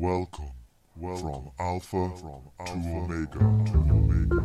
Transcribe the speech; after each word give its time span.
Welcome, 0.00 0.52
welcome. 0.94 1.32
from 1.32 1.50
Alpha 1.58 2.12
to 2.66 2.72
Omega. 2.88 3.38
To 3.40 3.74
Omega. 3.90 4.38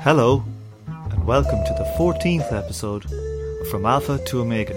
Hello, 0.00 0.42
and 0.86 1.26
welcome 1.26 1.62
to 1.66 1.74
the 1.74 1.84
14th 1.98 2.50
episode 2.50 3.04
of 3.04 3.68
From 3.68 3.84
Alpha 3.84 4.16
to 4.16 4.40
Omega. 4.40 4.72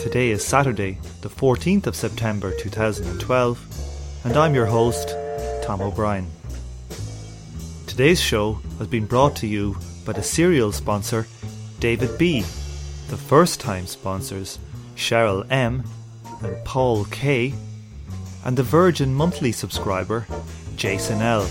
Today 0.00 0.30
is 0.30 0.44
Saturday, 0.44 0.98
the 1.22 1.28
14th 1.28 1.88
of 1.88 1.96
September 1.96 2.52
2012, 2.60 4.20
and 4.24 4.36
I'm 4.36 4.54
your 4.54 4.66
host, 4.66 5.16
Tom 5.64 5.80
O'Brien. 5.80 6.28
Today's 7.88 8.20
show 8.20 8.60
has 8.78 8.86
been 8.86 9.06
brought 9.06 9.34
to 9.36 9.48
you 9.48 9.76
by 10.06 10.12
the 10.12 10.22
serial 10.22 10.70
sponsor, 10.70 11.26
David 11.82 12.16
B., 12.16 12.42
the 13.08 13.16
first 13.16 13.58
time 13.58 13.88
sponsors, 13.88 14.60
Cheryl 14.94 15.44
M. 15.50 15.82
and 16.40 16.64
Paul 16.64 17.06
K., 17.06 17.54
and 18.44 18.56
the 18.56 18.62
Virgin 18.62 19.12
monthly 19.12 19.50
subscriber, 19.50 20.24
Jason 20.76 21.20
L. 21.20 21.42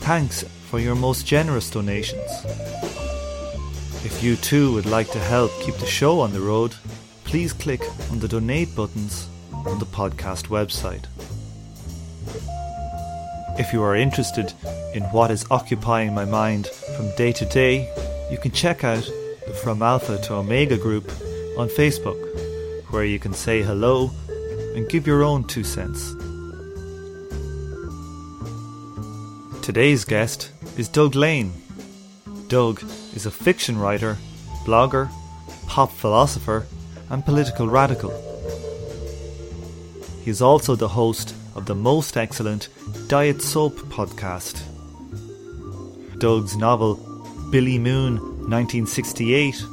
Thanks 0.00 0.42
for 0.68 0.80
your 0.80 0.96
most 0.96 1.28
generous 1.28 1.70
donations. 1.70 2.28
If 4.04 4.20
you 4.20 4.34
too 4.34 4.74
would 4.74 4.86
like 4.86 5.12
to 5.12 5.20
help 5.20 5.52
keep 5.60 5.76
the 5.76 5.86
show 5.86 6.18
on 6.18 6.32
the 6.32 6.40
road, 6.40 6.74
please 7.22 7.52
click 7.52 7.82
on 8.10 8.18
the 8.18 8.26
donate 8.26 8.74
buttons 8.74 9.28
on 9.52 9.78
the 9.78 9.86
podcast 9.86 10.48
website. 10.48 11.04
If 13.60 13.72
you 13.72 13.80
are 13.84 13.94
interested 13.94 14.52
in 14.92 15.04
what 15.04 15.30
is 15.30 15.46
occupying 15.52 16.12
my 16.12 16.24
mind 16.24 16.66
from 16.66 17.14
day 17.14 17.30
to 17.30 17.44
day, 17.44 17.88
you 18.28 18.38
can 18.38 18.50
check 18.50 18.82
out 18.82 19.08
From 19.54 19.82
Alpha 19.82 20.18
to 20.18 20.34
Omega 20.34 20.76
group 20.76 21.10
on 21.58 21.68
Facebook, 21.68 22.20
where 22.90 23.04
you 23.04 23.18
can 23.18 23.32
say 23.32 23.62
hello 23.62 24.10
and 24.74 24.88
give 24.88 25.06
your 25.06 25.22
own 25.22 25.44
two 25.44 25.64
cents. 25.64 26.14
Today's 29.62 30.04
guest 30.04 30.50
is 30.76 30.88
Doug 30.88 31.14
Lain. 31.14 31.52
Doug 32.48 32.82
is 33.14 33.26
a 33.26 33.30
fiction 33.30 33.78
writer, 33.78 34.16
blogger, 34.64 35.10
pop 35.66 35.90
philosopher, 35.90 36.66
and 37.10 37.24
political 37.24 37.68
radical. 37.68 38.12
He 40.22 40.30
is 40.30 40.42
also 40.42 40.76
the 40.76 40.88
host 40.88 41.34
of 41.54 41.66
the 41.66 41.74
most 41.74 42.16
excellent 42.16 42.68
Diet 43.08 43.42
Soap 43.42 43.76
podcast. 43.88 44.62
Doug's 46.18 46.56
novel, 46.56 46.96
Billy 47.50 47.78
Moon 47.78 48.16
1968, 48.50 49.64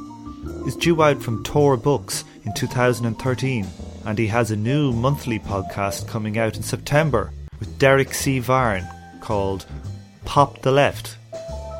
is 0.66 0.76
due 0.76 1.02
out 1.02 1.20
from 1.20 1.42
Tor 1.42 1.76
Books 1.76 2.24
in 2.44 2.54
2013, 2.54 3.66
and 4.04 4.18
he 4.18 4.28
has 4.28 4.50
a 4.50 4.56
new 4.56 4.92
monthly 4.92 5.40
podcast 5.40 6.06
coming 6.06 6.38
out 6.38 6.56
in 6.56 6.62
September 6.62 7.32
with 7.58 7.78
Derek 7.78 8.14
C. 8.14 8.38
Varn 8.38 8.86
called 9.20 9.66
Pop 10.24 10.62
the 10.62 10.70
Left, 10.70 11.16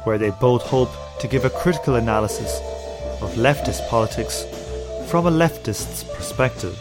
where 0.04 0.18
they 0.18 0.30
both 0.30 0.62
hope 0.62 0.90
to 1.20 1.28
give 1.28 1.44
a 1.44 1.50
critical 1.50 1.94
analysis 1.94 2.58
of 3.22 3.32
leftist 3.34 3.88
politics 3.88 4.44
from 5.08 5.26
a 5.26 5.30
leftist's 5.30 6.02
perspective. 6.02 6.76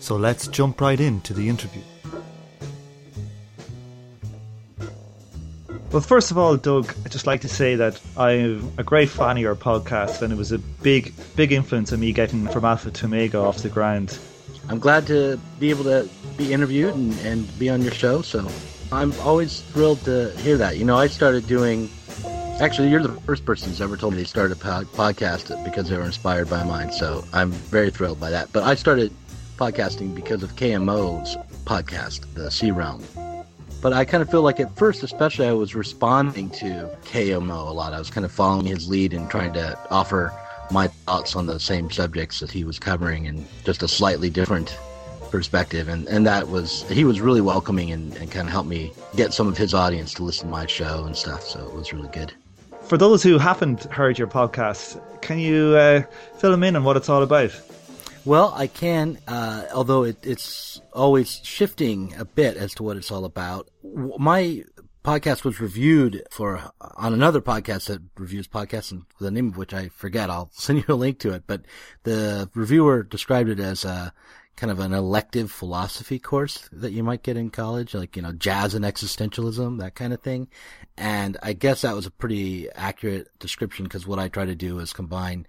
So 0.00 0.16
let's 0.16 0.46
jump 0.46 0.80
right 0.80 1.00
into 1.00 1.34
the 1.34 1.48
interview. 1.48 1.82
Well, 5.94 6.00
first 6.00 6.32
of 6.32 6.38
all, 6.38 6.56
Doug, 6.56 6.92
I'd 7.04 7.12
just 7.12 7.24
like 7.24 7.42
to 7.42 7.48
say 7.48 7.76
that 7.76 8.00
I'm 8.16 8.72
a 8.78 8.82
great 8.82 9.08
fan 9.08 9.36
of 9.36 9.38
your 9.38 9.54
podcast, 9.54 10.22
and 10.22 10.32
it 10.32 10.36
was 10.36 10.50
a 10.50 10.58
big, 10.58 11.14
big 11.36 11.52
influence 11.52 11.92
on 11.92 12.00
me 12.00 12.12
getting 12.12 12.48
from 12.48 12.64
Alpha 12.64 12.90
to 12.90 13.06
Omega 13.06 13.38
off 13.38 13.58
the 13.58 13.68
ground. 13.68 14.18
I'm 14.68 14.80
glad 14.80 15.06
to 15.06 15.38
be 15.60 15.70
able 15.70 15.84
to 15.84 16.10
be 16.36 16.52
interviewed 16.52 16.96
and, 16.96 17.16
and 17.20 17.58
be 17.60 17.70
on 17.70 17.80
your 17.80 17.92
show. 17.92 18.22
So 18.22 18.44
I'm 18.90 19.12
always 19.20 19.60
thrilled 19.60 20.04
to 20.06 20.32
hear 20.38 20.56
that. 20.58 20.78
You 20.78 20.84
know, 20.84 20.96
I 20.96 21.06
started 21.06 21.46
doing. 21.46 21.88
Actually, 22.58 22.88
you're 22.88 23.00
the 23.00 23.20
first 23.20 23.44
person 23.44 23.68
who's 23.68 23.80
ever 23.80 23.96
told 23.96 24.14
me 24.14 24.18
they 24.18 24.24
started 24.24 24.56
a 24.56 24.60
pod- 24.60 24.86
podcast 24.86 25.64
because 25.64 25.88
they 25.88 25.96
were 25.96 26.02
inspired 26.02 26.50
by 26.50 26.64
mine. 26.64 26.90
So 26.90 27.24
I'm 27.32 27.52
very 27.52 27.90
thrilled 27.90 28.18
by 28.18 28.30
that. 28.30 28.52
But 28.52 28.64
I 28.64 28.74
started 28.74 29.12
podcasting 29.58 30.12
because 30.12 30.42
of 30.42 30.56
KMO's 30.56 31.36
podcast, 31.66 32.34
the 32.34 32.50
C-Realm. 32.50 33.04
But 33.84 33.92
I 33.92 34.06
kind 34.06 34.22
of 34.22 34.30
feel 34.30 34.40
like 34.40 34.60
at 34.60 34.74
first, 34.78 35.02
especially, 35.02 35.46
I 35.46 35.52
was 35.52 35.74
responding 35.74 36.48
to 36.52 36.88
KMO 37.04 37.68
a 37.68 37.70
lot. 37.70 37.92
I 37.92 37.98
was 37.98 38.08
kind 38.08 38.24
of 38.24 38.32
following 38.32 38.64
his 38.64 38.88
lead 38.88 39.12
and 39.12 39.28
trying 39.28 39.52
to 39.52 39.78
offer 39.90 40.32
my 40.70 40.88
thoughts 40.88 41.36
on 41.36 41.44
the 41.44 41.60
same 41.60 41.90
subjects 41.90 42.40
that 42.40 42.50
he 42.50 42.64
was 42.64 42.78
covering 42.78 43.26
in 43.26 43.44
just 43.62 43.82
a 43.82 43.88
slightly 43.88 44.30
different 44.30 44.78
perspective. 45.30 45.88
And, 45.88 46.08
and 46.08 46.26
that 46.26 46.48
was, 46.48 46.88
he 46.88 47.04
was 47.04 47.20
really 47.20 47.42
welcoming 47.42 47.92
and, 47.92 48.16
and 48.16 48.30
kind 48.30 48.48
of 48.48 48.52
helped 48.52 48.70
me 48.70 48.90
get 49.16 49.34
some 49.34 49.48
of 49.48 49.58
his 49.58 49.74
audience 49.74 50.14
to 50.14 50.24
listen 50.24 50.46
to 50.46 50.50
my 50.50 50.64
show 50.64 51.04
and 51.04 51.14
stuff. 51.14 51.42
So 51.42 51.62
it 51.66 51.74
was 51.74 51.92
really 51.92 52.08
good. 52.08 52.32
For 52.84 52.96
those 52.96 53.22
who 53.22 53.36
haven't 53.36 53.84
heard 53.92 54.18
your 54.18 54.28
podcast, 54.28 54.98
can 55.20 55.38
you 55.38 55.76
uh, 55.76 56.04
fill 56.38 56.52
them 56.52 56.62
in 56.62 56.74
on 56.74 56.84
what 56.84 56.96
it's 56.96 57.10
all 57.10 57.22
about? 57.22 57.52
Well, 58.26 58.54
I 58.56 58.68
can, 58.68 59.18
uh, 59.28 59.64
although 59.74 60.04
it, 60.04 60.16
it's 60.24 60.80
always 60.94 61.40
shifting 61.44 62.14
a 62.16 62.24
bit 62.24 62.56
as 62.56 62.74
to 62.74 62.82
what 62.82 62.96
it's 62.96 63.10
all 63.10 63.26
about. 63.26 63.68
My 64.18 64.64
podcast 65.04 65.44
was 65.44 65.60
reviewed 65.60 66.22
for 66.30 66.72
on 66.80 67.12
another 67.12 67.42
podcast 67.42 67.88
that 67.88 68.00
reviews 68.16 68.48
podcasts, 68.48 68.90
and 68.92 69.04
the 69.20 69.30
name 69.30 69.48
of 69.48 69.58
which 69.58 69.74
I 69.74 69.88
forget. 69.90 70.30
I'll 70.30 70.48
send 70.52 70.78
you 70.78 70.94
a 70.94 70.96
link 70.96 71.18
to 71.18 71.32
it. 71.34 71.44
But 71.46 71.66
the 72.04 72.48
reviewer 72.54 73.02
described 73.02 73.50
it 73.50 73.60
as 73.60 73.84
a 73.84 74.14
kind 74.56 74.70
of 74.70 74.80
an 74.80 74.94
elective 74.94 75.50
philosophy 75.50 76.18
course 76.18 76.68
that 76.72 76.92
you 76.92 77.02
might 77.02 77.24
get 77.24 77.36
in 77.36 77.50
college, 77.50 77.92
like 77.92 78.16
you 78.16 78.22
know, 78.22 78.32
jazz 78.32 78.74
and 78.74 78.86
existentialism, 78.86 79.80
that 79.80 79.96
kind 79.96 80.14
of 80.14 80.22
thing. 80.22 80.48
And 80.96 81.36
I 81.42 81.52
guess 81.52 81.82
that 81.82 81.94
was 81.94 82.06
a 82.06 82.10
pretty 82.10 82.70
accurate 82.70 83.28
description 83.38 83.84
because 83.84 84.06
what 84.06 84.18
I 84.18 84.28
try 84.28 84.46
to 84.46 84.54
do 84.54 84.78
is 84.78 84.94
combine 84.94 85.46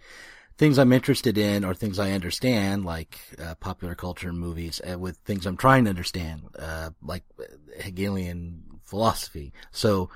things 0.57 0.77
I'm 0.77 0.93
interested 0.93 1.38
in 1.38 1.66
or 1.66 1.73
things 1.73 1.99
I 1.99 2.11
understand, 2.11 2.85
like 2.85 3.19
uh, 3.39 3.55
popular 3.55 3.95
culture 3.95 4.29
and 4.29 4.39
movies, 4.39 4.81
uh, 4.89 4.97
with 4.97 5.17
things 5.17 5.45
I'm 5.45 5.57
trying 5.57 5.85
to 5.85 5.89
understand, 5.89 6.43
uh, 6.57 6.91
like 7.01 7.23
Hegelian 7.79 8.79
philosophy. 8.83 9.53
So 9.71 10.09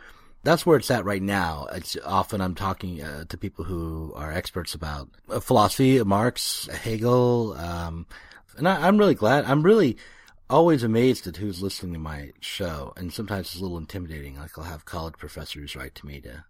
that's 0.43 0.65
where 0.65 0.77
it's 0.77 0.91
at 0.91 1.05
right 1.05 1.21
now. 1.21 1.67
It's 1.73 1.97
often 2.05 2.39
I'm 2.39 2.55
talking 2.55 3.01
uh, 3.01 3.25
to 3.25 3.37
people 3.37 3.65
who 3.65 4.13
are 4.15 4.31
experts 4.31 4.73
about 4.73 5.09
uh, 5.29 5.39
philosophy, 5.39 6.01
Marx, 6.03 6.67
Hegel, 6.67 7.53
um, 7.57 8.05
and 8.57 8.67
I, 8.67 8.87
I'm 8.87 8.97
really 8.97 9.15
glad. 9.15 9.45
I'm 9.45 9.63
really 9.63 9.97
always 10.49 10.83
amazed 10.83 11.27
at 11.27 11.37
who's 11.37 11.61
listening 11.61 11.93
to 11.93 11.99
my 11.99 12.31
show, 12.39 12.93
and 12.95 13.13
sometimes 13.13 13.47
it's 13.47 13.59
a 13.59 13.61
little 13.61 13.77
intimidating. 13.77 14.37
Like 14.37 14.57
I'll 14.57 14.63
have 14.63 14.85
college 14.85 15.15
professors 15.17 15.75
write 15.75 15.95
to 15.95 16.05
me 16.05 16.21
to 16.21 16.45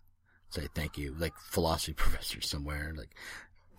say 0.50 0.68
thank 0.74 0.98
you, 0.98 1.16
like 1.18 1.34
philosophy 1.38 1.94
professors 1.98 2.48
somewhere, 2.48 2.94
like 2.96 3.16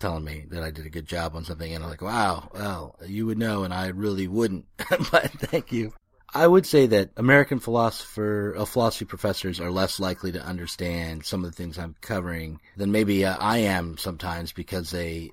telling 0.01 0.25
me 0.25 0.45
that 0.49 0.63
I 0.63 0.71
did 0.71 0.85
a 0.85 0.89
good 0.89 1.05
job 1.05 1.35
on 1.35 1.45
something, 1.45 1.73
and 1.73 1.83
I'm 1.83 1.89
like, 1.89 2.01
wow, 2.01 2.49
well, 2.53 2.97
you 3.05 3.25
would 3.27 3.37
know, 3.37 3.63
and 3.63 3.73
I 3.73 3.87
really 3.87 4.27
wouldn't, 4.27 4.65
but 5.11 5.31
thank 5.31 5.71
you. 5.71 5.93
I 6.33 6.47
would 6.47 6.65
say 6.65 6.87
that 6.87 7.11
American 7.17 7.59
philosopher, 7.59 8.55
uh, 8.57 8.65
philosophy 8.65 9.05
professors 9.05 9.59
are 9.59 9.71
less 9.71 9.99
likely 9.99 10.31
to 10.31 10.43
understand 10.43 11.25
some 11.25 11.43
of 11.43 11.51
the 11.51 11.55
things 11.55 11.77
I'm 11.77 11.95
covering 11.99 12.61
than 12.77 12.91
maybe 12.91 13.25
uh, 13.25 13.37
I 13.37 13.59
am 13.59 13.97
sometimes 13.97 14.53
because 14.53 14.91
they 14.91 15.31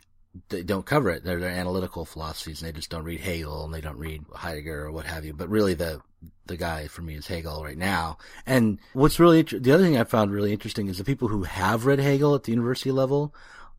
they 0.48 0.62
don't 0.62 0.86
cover 0.86 1.10
it. 1.10 1.24
They're, 1.24 1.38
they're 1.38 1.50
analytical 1.50 2.04
philosophies, 2.04 2.60
and 2.60 2.68
they 2.68 2.76
just 2.76 2.90
don't 2.90 3.04
read 3.04 3.20
Hegel 3.20 3.64
and 3.64 3.72
they 3.72 3.80
don't 3.80 3.98
read 3.98 4.24
Heidegger 4.34 4.86
or 4.86 4.92
what 4.92 5.06
have 5.06 5.24
you. 5.24 5.32
But 5.32 5.48
really, 5.48 5.74
the 5.74 6.00
the 6.46 6.56
guy 6.56 6.88
for 6.88 7.02
me 7.02 7.14
is 7.14 7.26
Hegel 7.26 7.62
right 7.62 7.78
now. 7.78 8.18
And 8.44 8.78
what's 8.92 9.20
really 9.20 9.42
the 9.42 9.72
other 9.72 9.84
thing 9.84 9.96
I 9.96 10.04
found 10.04 10.32
really 10.32 10.52
interesting 10.52 10.88
is 10.88 10.98
the 10.98 11.04
people 11.04 11.28
who 11.28 11.44
have 11.44 11.86
read 11.86 12.00
Hegel 12.00 12.34
at 12.34 12.44
the 12.44 12.52
university 12.52 12.90
level 12.90 13.34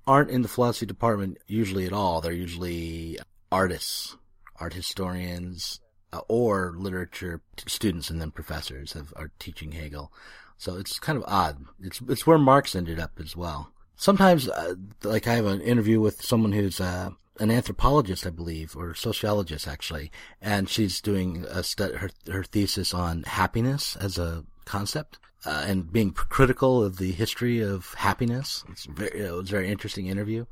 aren't 0.10 0.32
in 0.32 0.42
the 0.42 0.48
philosophy 0.48 0.88
department 0.88 1.38
usually 1.46 1.86
at 1.86 1.94
all. 1.94 2.20
They're 2.20 2.34
usually 2.34 3.20
artists, 3.52 4.18
art 4.56 4.74
historians, 4.74 5.82
uh, 6.12 6.22
or 6.28 6.74
literature 6.76 7.42
students 7.68 8.10
and 8.10 8.20
then 8.20 8.32
professors 8.32 8.94
have, 8.94 9.14
are 9.16 9.30
teaching 9.38 9.74
Hegel. 9.74 10.12
So 10.58 10.78
it's 10.78 10.98
kind 10.98 11.16
of 11.16 11.24
odd. 11.28 11.64
It's 11.80 12.02
it's 12.10 12.26
where 12.26 12.40
Marx 12.40 12.76
ended 12.76 13.00
up 13.00 13.20
as 13.20 13.38
well. 13.38 13.72
Sometimes, 13.96 14.50
uh, 14.50 14.74
like 15.04 15.28
I 15.28 15.36
have 15.36 15.46
an 15.46 15.62
interview 15.62 16.02
with 16.02 16.24
someone 16.24 16.54
who's 16.54 16.82
uh, 16.82 17.12
an 17.40 17.52
anthropologist, 17.52 18.26
I 18.26 18.32
believe, 18.32 18.76
or 18.76 18.96
sociologist 18.96 19.68
actually, 19.68 20.12
and 20.42 20.68
she's 20.68 21.02
doing 21.02 21.46
a 21.48 21.62
stu- 21.62 21.98
her 21.98 22.10
her 22.32 22.44
thesis 22.44 22.96
on 22.96 23.24
happiness 23.24 23.96
as 23.98 24.18
a 24.18 24.44
concept. 24.66 25.20
Uh, 25.45 25.63
and 25.68 25.91
being 25.94 26.12
critical 26.12 26.83
of 26.83 26.97
the 26.97 27.13
history 27.13 27.62
of 27.62 27.94
happiness. 27.94 28.65
It's 28.69 28.86
very, 28.86 29.21
it 29.21 29.31
was 29.31 29.50
a 29.50 29.51
very 29.53 29.71
interesting 29.71 30.07
interview. 30.07 30.45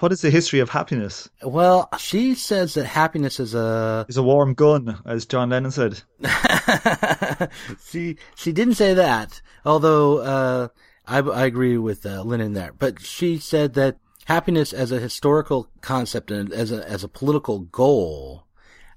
What 0.00 0.10
is 0.10 0.22
the 0.22 0.30
history 0.30 0.58
of 0.58 0.70
happiness? 0.70 1.28
Well, 1.42 1.88
she 1.98 2.34
says 2.34 2.74
that 2.74 2.84
happiness 2.84 3.38
is 3.38 3.54
a 3.54 4.04
Is 4.08 4.16
a 4.16 4.24
warm 4.24 4.54
gun, 4.54 4.98
as 5.06 5.24
John 5.24 5.50
Lennon 5.50 5.70
said. 5.70 6.02
she 7.86 8.16
she 8.34 8.52
didn't 8.52 8.74
say 8.74 8.94
that, 8.94 9.40
although 9.64 10.18
uh, 10.18 10.68
I, 11.06 11.18
I 11.18 11.44
agree 11.44 11.78
with 11.78 12.04
uh, 12.04 12.24
Lennon 12.24 12.54
there. 12.54 12.72
But 12.76 13.00
she 13.00 13.38
said 13.38 13.74
that 13.74 13.98
happiness 14.24 14.72
as 14.72 14.90
a 14.90 14.98
historical 14.98 15.68
concept 15.80 16.32
and 16.32 16.52
as 16.52 16.72
a 16.72 16.88
as 16.88 17.04
a 17.04 17.08
political 17.08 17.60
goal 17.60 18.46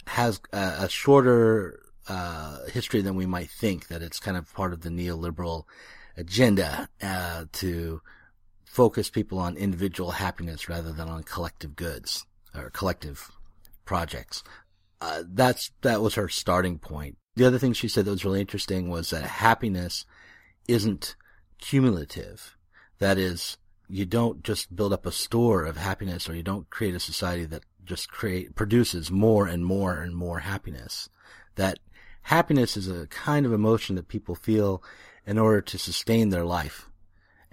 has 0.08 0.42
a, 0.52 0.76
a 0.80 0.90
shorter 0.90 1.80
uh, 2.08 2.66
history 2.66 3.02
than 3.02 3.16
we 3.16 3.26
might 3.26 3.50
think. 3.50 3.88
That 3.88 4.02
it's 4.02 4.20
kind 4.20 4.38
of 4.38 4.54
part 4.54 4.74
of 4.74 4.82
the 4.82 4.90
neoliberal 4.90 5.64
agenda 6.16 6.90
uh, 7.02 7.46
to 7.54 8.02
focus 8.66 9.10
people 9.10 9.40
on 9.40 9.56
individual 9.58 10.12
happiness 10.12 10.70
rather 10.70 10.92
than 10.92 11.08
on 11.08 11.24
collective 11.24 11.76
goods 11.76 12.26
or 12.56 12.70
collective 12.70 13.32
projects. 13.86 14.44
Uh, 15.00 15.24
that's 15.28 15.72
that 15.82 16.02
was 16.02 16.16
her 16.16 16.28
starting 16.28 16.80
point. 16.80 17.18
The 17.36 17.46
other 17.46 17.60
thing 17.60 17.74
she 17.74 17.88
said 17.88 18.06
that 18.06 18.12
was 18.12 18.26
really 18.26 18.42
interesting 18.42 18.90
was 18.90 19.12
that 19.12 19.24
happiness 19.24 20.06
isn't 20.68 21.16
cumulative. 21.60 22.58
That 23.00 23.18
is, 23.18 23.58
you 23.88 24.06
don't 24.06 24.44
just 24.44 24.76
build 24.76 24.92
up 24.92 25.06
a 25.06 25.12
store 25.12 25.66
of 25.66 25.78
happiness 25.78 26.28
or 26.28 26.36
you 26.36 26.44
don't 26.44 26.70
create 26.70 26.96
a 26.96 27.00
society 27.00 27.46
that 27.46 27.64
just 27.84 28.10
create 28.10 28.56
produces 28.56 29.12
more 29.12 29.48
and 29.48 29.66
more 29.66 30.00
and 30.00 30.16
more 30.16 30.40
happiness. 30.40 31.10
That 31.56 31.80
happiness 32.28 32.76
is 32.76 32.90
a 32.90 33.08
kind 33.08 33.46
of 33.46 33.54
emotion 33.54 33.96
that 33.96 34.10
people 34.10 34.36
feel 34.36 34.84
in 35.26 35.38
order 35.38 35.62
to 35.62 35.78
sustain 35.78 36.28
their 36.28 36.44
life. 36.44 36.90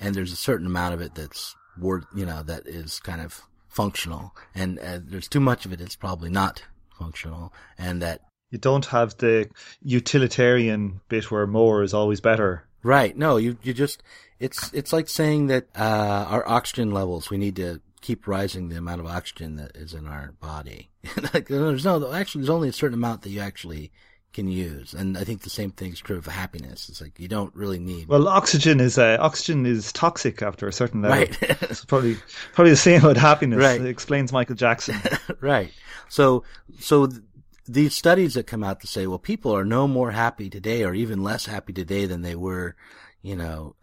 And 0.01 0.15
there's 0.15 0.33
a 0.33 0.37
certain 0.37 0.67
amount 0.67 0.95
of 0.95 1.01
it 1.01 1.15
that's 1.15 1.55
worth, 1.79 2.05
you 2.15 2.27
know, 2.27 2.43
that 2.43 2.67
is 2.67 2.99
kind 2.99 3.21
of 3.21 3.43
functional. 3.69 4.35
And 4.53 4.81
uh, 4.81 4.99
there's 5.01 5.29
too 5.29 5.39
much 5.39 5.65
of 5.65 5.73
it 5.73 5.79
that's 5.79 5.95
probably 5.95 6.29
not 6.29 6.65
functional. 6.99 7.53
And 7.79 8.03
that 8.03 8.23
you 8.51 8.59
don't 8.59 8.87
have 8.87 9.17
the 9.19 9.49
utilitarian 9.81 11.01
bit 11.09 11.31
where 11.31 11.47
more 11.47 11.85
is 11.85 11.95
always 11.95 12.21
better. 12.21 12.65
Right. 12.83 13.17
No, 13.17 13.37
you 13.37 13.57
you 13.63 13.73
just 13.75 14.03
it's 14.41 14.73
it's 14.73 14.93
like 14.93 15.09
saying 15.09 15.47
that 15.47 15.69
uh, 15.77 16.27
our 16.29 16.47
oxygen 16.49 16.91
levels 16.91 17.31
we 17.31 17.39
need 17.39 17.57
to 17.57 17.81
keep 18.01 18.27
rising 18.27 18.69
the 18.69 18.77
amount 18.77 19.01
of 19.01 19.07
oxygen 19.07 19.57
that 19.57 19.77
is 19.77 19.95
in 19.95 20.07
our 20.07 20.35
body. 20.41 20.91
like, 21.33 21.47
there's 21.47 21.85
no 21.85 22.13
actually 22.13 22.43
there's 22.43 22.51
only 22.51 22.69
a 22.69 22.73
certain 22.73 22.99
amount 22.99 23.23
that 23.23 23.31
you 23.31 23.41
actually 23.41 23.93
can 24.35 24.49
use, 24.49 24.93
and 24.93 25.17
I 25.17 25.25
think 25.25 25.43
the 25.43 25.51
same 25.51 25.71
thing 25.71 25.93
is 25.93 26.01
true 26.01 26.19
of 26.19 26.27
happiness. 26.27 26.89
It's 26.89 27.01
like 27.01 27.19
you 27.19 27.29
don't 27.29 27.55
really 27.55 27.79
need. 27.79 28.09
Well, 28.09 28.29
oxygen 28.29 28.81
is 28.81 28.99
uh, 28.99 29.17
oxygen 29.21 29.65
is 29.65 29.93
toxic 29.93 30.43
after 30.43 30.69
a 30.69 30.73
certain 30.73 31.03
level. 31.03 31.19
Right. 31.19 31.39
it's 31.63 31.85
probably 31.85 32.17
probably 32.53 32.73
the 32.73 32.77
same 32.77 33.03
with 33.03 33.17
happiness. 33.17 33.59
Right. 33.59 33.81
It 33.81 33.87
explains 33.87 34.33
Michael 34.33 34.57
Jackson. 34.57 34.97
right. 35.41 35.73
So 36.09 36.45
so. 36.79 37.07
Th- 37.07 37.23
these 37.67 37.95
studies 37.95 38.35
that 38.35 38.47
come 38.47 38.63
out 38.63 38.81
to 38.81 38.87
say, 38.87 39.07
well, 39.07 39.19
people 39.19 39.57
are 39.57 39.65
no 39.65 39.89
more 39.89 40.11
happy 40.11 40.51
today 40.51 40.85
or 40.85 40.93
even 40.93 41.23
less 41.23 41.47
happy 41.47 41.73
today 41.73 42.05
than 42.05 42.21
they 42.21 42.35
were, 42.35 42.77
you 43.23 43.35
know, 43.35 43.75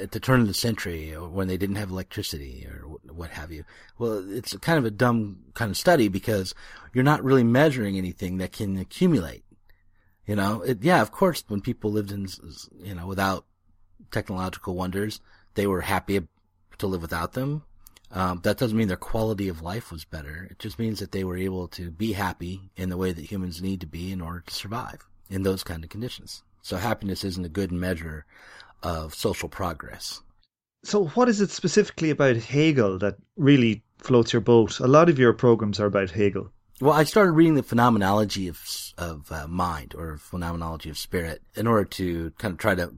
at 0.00 0.10
the 0.10 0.20
turn 0.20 0.42
of 0.42 0.48
the 0.48 0.54
century 0.54 1.14
or 1.14 1.28
when 1.28 1.48
they 1.48 1.56
didn't 1.56 1.76
have 1.76 1.90
electricity 1.90 2.68
or 2.70 2.84
what 3.10 3.30
have 3.30 3.50
you. 3.50 3.64
Well, 3.98 4.22
it's 4.30 4.54
kind 4.58 4.78
of 4.78 4.84
a 4.84 4.90
dumb 4.90 5.38
kind 5.54 5.70
of 5.70 5.78
study 5.78 6.08
because 6.08 6.54
you're 6.92 7.04
not 7.04 7.24
really 7.24 7.44
measuring 7.44 7.96
anything 7.96 8.38
that 8.38 8.52
can 8.52 8.76
accumulate. 8.76 9.44
You 10.32 10.36
know, 10.36 10.62
it, 10.62 10.82
yeah, 10.82 11.02
of 11.02 11.12
course, 11.12 11.44
when 11.48 11.60
people 11.60 11.92
lived 11.92 12.10
in, 12.10 12.26
you 12.82 12.94
know, 12.94 13.06
without 13.06 13.44
technological 14.10 14.74
wonders, 14.74 15.20
they 15.56 15.66
were 15.66 15.82
happy 15.82 16.26
to 16.78 16.86
live 16.86 17.02
without 17.02 17.34
them. 17.34 17.64
Um, 18.10 18.40
that 18.42 18.56
doesn't 18.56 18.78
mean 18.78 18.88
their 18.88 18.96
quality 18.96 19.48
of 19.48 19.60
life 19.60 19.92
was 19.92 20.06
better. 20.06 20.48
It 20.50 20.58
just 20.58 20.78
means 20.78 21.00
that 21.00 21.12
they 21.12 21.22
were 21.22 21.36
able 21.36 21.68
to 21.76 21.90
be 21.90 22.12
happy 22.12 22.70
in 22.76 22.88
the 22.88 22.96
way 22.96 23.12
that 23.12 23.30
humans 23.30 23.60
need 23.60 23.82
to 23.82 23.86
be 23.86 24.10
in 24.10 24.22
order 24.22 24.40
to 24.40 24.54
survive 24.54 25.06
in 25.28 25.42
those 25.42 25.62
kind 25.62 25.84
of 25.84 25.90
conditions. 25.90 26.42
So 26.62 26.78
happiness 26.78 27.24
isn't 27.24 27.44
a 27.44 27.50
good 27.50 27.70
measure 27.70 28.24
of 28.82 29.14
social 29.14 29.50
progress. 29.50 30.22
So, 30.82 31.08
what 31.08 31.28
is 31.28 31.42
it 31.42 31.50
specifically 31.50 32.08
about 32.08 32.36
Hegel 32.36 32.98
that 33.00 33.16
really 33.36 33.82
floats 33.98 34.32
your 34.32 34.40
boat? 34.40 34.80
A 34.80 34.86
lot 34.86 35.10
of 35.10 35.18
your 35.18 35.34
programs 35.34 35.78
are 35.78 35.92
about 35.92 36.12
Hegel. 36.12 36.50
Well, 36.80 36.92
I 36.92 37.04
started 37.04 37.32
reading 37.32 37.54
the 37.54 37.62
phenomenology 37.62 38.48
of 38.48 38.60
of 38.98 39.30
uh, 39.30 39.46
mind 39.46 39.94
or 39.96 40.16
phenomenology 40.18 40.90
of 40.90 40.98
spirit 40.98 41.42
in 41.54 41.66
order 41.66 41.84
to 41.84 42.32
kind 42.38 42.52
of 42.52 42.58
try 42.58 42.74
to 42.74 42.94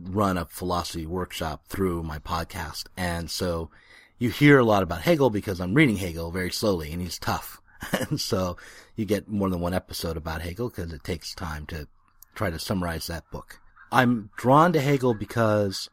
run 0.00 0.36
a 0.36 0.44
philosophy 0.44 1.06
workshop 1.06 1.66
through 1.68 2.02
my 2.02 2.18
podcast, 2.18 2.86
and 2.96 3.30
so 3.30 3.70
you 4.18 4.30
hear 4.30 4.58
a 4.58 4.64
lot 4.64 4.82
about 4.82 5.02
Hegel 5.02 5.30
because 5.30 5.60
I'm 5.60 5.74
reading 5.74 5.96
Hegel 5.96 6.30
very 6.30 6.50
slowly 6.50 6.92
and 6.92 7.00
he's 7.00 7.18
tough. 7.18 7.60
and 8.10 8.20
so 8.20 8.56
you 8.96 9.04
get 9.04 9.28
more 9.28 9.48
than 9.48 9.60
one 9.60 9.74
episode 9.74 10.16
about 10.16 10.42
Hegel 10.42 10.68
because 10.68 10.92
it 10.92 11.04
takes 11.04 11.34
time 11.34 11.66
to 11.66 11.86
try 12.34 12.50
to 12.50 12.58
summarize 12.58 13.06
that 13.06 13.30
book. 13.30 13.60
I'm 13.92 14.30
drawn 14.36 14.72
to 14.72 14.80
Hegel 14.80 15.14
because 15.14 15.88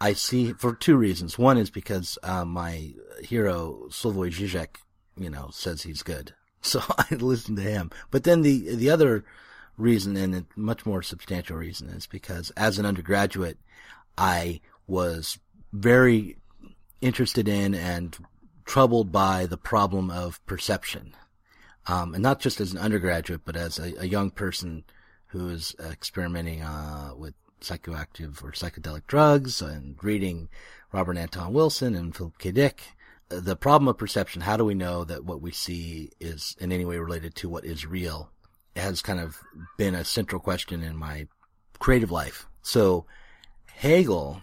I 0.00 0.12
see, 0.12 0.52
for 0.52 0.74
two 0.74 0.96
reasons. 0.96 1.38
One 1.38 1.56
is 1.56 1.70
because 1.70 2.18
uh, 2.22 2.44
my 2.44 2.92
hero, 3.22 3.86
Slavoj 3.88 4.32
Žižek, 4.32 4.76
you 5.16 5.30
know, 5.30 5.48
says 5.52 5.82
he's 5.82 6.02
good. 6.02 6.34
So 6.62 6.80
I 6.98 7.14
listened 7.16 7.58
to 7.58 7.62
him. 7.62 7.90
But 8.10 8.24
then 8.24 8.42
the, 8.42 8.74
the 8.74 8.90
other 8.90 9.24
reason, 9.76 10.16
and 10.16 10.34
a 10.34 10.44
much 10.56 10.86
more 10.86 11.02
substantial 11.02 11.56
reason, 11.56 11.88
is 11.88 12.06
because 12.06 12.50
as 12.50 12.78
an 12.78 12.86
undergraduate, 12.86 13.58
I 14.16 14.60
was 14.86 15.38
very 15.72 16.36
interested 17.00 17.48
in 17.48 17.74
and 17.74 18.16
troubled 18.64 19.10
by 19.10 19.46
the 19.46 19.56
problem 19.56 20.10
of 20.10 20.44
perception. 20.46 21.14
Um, 21.86 22.14
and 22.14 22.22
not 22.22 22.38
just 22.38 22.60
as 22.60 22.72
an 22.72 22.78
undergraduate, 22.78 23.40
but 23.44 23.56
as 23.56 23.78
a, 23.78 23.92
a 23.98 24.06
young 24.06 24.30
person 24.30 24.84
who 25.26 25.48
is 25.48 25.74
experimenting 25.80 26.62
uh, 26.62 27.12
with 27.16 27.34
psychoactive 27.60 28.42
or 28.42 28.52
psychedelic 28.52 29.06
drugs 29.06 29.62
and 29.62 29.96
reading 30.02 30.48
Robert 30.92 31.16
Anton 31.16 31.52
Wilson 31.52 31.94
and 31.94 32.14
Philip 32.14 32.38
K. 32.38 32.52
Dick. 32.52 32.82
The 33.40 33.56
problem 33.56 33.88
of 33.88 33.98
perception, 33.98 34.42
how 34.42 34.56
do 34.56 34.64
we 34.64 34.74
know 34.74 35.04
that 35.04 35.24
what 35.24 35.40
we 35.40 35.52
see 35.52 36.10
is 36.20 36.54
in 36.60 36.70
any 36.70 36.84
way 36.84 36.98
related 36.98 37.34
to 37.36 37.48
what 37.48 37.64
is 37.64 37.86
real, 37.86 38.30
has 38.76 39.02
kind 39.02 39.20
of 39.20 39.40
been 39.76 39.94
a 39.94 40.04
central 40.04 40.40
question 40.40 40.82
in 40.82 40.96
my 40.96 41.28
creative 41.78 42.10
life. 42.10 42.46
So 42.62 43.06
Hegel 43.66 44.42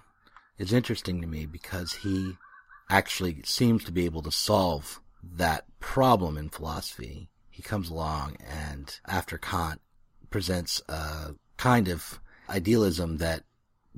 is 0.57 0.73
interesting 0.73 1.21
to 1.21 1.27
me 1.27 1.45
because 1.45 1.93
he 1.93 2.37
actually 2.89 3.41
seems 3.43 3.83
to 3.85 3.91
be 3.91 4.05
able 4.05 4.23
to 4.23 4.31
solve 4.31 4.99
that 5.23 5.65
problem 5.79 6.37
in 6.37 6.49
philosophy. 6.49 7.29
He 7.49 7.61
comes 7.61 7.89
along 7.89 8.37
and 8.47 8.99
after 9.07 9.37
Kant 9.37 9.81
presents 10.29 10.81
a 10.89 11.35
kind 11.57 11.87
of 11.87 12.19
idealism 12.49 13.17
that 13.17 13.43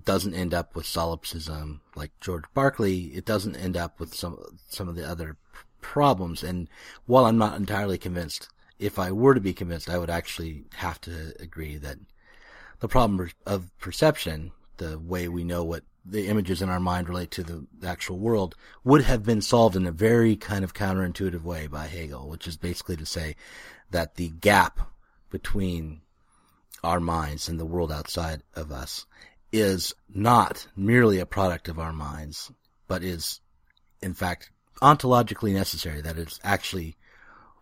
doesn't 0.05 0.33
end 0.33 0.53
up 0.53 0.75
with 0.75 0.85
solipsism 0.85 1.81
like 1.95 2.11
George 2.19 2.45
Berkeley. 2.53 3.05
It 3.07 3.25
doesn't 3.25 3.55
end 3.55 3.77
up 3.77 3.99
with 3.99 4.13
some 4.13 4.37
some 4.67 4.87
of 4.87 4.95
the 4.95 5.07
other 5.07 5.37
problems. 5.81 6.43
And 6.43 6.69
while 7.05 7.25
I'm 7.25 7.37
not 7.37 7.57
entirely 7.57 7.97
convinced, 7.97 8.49
if 8.79 8.97
I 8.97 9.11
were 9.11 9.33
to 9.33 9.41
be 9.41 9.53
convinced, 9.53 9.89
I 9.89 9.97
would 9.97 10.09
actually 10.09 10.65
have 10.75 10.99
to 11.01 11.33
agree 11.39 11.77
that 11.77 11.97
the 12.79 12.87
problem 12.87 13.29
of 13.45 13.77
perception, 13.79 14.51
the 14.77 14.97
way 14.97 15.27
we 15.27 15.43
know 15.43 15.63
what 15.63 15.83
the 16.03 16.27
images 16.27 16.61
in 16.61 16.69
our 16.69 16.79
mind 16.79 17.07
relate 17.07 17.29
to 17.31 17.43
the, 17.43 17.67
actual 17.85 18.17
world 18.17 18.55
would 18.83 19.03
have 19.03 19.23
been 19.23 19.41
solved 19.41 19.75
in 19.75 19.85
a 19.85 19.91
very 19.91 20.35
kind 20.35 20.63
of 20.63 20.73
counterintuitive 20.73 21.43
way 21.43 21.67
by 21.67 21.85
Hegel, 21.87 22.27
which 22.27 22.47
is 22.47 22.57
basically 22.57 22.95
to 22.97 23.05
say 23.05 23.35
that 23.91 24.15
the 24.15 24.29
gap 24.29 24.79
between 25.29 26.01
our 26.83 26.99
minds 26.99 27.47
and 27.47 27.59
the 27.59 27.65
world 27.65 27.91
outside 27.91 28.41
of 28.55 28.71
us 28.71 29.05
is 29.51 29.93
not 30.13 30.67
merely 30.75 31.19
a 31.19 31.25
product 31.25 31.67
of 31.67 31.79
our 31.79 31.93
minds, 31.93 32.51
but 32.87 33.03
is 33.03 33.41
in 34.01 34.13
fact 34.13 34.51
ontologically 34.81 35.53
necessary, 35.53 36.01
that 36.01 36.17
it's 36.17 36.39
actually 36.43 36.95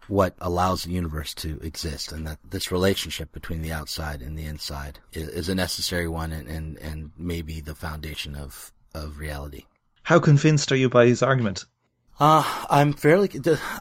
what 0.08 0.34
allows 0.40 0.84
the 0.84 0.92
universe 0.92 1.34
to 1.36 1.60
exist 1.62 2.12
and 2.12 2.26
that 2.26 2.40
this 2.50 2.72
relationship 2.72 3.32
between 3.32 3.62
the 3.62 3.72
outside 3.72 4.22
and 4.22 4.38
the 4.38 4.46
inside 4.46 5.00
is, 5.14 5.28
is 5.30 5.50
a 5.50 5.56
necessary 5.56 6.08
one 6.08 6.32
and, 6.32 6.48
and, 6.48 6.78
and 6.80 7.12
maybe 7.18 7.62
the 7.62 7.76
foundation 7.76 8.36
of, 8.36 8.72
of 8.96 9.20
reality. 9.20 9.66
How 10.04 10.20
convinced 10.20 10.72
are 10.72 10.76
you 10.76 10.90
by 10.90 11.06
his 11.06 11.22
argument? 11.22 11.66
Uh, 12.20 12.44
I'm 12.70 12.94
fairly, 12.94 13.30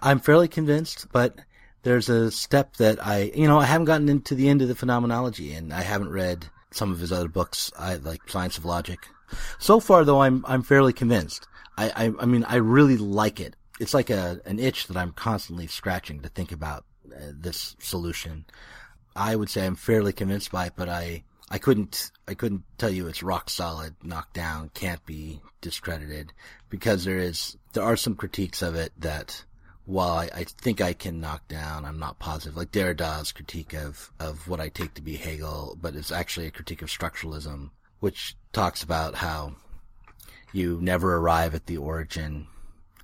I'm 0.02 0.20
fairly 0.20 0.48
convinced, 0.48 1.06
but 1.12 1.38
there's 1.82 2.10
a 2.10 2.30
step 2.30 2.76
that 2.76 3.04
I, 3.04 3.32
you 3.34 3.48
know, 3.48 3.58
I 3.58 3.64
haven't 3.64 3.86
gotten 3.86 4.08
into 4.10 4.34
the 4.34 4.48
end 4.48 4.60
of 4.60 4.68
the 4.68 4.74
phenomenology 4.74 5.54
and 5.54 5.72
I 5.72 5.80
haven't 5.80 6.10
read 6.10 6.46
some 6.70 6.92
of 6.92 7.00
his 7.00 7.12
other 7.12 7.28
books, 7.28 7.72
I 7.78 7.96
like 7.96 8.28
Science 8.28 8.58
of 8.58 8.64
Logic. 8.64 8.98
So 9.58 9.80
far 9.80 10.04
though, 10.04 10.22
I'm, 10.22 10.44
I'm 10.46 10.62
fairly 10.62 10.92
convinced. 10.92 11.46
I, 11.76 11.90
I, 11.90 12.12
I 12.20 12.26
mean, 12.26 12.44
I 12.44 12.56
really 12.56 12.96
like 12.96 13.40
it 13.40 13.54
it's 13.78 13.94
like 13.94 14.10
a 14.10 14.40
an 14.44 14.58
itch 14.58 14.86
that 14.88 14.96
I'm 14.96 15.12
constantly 15.12 15.66
scratching 15.66 16.20
to 16.20 16.28
think 16.28 16.52
about 16.52 16.84
uh, 17.14 17.32
this 17.32 17.76
solution. 17.78 18.44
I 19.14 19.36
would 19.36 19.50
say 19.50 19.66
I'm 19.66 19.76
fairly 19.76 20.12
convinced 20.12 20.52
by 20.52 20.66
it, 20.66 20.72
but 20.76 20.88
I 20.88 21.24
I 21.50 21.58
couldn't 21.58 22.10
I 22.26 22.34
couldn't 22.34 22.64
tell 22.76 22.90
you 22.90 23.06
it's 23.06 23.22
rock 23.22 23.50
solid, 23.50 23.94
knocked 24.02 24.34
down, 24.34 24.70
can't 24.74 25.04
be 25.06 25.40
discredited 25.60 26.32
because 26.68 27.04
there 27.04 27.18
is 27.18 27.56
there 27.72 27.84
are 27.84 27.96
some 27.96 28.14
critiques 28.14 28.62
of 28.62 28.74
it 28.74 28.92
that 28.98 29.44
while 29.88 30.18
I, 30.18 30.28
I 30.34 30.44
think 30.44 30.82
I 30.82 30.92
can 30.92 31.18
knock 31.18 31.48
down, 31.48 31.86
I'm 31.86 31.98
not 31.98 32.18
positive. 32.18 32.58
Like 32.58 32.70
Derrida's 32.70 33.32
critique 33.32 33.72
of, 33.72 34.12
of 34.20 34.46
what 34.46 34.60
I 34.60 34.68
take 34.68 34.92
to 34.94 35.02
be 35.02 35.16
Hegel, 35.16 35.78
but 35.80 35.96
it's 35.96 36.12
actually 36.12 36.46
a 36.46 36.50
critique 36.50 36.82
of 36.82 36.90
structuralism, 36.90 37.70
which 38.00 38.36
talks 38.52 38.82
about 38.82 39.14
how 39.14 39.54
you 40.52 40.78
never 40.82 41.16
arrive 41.16 41.54
at 41.54 41.64
the 41.64 41.78
origin, 41.78 42.48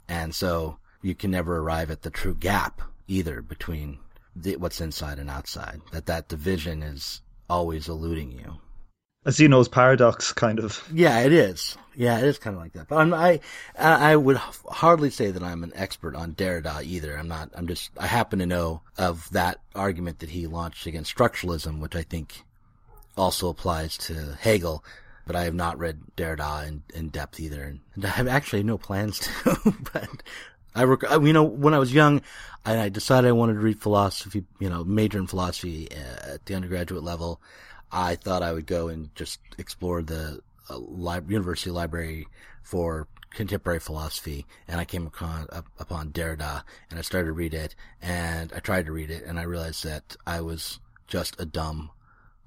and 0.08 0.34
so 0.34 0.76
you 1.00 1.14
can 1.14 1.30
never 1.30 1.56
arrive 1.56 1.90
at 1.90 2.02
the 2.02 2.10
true 2.10 2.34
gap 2.34 2.82
either 3.08 3.40
between 3.40 3.98
the, 4.36 4.56
what's 4.56 4.82
inside 4.82 5.18
and 5.18 5.30
outside. 5.30 5.80
That 5.90 6.04
that 6.04 6.28
division 6.28 6.82
is 6.82 7.22
always 7.48 7.88
eluding 7.88 8.32
you. 8.32 8.58
A 9.26 9.32
Zeno's 9.32 9.68
paradox, 9.68 10.32
kind 10.32 10.58
of. 10.58 10.86
Yeah, 10.92 11.20
it 11.20 11.32
is. 11.32 11.76
Yeah, 11.96 12.18
it 12.18 12.24
is 12.24 12.38
kind 12.38 12.56
of 12.56 12.62
like 12.62 12.72
that. 12.74 12.88
But 12.88 12.96
I'm, 12.96 13.14
I, 13.14 13.40
I 13.78 14.16
would 14.16 14.36
hardly 14.36 15.10
say 15.10 15.30
that 15.30 15.42
I'm 15.42 15.62
an 15.64 15.72
expert 15.74 16.14
on 16.14 16.34
Derrida 16.34 16.82
either. 16.82 17.16
I'm 17.16 17.28
not. 17.28 17.50
I'm 17.54 17.66
just. 17.66 17.90
I 17.98 18.06
happen 18.06 18.40
to 18.40 18.46
know 18.46 18.82
of 18.98 19.30
that 19.30 19.60
argument 19.74 20.18
that 20.18 20.30
he 20.30 20.46
launched 20.46 20.86
against 20.86 21.14
structuralism, 21.16 21.80
which 21.80 21.96
I 21.96 22.02
think 22.02 22.42
also 23.16 23.48
applies 23.48 23.96
to 23.98 24.36
Hegel. 24.40 24.84
But 25.26 25.36
I 25.36 25.44
have 25.44 25.54
not 25.54 25.78
read 25.78 26.00
Derrida 26.16 26.66
in, 26.68 26.82
in 26.92 27.08
depth 27.08 27.40
either, 27.40 27.62
and 27.94 28.04
I 28.04 28.08
have 28.08 28.28
actually 28.28 28.62
no 28.62 28.76
plans 28.76 29.18
to. 29.44 29.74
but 29.92 30.08
I, 30.74 30.84
rec- 30.84 31.10
you 31.22 31.32
know, 31.32 31.44
when 31.44 31.72
I 31.72 31.78
was 31.78 31.94
young, 31.94 32.20
and 32.66 32.80
I 32.80 32.88
decided 32.88 33.28
I 33.28 33.32
wanted 33.32 33.54
to 33.54 33.60
read 33.60 33.80
philosophy, 33.80 34.44
you 34.58 34.68
know, 34.68 34.84
major 34.84 35.18
in 35.18 35.26
philosophy 35.26 35.88
uh, 35.92 36.34
at 36.34 36.46
the 36.46 36.54
undergraduate 36.54 37.04
level. 37.04 37.40
I 37.94 38.16
thought 38.16 38.42
I 38.42 38.52
would 38.52 38.66
go 38.66 38.88
and 38.88 39.14
just 39.14 39.38
explore 39.56 40.02
the 40.02 40.40
uh, 40.68 40.76
li- 40.76 41.20
university 41.28 41.70
library 41.70 42.26
for 42.62 43.06
contemporary 43.30 43.78
philosophy, 43.78 44.46
and 44.66 44.80
I 44.80 44.84
came 44.84 45.06
upon, 45.06 45.46
up, 45.52 45.66
upon 45.78 46.10
Derrida, 46.10 46.64
and 46.90 46.98
I 46.98 47.02
started 47.02 47.26
to 47.26 47.32
read 47.32 47.54
it, 47.54 47.76
and 48.02 48.52
I 48.52 48.58
tried 48.58 48.86
to 48.86 48.92
read 48.92 49.10
it, 49.10 49.24
and 49.24 49.38
I 49.38 49.44
realized 49.44 49.84
that 49.84 50.16
I 50.26 50.40
was 50.40 50.80
just 51.06 51.40
a 51.40 51.46
dumb, 51.46 51.90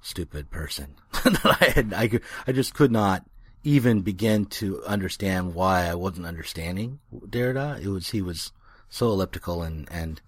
stupid 0.02 0.52
person. 0.52 0.96
I 1.14 1.72
had, 1.74 1.94
I, 1.94 2.08
could, 2.10 2.24
I 2.46 2.52
just 2.52 2.74
could 2.74 2.92
not 2.92 3.26
even 3.64 4.02
begin 4.02 4.46
to 4.46 4.84
understand 4.84 5.54
why 5.54 5.86
I 5.86 5.96
wasn't 5.96 6.28
understanding 6.28 7.00
Derrida. 7.14 7.82
It 7.82 7.88
was 7.88 8.10
he 8.10 8.22
was 8.22 8.52
so 8.90 9.08
elliptical 9.08 9.62
and 9.64 9.88
and 9.92 10.22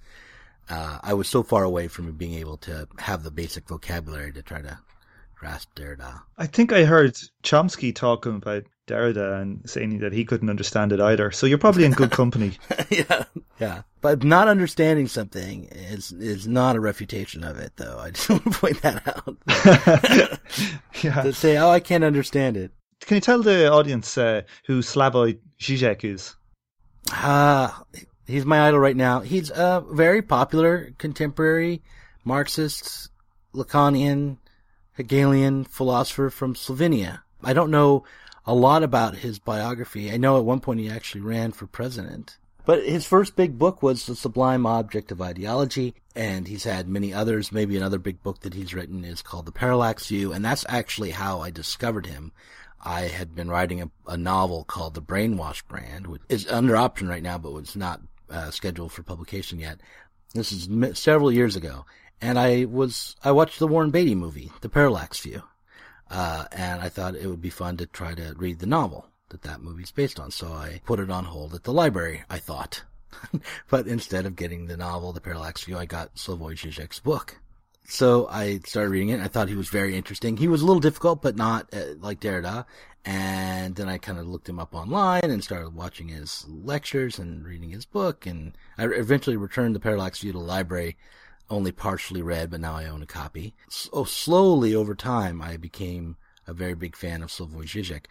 uh, 0.70 1.00
I 1.02 1.14
was 1.14 1.28
so 1.28 1.42
far 1.42 1.64
away 1.64 1.88
from 1.88 2.12
being 2.14 2.34
able 2.34 2.58
to 2.58 2.88
have 3.00 3.24
the 3.24 3.32
basic 3.32 3.68
vocabulary 3.68 4.34
to 4.34 4.42
try 4.42 4.62
to 4.62 4.80
grasp 5.40 5.74
Derrida. 5.76 6.22
I 6.38 6.48
think 6.48 6.74
I 6.74 6.84
heard 6.84 7.16
Chomsky 7.44 7.96
talking 7.96 8.36
about 8.36 8.66
Derrida 8.88 9.42
and 9.42 9.68
saying 9.70 10.00
that 10.00 10.12
he 10.12 10.26
couldn't 10.26 10.50
understand 10.50 10.92
it 10.92 11.00
either. 11.00 11.32
So 11.32 11.46
you're 11.46 11.58
probably 11.58 11.86
in 11.86 11.94
good 11.94 12.12
company. 12.12 12.58
yeah, 12.90 13.24
yeah. 13.60 13.82
But 14.02 14.24
not 14.24 14.48
understanding 14.48 15.08
something 15.08 15.66
is 15.72 16.12
is 16.12 16.48
not 16.48 16.76
a 16.76 16.80
refutation 16.80 17.44
of 17.44 17.58
it, 17.58 17.74
though. 17.78 18.00
I 18.00 18.12
just 18.12 18.30
want 18.30 18.44
to 18.44 18.50
point 18.52 18.82
that 18.82 19.08
out. 19.08 19.38
yeah. 21.04 21.24
To 21.24 21.34
say, 21.34 21.58
oh, 21.58 21.70
I 21.70 21.80
can't 21.80 22.04
understand 22.04 22.58
it. 22.58 22.72
Can 23.02 23.16
you 23.16 23.22
tell 23.22 23.42
the 23.42 23.72
audience 23.72 24.18
uh, 24.18 24.42
who 24.66 24.82
Slavoj 24.82 25.40
Žižek 25.60 26.04
is? 26.04 26.36
Ah, 27.12 27.82
uh, 27.82 28.00
he's 28.28 28.46
my 28.46 28.68
idol 28.68 28.80
right 28.80 28.98
now. 28.98 29.22
He's 29.22 29.50
a 29.52 29.84
very 29.90 30.22
popular 30.22 30.94
contemporary 30.98 31.82
Marxist, 32.26 33.10
Lacanian, 33.56 34.38
Hegelian 35.00 35.64
philosopher 35.64 36.30
from 36.30 36.56
Slovenia. 36.56 37.22
I 37.42 37.54
don't 37.54 37.72
know 37.72 38.04
a 38.46 38.54
lot 38.54 38.84
about 38.84 39.16
his 39.16 39.40
biography. 39.40 40.12
I 40.12 40.18
know 40.18 40.38
at 40.38 40.44
one 40.44 40.60
point 40.60 40.82
he 40.82 40.90
actually 40.90 41.22
ran 41.22 41.54
for 41.54 41.68
president. 41.68 42.38
But 42.66 42.86
his 42.86 43.06
first 43.06 43.38
big 43.38 43.58
book 43.58 43.82
was 43.82 44.06
The 44.06 44.14
Sublime 44.14 44.66
Object 44.66 45.14
of 45.14 45.22
Ideology, 45.22 45.96
and 46.18 46.50
he's 46.50 46.66
had 46.66 46.90
many 46.90 47.14
others. 47.14 47.54
Maybe 47.54 47.78
another 47.78 47.98
big 47.98 48.22
book 48.22 48.42
that 48.42 48.54
he's 48.54 48.74
written 48.74 49.06
is 49.06 49.22
called 49.22 49.46
The 49.46 49.54
Parallax 49.54 50.08
View, 50.08 50.34
and 50.34 50.44
that's 50.44 50.66
actually 50.68 51.12
how 51.12 51.40
I 51.40 51.50
discovered 51.50 52.06
him. 52.06 52.34
I 52.84 53.04
had 53.04 53.34
been 53.34 53.50
writing 53.50 53.82
a, 53.82 53.90
a 54.06 54.18
novel 54.18 54.66
called 54.66 54.96
The 54.96 55.02
Brainwash 55.02 55.66
Brand, 55.70 56.08
which 56.08 56.24
is 56.28 56.46
under 56.50 56.76
option 56.76 57.08
right 57.08 57.24
now, 57.24 57.38
but 57.38 57.54
was 57.54 57.74
not 57.74 58.02
uh, 58.30 58.52
scheduled 58.52 58.92
for 58.92 59.04
publication 59.04 59.60
yet. 59.60 59.80
This 60.34 60.52
is 60.52 61.00
several 61.00 61.32
years 61.32 61.56
ago, 61.56 61.86
and 62.22 62.40
I 62.40 62.66
was 62.66 63.16
I 63.24 63.32
watched 63.32 63.60
the 63.60 63.68
Warren 63.68 63.92
Beatty 63.92 64.16
movie, 64.16 64.52
The 64.62 64.70
Parallax 64.70 65.20
View, 65.20 65.44
uh, 66.10 66.46
and 66.52 66.82
I 66.82 66.90
thought 66.90 67.16
it 67.16 67.28
would 67.28 67.42
be 67.42 67.50
fun 67.50 67.78
to 67.78 67.86
try 67.86 68.14
to 68.14 68.34
read 68.38 68.60
the 68.60 68.66
novel 68.66 69.08
that 69.30 69.44
that 69.44 69.62
movie's 69.62 69.92
based 69.92 70.20
on. 70.20 70.32
So 70.32 70.48
I 70.48 70.82
put 70.86 71.00
it 71.00 71.10
on 71.10 71.26
hold 71.26 71.54
at 71.54 71.64
the 71.64 71.74
library. 71.74 72.24
I 72.30 72.40
thought, 72.40 72.84
but 73.70 73.88
instead 73.88 74.26
of 74.26 74.36
getting 74.36 74.66
the 74.66 74.78
novel, 74.78 75.14
The 75.14 75.22
Parallax 75.22 75.64
View, 75.64 75.78
I 75.78 75.86
got 75.86 76.16
Slavoj 76.16 76.56
Žižek's 76.56 77.00
book. 77.00 77.38
So 77.86 78.28
I 78.28 78.60
started 78.66 78.92
reading 78.92 79.10
it. 79.10 79.20
I 79.20 79.28
thought 79.28 79.50
he 79.50 79.56
was 79.56 79.70
very 79.70 79.96
interesting. 79.96 80.38
He 80.38 80.48
was 80.48 80.62
a 80.62 80.66
little 80.66 80.80
difficult, 80.80 81.24
but 81.24 81.36
not 81.36 81.74
uh, 81.74 81.96
like 82.00 82.20
Derrida. 82.20 82.66
And 83.04 83.76
then 83.76 83.90
I 83.90 83.98
kind 83.98 84.20
of 84.20 84.28
looked 84.28 84.48
him 84.48 84.60
up 84.60 84.76
online 84.76 85.24
and 85.24 85.44
started 85.44 85.74
watching 85.74 86.10
his 86.10 86.46
lectures 86.48 87.18
and 87.18 87.44
reading 87.44 87.72
his 87.72 87.86
book. 87.86 88.28
And 88.28 88.56
I 88.78 88.86
eventually 88.86 89.38
returned 89.38 89.74
the 89.74 89.80
Parallax 89.80 90.20
View 90.20 90.34
to 90.34 90.38
the 90.38 90.44
library, 90.44 90.98
only 91.50 91.72
partially 91.72 92.22
read, 92.22 92.52
but 92.52 92.60
now 92.60 92.76
I 92.76 92.86
own 92.86 93.02
a 93.02 93.08
copy. 93.08 93.56
So 93.70 94.04
slowly 94.04 94.76
over 94.76 94.96
time, 94.96 95.42
I 95.42 95.58
became 95.58 96.18
a 96.48 96.54
very 96.54 96.76
big 96.76 96.96
fan 96.96 97.22
of 97.22 97.30
Slavoj 97.30 97.66
Žižek. 97.66 98.06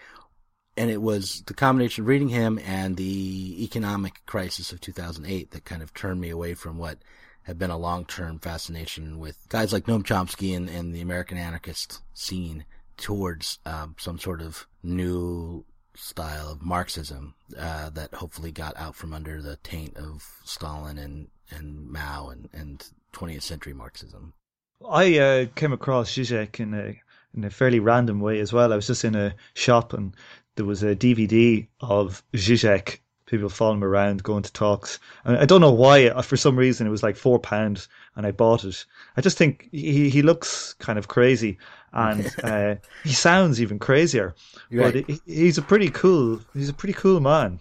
And 0.77 0.91
it 0.91 1.03
was 1.03 1.43
the 1.47 1.55
combination 1.55 2.05
of 2.05 2.09
reading 2.09 2.29
him 2.29 2.59
and 2.65 2.97
the 2.97 3.65
economic 3.65 4.25
crisis 4.27 4.71
of 4.71 4.81
2008 4.81 5.51
that 5.51 5.65
kind 5.65 5.83
of 5.83 5.93
turned 5.93 6.21
me 6.21 6.31
away 6.31 6.55
from 6.55 6.79
what 6.79 6.99
had 7.43 7.59
been 7.59 7.71
a 7.71 7.79
long-term 7.79 8.39
fascination 8.39 9.19
with 9.19 9.49
guys 9.49 9.73
like 9.73 9.87
Noam 9.87 10.05
Chomsky 10.05 10.57
and, 10.57 10.69
and 10.69 10.95
the 10.95 11.01
American 11.01 11.37
anarchist 11.39 12.01
scene 12.15 12.65
towards 12.97 13.59
um, 13.65 13.97
some 13.99 14.19
sort 14.19 14.41
of 14.41 14.69
new 14.83 15.65
style 15.97 16.51
of 16.51 16.63
Marxism 16.63 17.35
uh, 17.59 17.91
that 17.91 18.15
hopefully 18.15 18.53
got 18.53 18.77
out 18.77 18.95
from 18.95 19.13
under 19.13 19.43
the 19.43 19.57
taint 19.57 19.97
of 19.97 20.25
Stalin 20.45 20.99
and, 20.99 21.29
and 21.51 21.89
Mao 21.89 22.29
and, 22.29 22.49
and 22.53 22.89
20th 23.13 23.43
century 23.43 23.73
Marxism. 23.73 24.33
I 24.89 25.19
uh, 25.19 25.47
came 25.55 25.73
across 25.73 26.13
Zizek 26.13 26.61
in 26.61 26.75
a 26.75 27.01
in 27.35 27.45
a 27.45 27.51
fairly 27.51 27.81
random 27.81 28.21
way 28.21 28.41
as 28.41 28.53
well. 28.53 28.73
I 28.73 28.77
was 28.77 28.87
just 28.87 29.05
in 29.05 29.15
a 29.15 29.35
shop 29.55 29.93
and 29.93 30.15
there 30.57 30.65
was 30.65 30.83
a 30.83 30.97
DVD 30.97 31.67
of 31.81 32.23
Zizek 32.35 33.01
people 33.29 33.49
following 33.49 33.79
him 33.79 33.85
around, 33.85 34.23
going 34.23 34.43
to 34.43 34.53
talks. 34.53 34.99
And 35.25 35.37
I 35.37 35.45
don't 35.45 35.61
know 35.61 35.73
why, 35.73 36.09
uh, 36.09 36.23
for 36.23 36.37
some 36.37 36.57
reason, 36.57 36.87
it 36.87 36.91
was 36.91 37.03
like 37.03 37.17
four 37.17 37.39
pounds, 37.39 37.89
and 38.17 38.27
I 38.27 38.33
bought 38.33 38.65
it. 38.65 38.85
I 39.17 39.21
just 39.21 39.39
think 39.39 39.69
he 39.71 40.11
he 40.11 40.23
looks 40.23 40.75
kind 40.75 40.99
of 40.99 41.09
crazy, 41.09 41.59
and 41.93 42.35
uh, 42.43 42.77
he 43.05 43.13
sounds 43.13 43.61
even 43.63 43.79
crazier. 43.79 44.35
Right. 44.71 45.07
But 45.07 45.21
he's 45.27 45.59
a 45.59 45.63
pretty 45.63 45.91
cool. 45.91 46.41
He's 46.55 46.71
a 46.71 46.75
pretty 46.75 46.95
cool 46.95 47.21
man. 47.21 47.61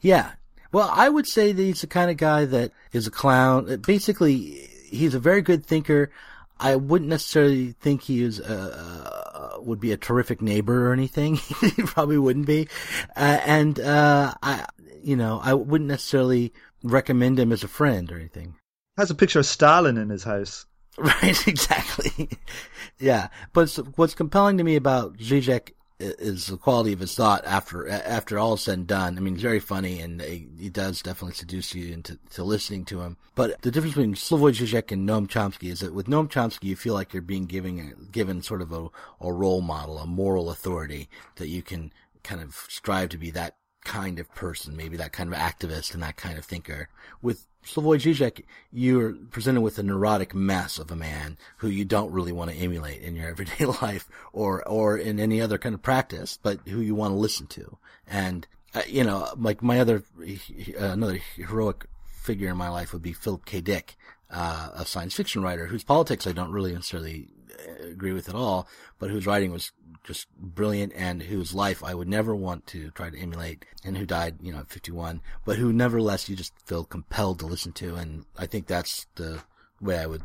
Yeah. 0.00 0.32
Well, 0.74 0.90
I 0.92 1.08
would 1.08 1.28
say 1.28 1.52
that 1.52 1.62
he's 1.62 1.82
the 1.82 1.86
kind 1.86 2.10
of 2.10 2.16
guy 2.16 2.46
that 2.46 2.72
is 2.92 3.06
a 3.06 3.10
clown. 3.12 3.80
Basically, 3.86 4.68
he's 4.90 5.14
a 5.14 5.20
very 5.20 5.40
good 5.40 5.64
thinker. 5.64 6.10
I 6.58 6.74
wouldn't 6.74 7.08
necessarily 7.08 7.76
think 7.80 8.02
he 8.02 8.24
is 8.24 8.40
uh, 8.40 9.58
would 9.60 9.78
be 9.78 9.92
a 9.92 9.96
terrific 9.96 10.42
neighbor 10.42 10.88
or 10.88 10.92
anything. 10.92 11.36
he 11.60 11.82
probably 11.82 12.18
wouldn't 12.18 12.46
be, 12.46 12.66
uh, 13.14 13.38
and 13.46 13.78
uh, 13.78 14.34
I, 14.42 14.66
you 15.00 15.14
know, 15.14 15.40
I 15.44 15.54
wouldn't 15.54 15.86
necessarily 15.86 16.52
recommend 16.82 17.38
him 17.38 17.52
as 17.52 17.62
a 17.62 17.68
friend 17.68 18.10
or 18.10 18.16
anything. 18.16 18.56
Has 18.96 19.12
a 19.12 19.14
picture 19.14 19.38
of 19.38 19.46
Stalin 19.46 19.96
in 19.96 20.10
his 20.10 20.24
house. 20.24 20.66
Right, 20.96 21.48
exactly. 21.48 22.30
yeah, 23.00 23.26
but 23.52 23.68
what's 23.96 24.14
compelling 24.14 24.58
to 24.58 24.64
me 24.64 24.76
about 24.76 25.18
Zizek 25.18 25.72
is 26.04 26.46
the 26.46 26.56
quality 26.56 26.92
of 26.92 27.00
his 27.00 27.14
thought 27.14 27.44
after 27.44 27.88
after 27.88 28.38
all 28.38 28.54
is 28.54 28.62
said 28.62 28.78
and 28.78 28.86
done. 28.86 29.16
I 29.16 29.20
mean, 29.20 29.34
he's 29.34 29.42
very 29.42 29.60
funny, 29.60 30.00
and 30.00 30.20
he, 30.20 30.68
does 30.68 31.02
definitely 31.02 31.34
seduce 31.34 31.74
you 31.74 31.92
into 31.92 32.18
to 32.30 32.44
listening 32.44 32.84
to 32.86 33.00
him. 33.02 33.16
But 33.34 33.62
the 33.62 33.70
difference 33.70 33.94
between 33.94 34.14
Slavoj 34.14 34.60
Žižek 34.60 34.92
and 34.92 35.08
Noam 35.08 35.28
Chomsky 35.28 35.70
is 35.70 35.80
that 35.80 35.94
with 35.94 36.06
Noam 36.06 36.28
Chomsky, 36.28 36.64
you 36.64 36.76
feel 36.76 36.94
like 36.94 37.12
you're 37.12 37.22
being 37.22 37.46
given 37.46 38.08
given 38.10 38.42
sort 38.42 38.62
of 38.62 38.72
a, 38.72 38.88
a 39.20 39.32
role 39.32 39.60
model, 39.60 39.98
a 39.98 40.06
moral 40.06 40.50
authority 40.50 41.08
that 41.36 41.48
you 41.48 41.62
can 41.62 41.92
kind 42.22 42.40
of 42.40 42.54
strive 42.68 43.10
to 43.10 43.18
be 43.18 43.30
that 43.30 43.56
kind 43.84 44.18
of 44.18 44.34
person, 44.34 44.76
maybe 44.76 44.96
that 44.96 45.12
kind 45.12 45.32
of 45.32 45.38
activist 45.38 45.94
and 45.94 46.02
that 46.02 46.16
kind 46.16 46.38
of 46.38 46.44
thinker. 46.44 46.88
With 47.22 47.46
Slavoj 47.64 47.96
Žižek, 47.96 48.44
you're 48.72 49.14
presented 49.30 49.62
with 49.62 49.78
a 49.78 49.82
neurotic 49.82 50.34
mess 50.34 50.78
of 50.78 50.90
a 50.90 50.96
man 50.96 51.38
who 51.58 51.68
you 51.68 51.84
don't 51.84 52.12
really 52.12 52.32
want 52.32 52.50
to 52.50 52.56
emulate 52.56 53.02
in 53.02 53.16
your 53.16 53.28
everyday 53.30 53.64
life 53.64 54.08
or, 54.32 54.66
or 54.68 54.96
in 54.96 55.18
any 55.18 55.40
other 55.40 55.58
kind 55.58 55.74
of 55.74 55.82
practice, 55.82 56.38
but 56.42 56.60
who 56.68 56.80
you 56.80 56.94
want 56.94 57.12
to 57.12 57.16
listen 57.16 57.46
to. 57.48 57.78
And, 58.06 58.46
uh, 58.74 58.82
you 58.86 59.04
know, 59.04 59.28
like 59.36 59.62
my 59.62 59.80
other, 59.80 60.04
uh, 60.20 60.84
another 60.84 61.18
heroic 61.36 61.86
figure 62.04 62.50
in 62.50 62.56
my 62.56 62.68
life 62.68 62.92
would 62.92 63.02
be 63.02 63.12
Philip 63.12 63.44
K. 63.44 63.60
Dick, 63.60 63.96
uh, 64.30 64.70
a 64.74 64.84
science 64.84 65.14
fiction 65.14 65.42
writer 65.42 65.66
whose 65.66 65.84
politics 65.84 66.26
I 66.26 66.32
don't 66.32 66.52
really 66.52 66.72
necessarily 66.72 67.28
uh, 67.50 67.86
agree 67.88 68.12
with 68.12 68.28
at 68.28 68.34
all, 68.34 68.68
but 68.98 69.10
whose 69.10 69.26
writing 69.26 69.52
was 69.52 69.72
just 70.04 70.28
brilliant 70.36 70.92
and 70.94 71.22
whose 71.22 71.54
life 71.54 71.82
I 71.82 71.94
would 71.94 72.08
never 72.08 72.36
want 72.36 72.66
to 72.68 72.90
try 72.90 73.10
to 73.10 73.18
emulate 73.18 73.64
and 73.84 73.96
who 73.96 74.06
died, 74.06 74.36
you 74.40 74.52
know, 74.52 74.60
at 74.60 74.70
51, 74.70 75.20
but 75.44 75.56
who 75.56 75.72
nevertheless 75.72 76.28
you 76.28 76.36
just 76.36 76.52
feel 76.64 76.84
compelled 76.84 77.40
to 77.40 77.46
listen 77.46 77.72
to. 77.72 77.96
And 77.96 78.26
I 78.36 78.46
think 78.46 78.66
that's 78.66 79.06
the 79.16 79.42
way 79.80 79.98
I 79.98 80.06
would, 80.06 80.22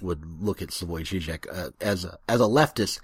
would 0.00 0.42
look 0.42 0.62
at 0.62 0.70
Slavoj 0.70 1.02
Žižek. 1.02 1.46
Uh, 1.52 1.70
as 1.80 2.04
a, 2.04 2.18
as 2.28 2.40
a 2.40 2.44
leftist, 2.44 3.00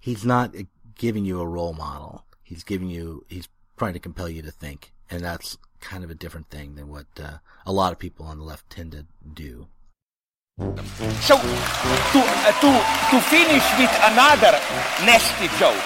he's 0.00 0.24
not 0.24 0.54
giving 0.96 1.24
you 1.24 1.40
a 1.40 1.46
role 1.46 1.74
model. 1.74 2.24
He's 2.42 2.64
giving 2.64 2.88
you, 2.88 3.24
he's 3.28 3.48
trying 3.76 3.92
to 3.92 4.00
compel 4.00 4.28
you 4.28 4.42
to 4.42 4.50
think. 4.50 4.92
And 5.10 5.22
that's 5.22 5.58
kind 5.80 6.02
of 6.02 6.10
a 6.10 6.14
different 6.14 6.50
thing 6.50 6.74
than 6.74 6.88
what 6.88 7.06
uh, 7.22 7.38
a 7.66 7.72
lot 7.72 7.92
of 7.92 7.98
people 7.98 8.26
on 8.26 8.38
the 8.38 8.44
left 8.44 8.70
tend 8.70 8.92
to 8.92 9.06
do. 9.34 9.68
So, 10.56 11.36
to, 11.36 12.20
uh, 12.24 12.52
to, 12.64 12.70
to 13.10 13.20
finish 13.28 13.64
with 13.78 13.92
another 14.08 14.56
nasty 15.04 15.48
joke, 15.58 15.76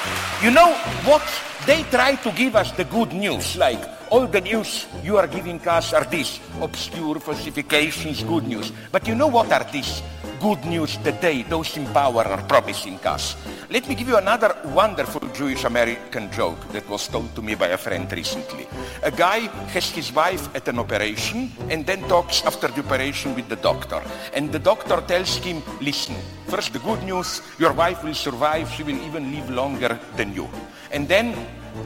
you 0.45 0.53
know 0.53 0.73
what? 1.05 1.27
They 1.67 1.83
try 1.91 2.15
to 2.15 2.31
give 2.31 2.55
us 2.55 2.71
the 2.73 2.85
good 2.85 3.13
news, 3.13 3.57
like 3.57 3.81
all 4.11 4.29
the 4.29 4.41
news 4.41 4.87
you 5.03 5.17
are 5.17 5.27
giving 5.27 5.61
us 5.67 5.93
are 5.93 6.05
these 6.05 6.39
obscure 6.61 7.19
falsifications, 7.19 8.23
good 8.23 8.47
news. 8.47 8.71
But 8.93 9.09
you 9.09 9.17
know 9.17 9.27
what 9.27 9.51
are 9.51 9.67
these 9.73 10.03
good 10.41 10.65
news 10.65 10.97
today 11.05 11.43
those 11.43 11.77
in 11.77 11.85
power, 11.93 12.25
are 12.25 12.43
promising 12.49 12.99
us? 13.05 13.37
Let 13.69 13.87
me 13.87 13.95
give 13.95 14.09
you 14.09 14.17
another 14.17 14.57
wonderful 14.73 15.21
Jewish 15.37 15.65
American 15.65 16.33
joke 16.33 16.59
that 16.73 16.89
was 16.89 17.07
told 17.09 17.35
to 17.37 17.43
me 17.43 17.55
by 17.55 17.69
a 17.69 17.77
friend 17.77 18.11
recently. 18.11 18.67
A 19.03 19.11
guy 19.11 19.41
has 19.77 19.91
his 19.91 20.13
wife 20.13 20.49
at 20.57 20.67
an 20.67 20.79
operation 20.79 21.53
and 21.69 21.85
then 21.85 22.01
talks 22.09 22.43
after 22.47 22.69
the 22.69 22.81
operation 22.81 23.35
with 23.35 23.49
the 23.51 23.57
doctor. 23.57 24.03
And 24.33 24.51
the 24.51 24.59
doctor 24.59 25.03
tells 25.07 25.37
him, 25.37 25.63
listen, 25.81 26.17
first 26.47 26.73
the 26.73 26.79
good 26.81 27.03
news, 27.03 27.43
your 27.59 27.75
wife 27.75 28.03
will 28.03 28.15
survive, 28.15 28.71
she 28.73 28.83
will 28.83 28.99
even 29.05 29.31
live 29.31 29.51
longer 29.51 30.01
than 30.17 30.33
you. 30.33 30.49
And 30.91 31.07
then, 31.07 31.37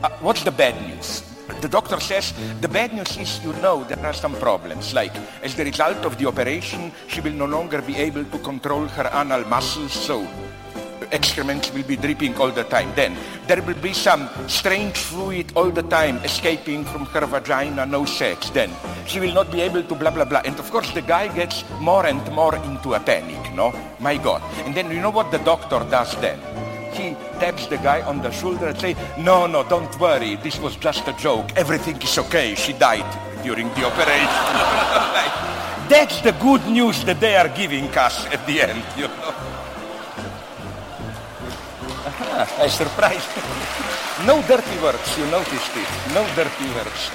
uh, 0.02 0.10
what's 0.20 0.44
the 0.44 0.52
bad 0.52 0.80
news? 0.88 1.33
The 1.60 1.68
doctor 1.68 2.00
says 2.00 2.32
the 2.60 2.68
bad 2.68 2.94
news 2.94 3.16
is 3.16 3.42
you 3.44 3.52
know 3.60 3.84
there 3.84 4.00
are 4.04 4.14
some 4.14 4.34
problems. 4.36 4.94
Like 4.94 5.14
as 5.42 5.54
the 5.54 5.64
result 5.64 6.04
of 6.04 6.16
the 6.18 6.26
operation, 6.26 6.92
she 7.06 7.20
will 7.20 7.32
no 7.32 7.44
longer 7.44 7.82
be 7.82 7.96
able 7.96 8.24
to 8.24 8.38
control 8.38 8.86
her 8.86 9.10
anal 9.12 9.44
muscles, 9.44 9.92
so 9.92 10.26
excrements 11.12 11.72
will 11.72 11.82
be 11.84 11.96
dripping 11.96 12.34
all 12.36 12.50
the 12.50 12.64
time. 12.64 12.90
Then 12.96 13.16
there 13.46 13.60
will 13.62 13.80
be 13.80 13.92
some 13.92 14.28
strange 14.48 14.96
fluid 14.96 15.52
all 15.54 15.70
the 15.70 15.82
time 15.82 16.16
escaping 16.24 16.84
from 16.84 17.04
her 17.06 17.26
vagina, 17.26 17.84
no 17.84 18.04
sex. 18.04 18.48
Then 18.50 18.70
she 19.06 19.20
will 19.20 19.34
not 19.34 19.52
be 19.52 19.60
able 19.60 19.82
to 19.82 19.94
blah 19.94 20.10
blah 20.10 20.24
blah. 20.24 20.42
And 20.44 20.58
of 20.58 20.70
course 20.70 20.90
the 20.92 21.02
guy 21.02 21.28
gets 21.28 21.64
more 21.80 22.06
and 22.06 22.24
more 22.32 22.56
into 22.56 22.94
a 22.94 23.00
panic, 23.00 23.52
no? 23.54 23.72
My 24.00 24.16
God. 24.16 24.42
And 24.64 24.74
then 24.74 24.90
you 24.90 25.00
know 25.00 25.10
what 25.10 25.30
the 25.30 25.38
doctor 25.38 25.80
does 25.90 26.16
then? 26.20 26.40
He 26.94 27.14
taps 27.40 27.66
the 27.66 27.76
guy 27.78 28.02
on 28.02 28.22
the 28.22 28.30
shoulder 28.30 28.68
and 28.68 28.78
say, 28.78 28.94
no, 29.18 29.46
no, 29.46 29.64
don't 29.64 29.98
worry. 29.98 30.36
This 30.36 30.60
was 30.60 30.76
just 30.76 31.08
a 31.08 31.12
joke. 31.14 31.50
Everything 31.56 32.00
is 32.00 32.16
okay. 32.18 32.54
She 32.54 32.72
died 32.72 33.04
during 33.42 33.68
the 33.74 33.84
operation. 33.84 34.28
That's 35.90 36.20
the 36.22 36.32
good 36.40 36.64
news 36.66 37.04
that 37.04 37.18
they 37.20 37.36
are 37.36 37.48
giving 37.48 37.86
us 37.98 38.26
at 38.26 38.46
the 38.46 38.62
end, 38.62 38.82
you 38.96 39.08
know. 39.08 39.34
I 42.58 42.68
surprised. 42.68 43.28
no 44.26 44.40
dirty 44.46 44.78
words, 44.80 45.18
you 45.18 45.26
noticed 45.26 45.76
it. 45.76 45.90
No 46.14 46.22
dirty 46.34 46.68
words. 46.74 47.10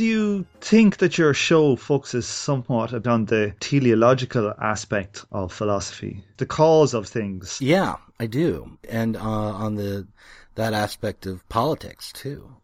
Do 0.00 0.06
you 0.06 0.46
think 0.62 0.96
that 0.96 1.18
your 1.18 1.34
show 1.34 1.76
focuses 1.76 2.26
somewhat 2.26 3.06
on 3.06 3.26
the 3.26 3.54
teleological 3.60 4.54
aspect 4.58 5.26
of 5.30 5.52
philosophy, 5.52 6.24
the 6.38 6.46
cause 6.46 6.94
of 6.94 7.06
things? 7.06 7.60
Yeah, 7.60 7.96
I 8.18 8.24
do, 8.24 8.78
and 8.88 9.14
uh, 9.14 9.20
on 9.20 9.74
the 9.74 10.08
that 10.54 10.72
aspect 10.72 11.26
of 11.26 11.46
politics 11.50 12.12
too. 12.12 12.56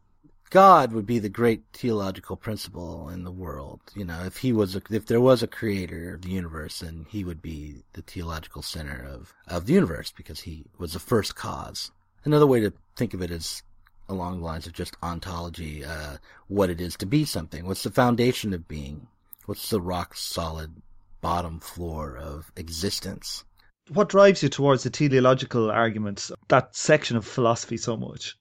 God 0.49 0.95
would 0.95 1.05
be 1.05 1.19
the 1.19 1.29
great 1.29 1.65
theological 1.75 2.37
principle 2.37 3.11
in 3.11 3.25
the 3.25 3.31
world. 3.31 3.81
You 3.95 4.07
know, 4.07 4.23
if 4.25 4.39
he 4.39 4.55
was, 4.55 4.75
a, 4.75 4.81
if 4.89 5.05
there 5.05 5.21
was 5.21 5.43
a 5.43 5.47
creator 5.47 6.15
of 6.15 6.23
the 6.23 6.31
universe, 6.31 6.79
then 6.79 7.05
he 7.11 7.23
would 7.23 7.43
be 7.43 7.83
the 7.93 8.01
theological 8.01 8.63
center 8.63 9.07
of, 9.07 9.35
of 9.47 9.67
the 9.67 9.75
universe 9.75 10.11
because 10.11 10.41
he 10.41 10.65
was 10.79 10.95
the 10.95 11.01
first 11.01 11.37
cause. 11.37 11.91
Another 12.25 12.47
way 12.47 12.61
to 12.61 12.73
think 12.97 13.13
of 13.13 13.21
it 13.21 13.31
is 13.31 13.63
along 14.09 14.39
the 14.39 14.47
lines 14.47 14.67
of 14.67 14.73
just 14.73 14.97
ontology, 15.03 15.85
uh, 15.85 16.17
what 16.49 16.71
it 16.71 16.81
is 16.81 16.97
to 16.97 17.07
be 17.07 17.25
something. 17.25 17.67
What's 17.67 17.83
the 17.83 17.91
foundation 17.91 18.53
of 18.53 18.69
being? 18.69 19.09
What's 19.47 19.71
the 19.71 19.81
rock 19.81 20.17
solid 20.17 20.83
bottom 21.21 21.61
floor 21.61 22.17
of 22.17 22.51
existence? 22.57 23.45
What 23.89 24.09
drives 24.09 24.43
you 24.43 24.49
towards 24.49 24.83
the 24.83 24.91
teleological 24.91 25.71
arguments, 25.71 26.33
that 26.49 26.75
section 26.75 27.17
of 27.17 27.27
philosophy 27.27 27.77
so 27.77 27.97
much? 27.97 28.37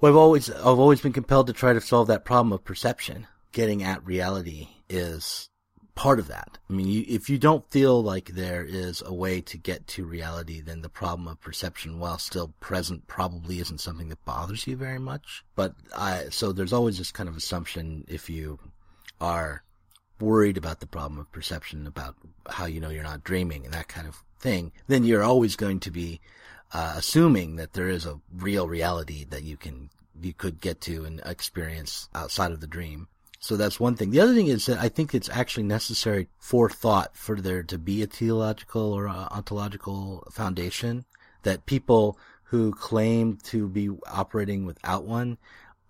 Well, 0.00 0.12
I've 0.12 0.16
always 0.16 0.50
I've 0.50 0.78
always 0.78 1.00
been 1.00 1.12
compelled 1.12 1.46
to 1.48 1.52
try 1.52 1.72
to 1.72 1.80
solve 1.80 2.08
that 2.08 2.24
problem 2.24 2.52
of 2.52 2.64
perception. 2.64 3.26
Getting 3.52 3.82
at 3.82 4.04
reality 4.04 4.68
is 4.88 5.48
part 5.96 6.20
of 6.20 6.28
that. 6.28 6.58
I 6.70 6.72
mean, 6.72 6.86
you, 6.86 7.04
if 7.08 7.28
you 7.28 7.38
don't 7.38 7.68
feel 7.72 8.00
like 8.00 8.28
there 8.28 8.64
is 8.64 9.02
a 9.04 9.12
way 9.12 9.40
to 9.40 9.58
get 9.58 9.88
to 9.88 10.04
reality, 10.04 10.60
then 10.60 10.82
the 10.82 10.88
problem 10.88 11.26
of 11.26 11.40
perception, 11.40 11.98
while 11.98 12.18
still 12.18 12.52
present, 12.60 13.08
probably 13.08 13.58
isn't 13.58 13.80
something 13.80 14.10
that 14.10 14.24
bothers 14.24 14.66
you 14.66 14.76
very 14.76 15.00
much. 15.00 15.44
But 15.56 15.74
I, 15.96 16.26
so 16.30 16.52
there's 16.52 16.72
always 16.72 16.98
this 16.98 17.10
kind 17.10 17.28
of 17.28 17.36
assumption 17.36 18.04
if 18.06 18.30
you 18.30 18.60
are 19.20 19.64
worried 20.20 20.56
about 20.56 20.80
the 20.80 20.86
problem 20.86 21.18
of 21.18 21.32
perception, 21.32 21.86
about 21.86 22.14
how 22.48 22.66
you 22.66 22.80
know 22.80 22.90
you're 22.90 23.02
not 23.02 23.24
dreaming 23.24 23.64
and 23.64 23.74
that 23.74 23.88
kind 23.88 24.06
of 24.06 24.22
thing, 24.38 24.72
then 24.86 25.02
you're 25.02 25.24
always 25.24 25.56
going 25.56 25.80
to 25.80 25.90
be 25.90 26.20
uh, 26.72 26.94
assuming 26.96 27.56
that 27.56 27.72
there 27.72 27.88
is 27.88 28.06
a 28.06 28.20
real 28.32 28.68
reality 28.68 29.24
that 29.24 29.42
you 29.42 29.56
can 29.56 29.90
you 30.20 30.32
could 30.32 30.60
get 30.60 30.80
to 30.80 31.04
and 31.04 31.20
experience 31.24 32.08
outside 32.14 32.52
of 32.52 32.60
the 32.60 32.66
dream. 32.66 33.08
So 33.46 33.56
that's 33.56 33.78
one 33.78 33.94
thing. 33.94 34.10
The 34.10 34.18
other 34.18 34.34
thing 34.34 34.48
is 34.48 34.66
that 34.66 34.78
I 34.78 34.88
think 34.88 35.14
it's 35.14 35.28
actually 35.28 35.62
necessary 35.62 36.26
for 36.36 36.68
thought 36.68 37.16
for 37.16 37.40
there 37.40 37.62
to 37.62 37.78
be 37.78 38.02
a 38.02 38.08
theological 38.08 38.92
or 38.92 39.06
a 39.06 39.28
ontological 39.30 40.26
foundation 40.32 41.04
that 41.44 41.64
people 41.64 42.18
who 42.42 42.72
claim 42.72 43.38
to 43.44 43.68
be 43.68 43.88
operating 44.10 44.66
without 44.66 45.04
one 45.04 45.38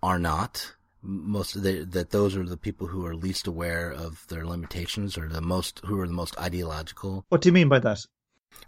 are 0.03 0.19
not. 0.19 0.75
Most 1.01 1.55
of 1.55 1.63
the, 1.63 1.83
that 1.85 2.11
those 2.11 2.37
are 2.37 2.43
the 2.43 2.57
people 2.57 2.85
who 2.85 3.07
are 3.07 3.15
least 3.15 3.47
aware 3.47 3.91
of 3.91 4.27
their 4.27 4.45
limitations 4.45 5.17
or 5.17 5.27
the 5.27 5.41
most 5.41 5.81
who 5.83 5.99
are 5.99 6.07
the 6.07 6.13
most 6.13 6.37
ideological. 6.37 7.25
What 7.29 7.41
do 7.41 7.49
you 7.49 7.53
mean 7.53 7.69
by 7.69 7.79
that? 7.79 8.05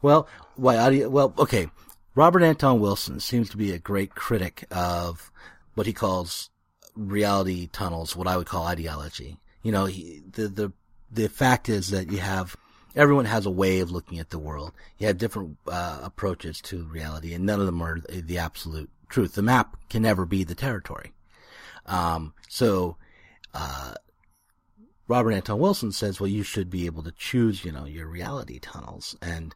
Well, 0.01 0.27
why? 0.55 1.05
Well, 1.05 1.35
okay. 1.37 1.69
Robert 2.15 2.41
Anton 2.41 2.79
Wilson 2.79 3.19
seems 3.19 3.51
to 3.51 3.57
be 3.57 3.71
a 3.71 3.77
great 3.77 4.15
critic 4.15 4.65
of 4.71 5.31
what 5.75 5.85
he 5.85 5.93
calls 5.93 6.49
reality 6.99 7.67
tunnels, 7.71 8.15
what 8.15 8.27
I 8.27 8.37
would 8.37 8.47
call 8.47 8.65
ideology. 8.65 9.39
You 9.63 9.71
know, 9.71 9.85
he, 9.85 10.21
the, 10.31 10.47
the, 10.47 10.73
the 11.11 11.29
fact 11.29 11.69
is 11.69 11.89
that 11.89 12.11
you 12.11 12.19
have, 12.19 12.55
everyone 12.95 13.25
has 13.25 13.45
a 13.45 13.51
way 13.51 13.79
of 13.79 13.91
looking 13.91 14.19
at 14.19 14.29
the 14.29 14.39
world. 14.39 14.73
You 14.97 15.07
have 15.07 15.17
different 15.17 15.57
uh, 15.67 15.99
approaches 16.03 16.61
to 16.63 16.83
reality, 16.85 17.33
and 17.33 17.45
none 17.45 17.59
of 17.59 17.65
them 17.65 17.81
are 17.81 17.99
the 17.99 18.37
absolute 18.37 18.89
truth. 19.07 19.35
The 19.35 19.41
map 19.41 19.77
can 19.89 20.01
never 20.01 20.25
be 20.25 20.43
the 20.43 20.55
territory. 20.55 21.13
Um, 21.85 22.33
so, 22.47 22.97
uh, 23.53 23.93
Robert 25.07 25.31
Anton 25.31 25.59
Wilson 25.59 25.91
says, 25.91 26.19
well, 26.19 26.27
you 26.27 26.43
should 26.43 26.69
be 26.69 26.85
able 26.85 27.01
to 27.03 27.11
choose, 27.11 27.65
you 27.65 27.71
know, 27.71 27.85
your 27.85 28.07
reality 28.07 28.59
tunnels 28.59 29.15
and 29.23 29.55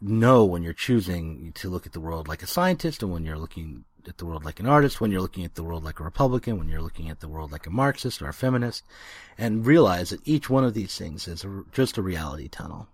know 0.00 0.44
when 0.44 0.62
you're 0.62 0.72
choosing 0.72 1.52
to 1.54 1.68
look 1.68 1.86
at 1.86 1.92
the 1.92 2.00
world 2.00 2.28
like 2.28 2.42
a 2.42 2.46
scientist 2.46 3.02
and 3.02 3.12
when 3.12 3.24
you're 3.24 3.38
looking 3.38 3.84
at 4.08 4.18
the 4.18 4.26
world 4.26 4.44
like 4.44 4.60
an 4.60 4.66
artist, 4.66 5.00
when 5.00 5.10
you're 5.10 5.20
looking 5.20 5.44
at 5.44 5.54
the 5.54 5.62
world 5.62 5.84
like 5.84 6.00
a 6.00 6.04
Republican, 6.04 6.58
when 6.58 6.68
you're 6.68 6.82
looking 6.82 7.08
at 7.08 7.20
the 7.20 7.28
world 7.28 7.52
like 7.52 7.66
a 7.66 7.70
Marxist 7.70 8.22
or 8.22 8.28
a 8.28 8.34
feminist, 8.34 8.84
and 9.38 9.66
realize 9.66 10.10
that 10.10 10.26
each 10.26 10.50
one 10.50 10.64
of 10.64 10.74
these 10.74 10.96
things 10.96 11.28
is 11.28 11.44
a, 11.44 11.64
just 11.72 11.98
a 11.98 12.02
reality 12.02 12.48
tunnel. 12.48 12.88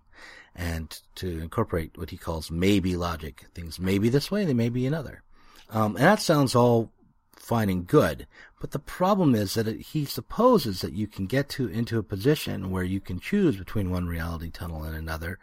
And 0.55 0.99
to 1.15 1.39
incorporate 1.39 1.97
what 1.97 2.09
he 2.09 2.17
calls 2.17 2.51
maybe 2.51 2.97
logic, 2.97 3.45
things 3.53 3.79
may 3.79 3.97
be 3.97 4.09
this 4.09 4.29
way, 4.29 4.45
they 4.45 4.53
may 4.53 4.69
be 4.69 4.85
another. 4.85 5.23
Um, 5.69 5.95
and 5.95 6.05
that 6.05 6.21
sounds 6.21 6.55
all 6.55 6.91
fine 7.35 7.69
and 7.69 7.87
good, 7.87 8.27
but 8.59 8.71
the 8.71 8.79
problem 8.79 9.33
is 9.33 9.53
that 9.53 9.67
it, 9.67 9.79
he 9.81 10.05
supposes 10.05 10.81
that 10.81 10.93
you 10.93 11.07
can 11.07 11.25
get 11.25 11.49
to 11.49 11.67
into 11.67 11.97
a 11.97 12.03
position 12.03 12.71
where 12.71 12.83
you 12.83 12.99
can 12.99 13.19
choose 13.19 13.57
between 13.57 13.89
one 13.89 14.07
reality 14.07 14.51
tunnel 14.51 14.83
and 14.83 14.95
another 14.95 15.39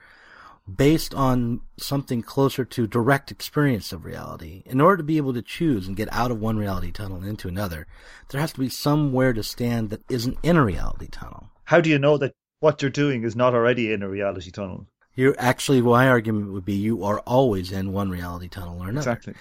based 0.72 1.14
on 1.14 1.60
something 1.76 2.22
closer 2.22 2.64
to 2.64 2.86
direct 2.86 3.30
experience 3.30 3.92
of 3.92 4.04
reality. 4.04 4.62
In 4.66 4.80
order 4.80 4.96
to 4.96 5.02
be 5.04 5.16
able 5.16 5.32
to 5.34 5.42
choose 5.42 5.86
and 5.86 5.96
get 5.96 6.12
out 6.12 6.30
of 6.30 6.40
one 6.40 6.56
reality 6.56 6.90
tunnel 6.90 7.18
and 7.18 7.28
into 7.28 7.48
another, 7.48 7.86
there 8.30 8.40
has 8.40 8.52
to 8.54 8.60
be 8.60 8.68
somewhere 8.68 9.32
to 9.32 9.42
stand 9.42 9.90
that 9.90 10.02
isn't 10.10 10.38
in 10.42 10.56
a 10.56 10.64
reality 10.64 11.06
tunnel. 11.06 11.50
How 11.64 11.80
do 11.80 11.88
you 11.88 11.98
know 11.98 12.18
that 12.18 12.32
what 12.60 12.82
you're 12.82 12.90
doing 12.90 13.22
is 13.22 13.36
not 13.36 13.54
already 13.54 13.92
in 13.92 14.02
a 14.02 14.08
reality 14.08 14.50
tunnel? 14.50 14.86
You're 15.14 15.36
actually, 15.38 15.80
my 15.80 16.08
argument 16.08 16.52
would 16.52 16.64
be 16.64 16.74
you 16.74 17.04
are 17.04 17.20
always 17.20 17.70
in 17.72 17.92
one 17.92 18.10
reality 18.10 18.48
tunnel 18.48 18.82
or 18.82 18.88
another. 18.88 19.12
Exactly. 19.12 19.34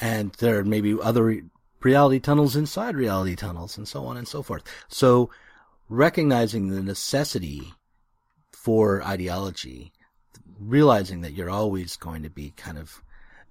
And 0.00 0.32
there 0.34 0.64
may 0.64 0.80
be 0.80 0.98
other 1.00 1.42
reality 1.82 2.20
tunnels 2.20 2.56
inside 2.56 2.96
reality 2.96 3.36
tunnels 3.36 3.76
and 3.76 3.86
so 3.86 4.06
on 4.06 4.16
and 4.16 4.26
so 4.26 4.42
forth. 4.42 4.62
So 4.88 5.30
recognizing 5.88 6.68
the 6.68 6.82
necessity 6.82 7.74
for 8.50 9.02
ideology, 9.02 9.92
realizing 10.58 11.22
that 11.22 11.32
you're 11.32 11.50
always 11.50 11.96
going 11.96 12.22
to 12.22 12.30
be 12.30 12.50
kind 12.56 12.78
of 12.78 13.02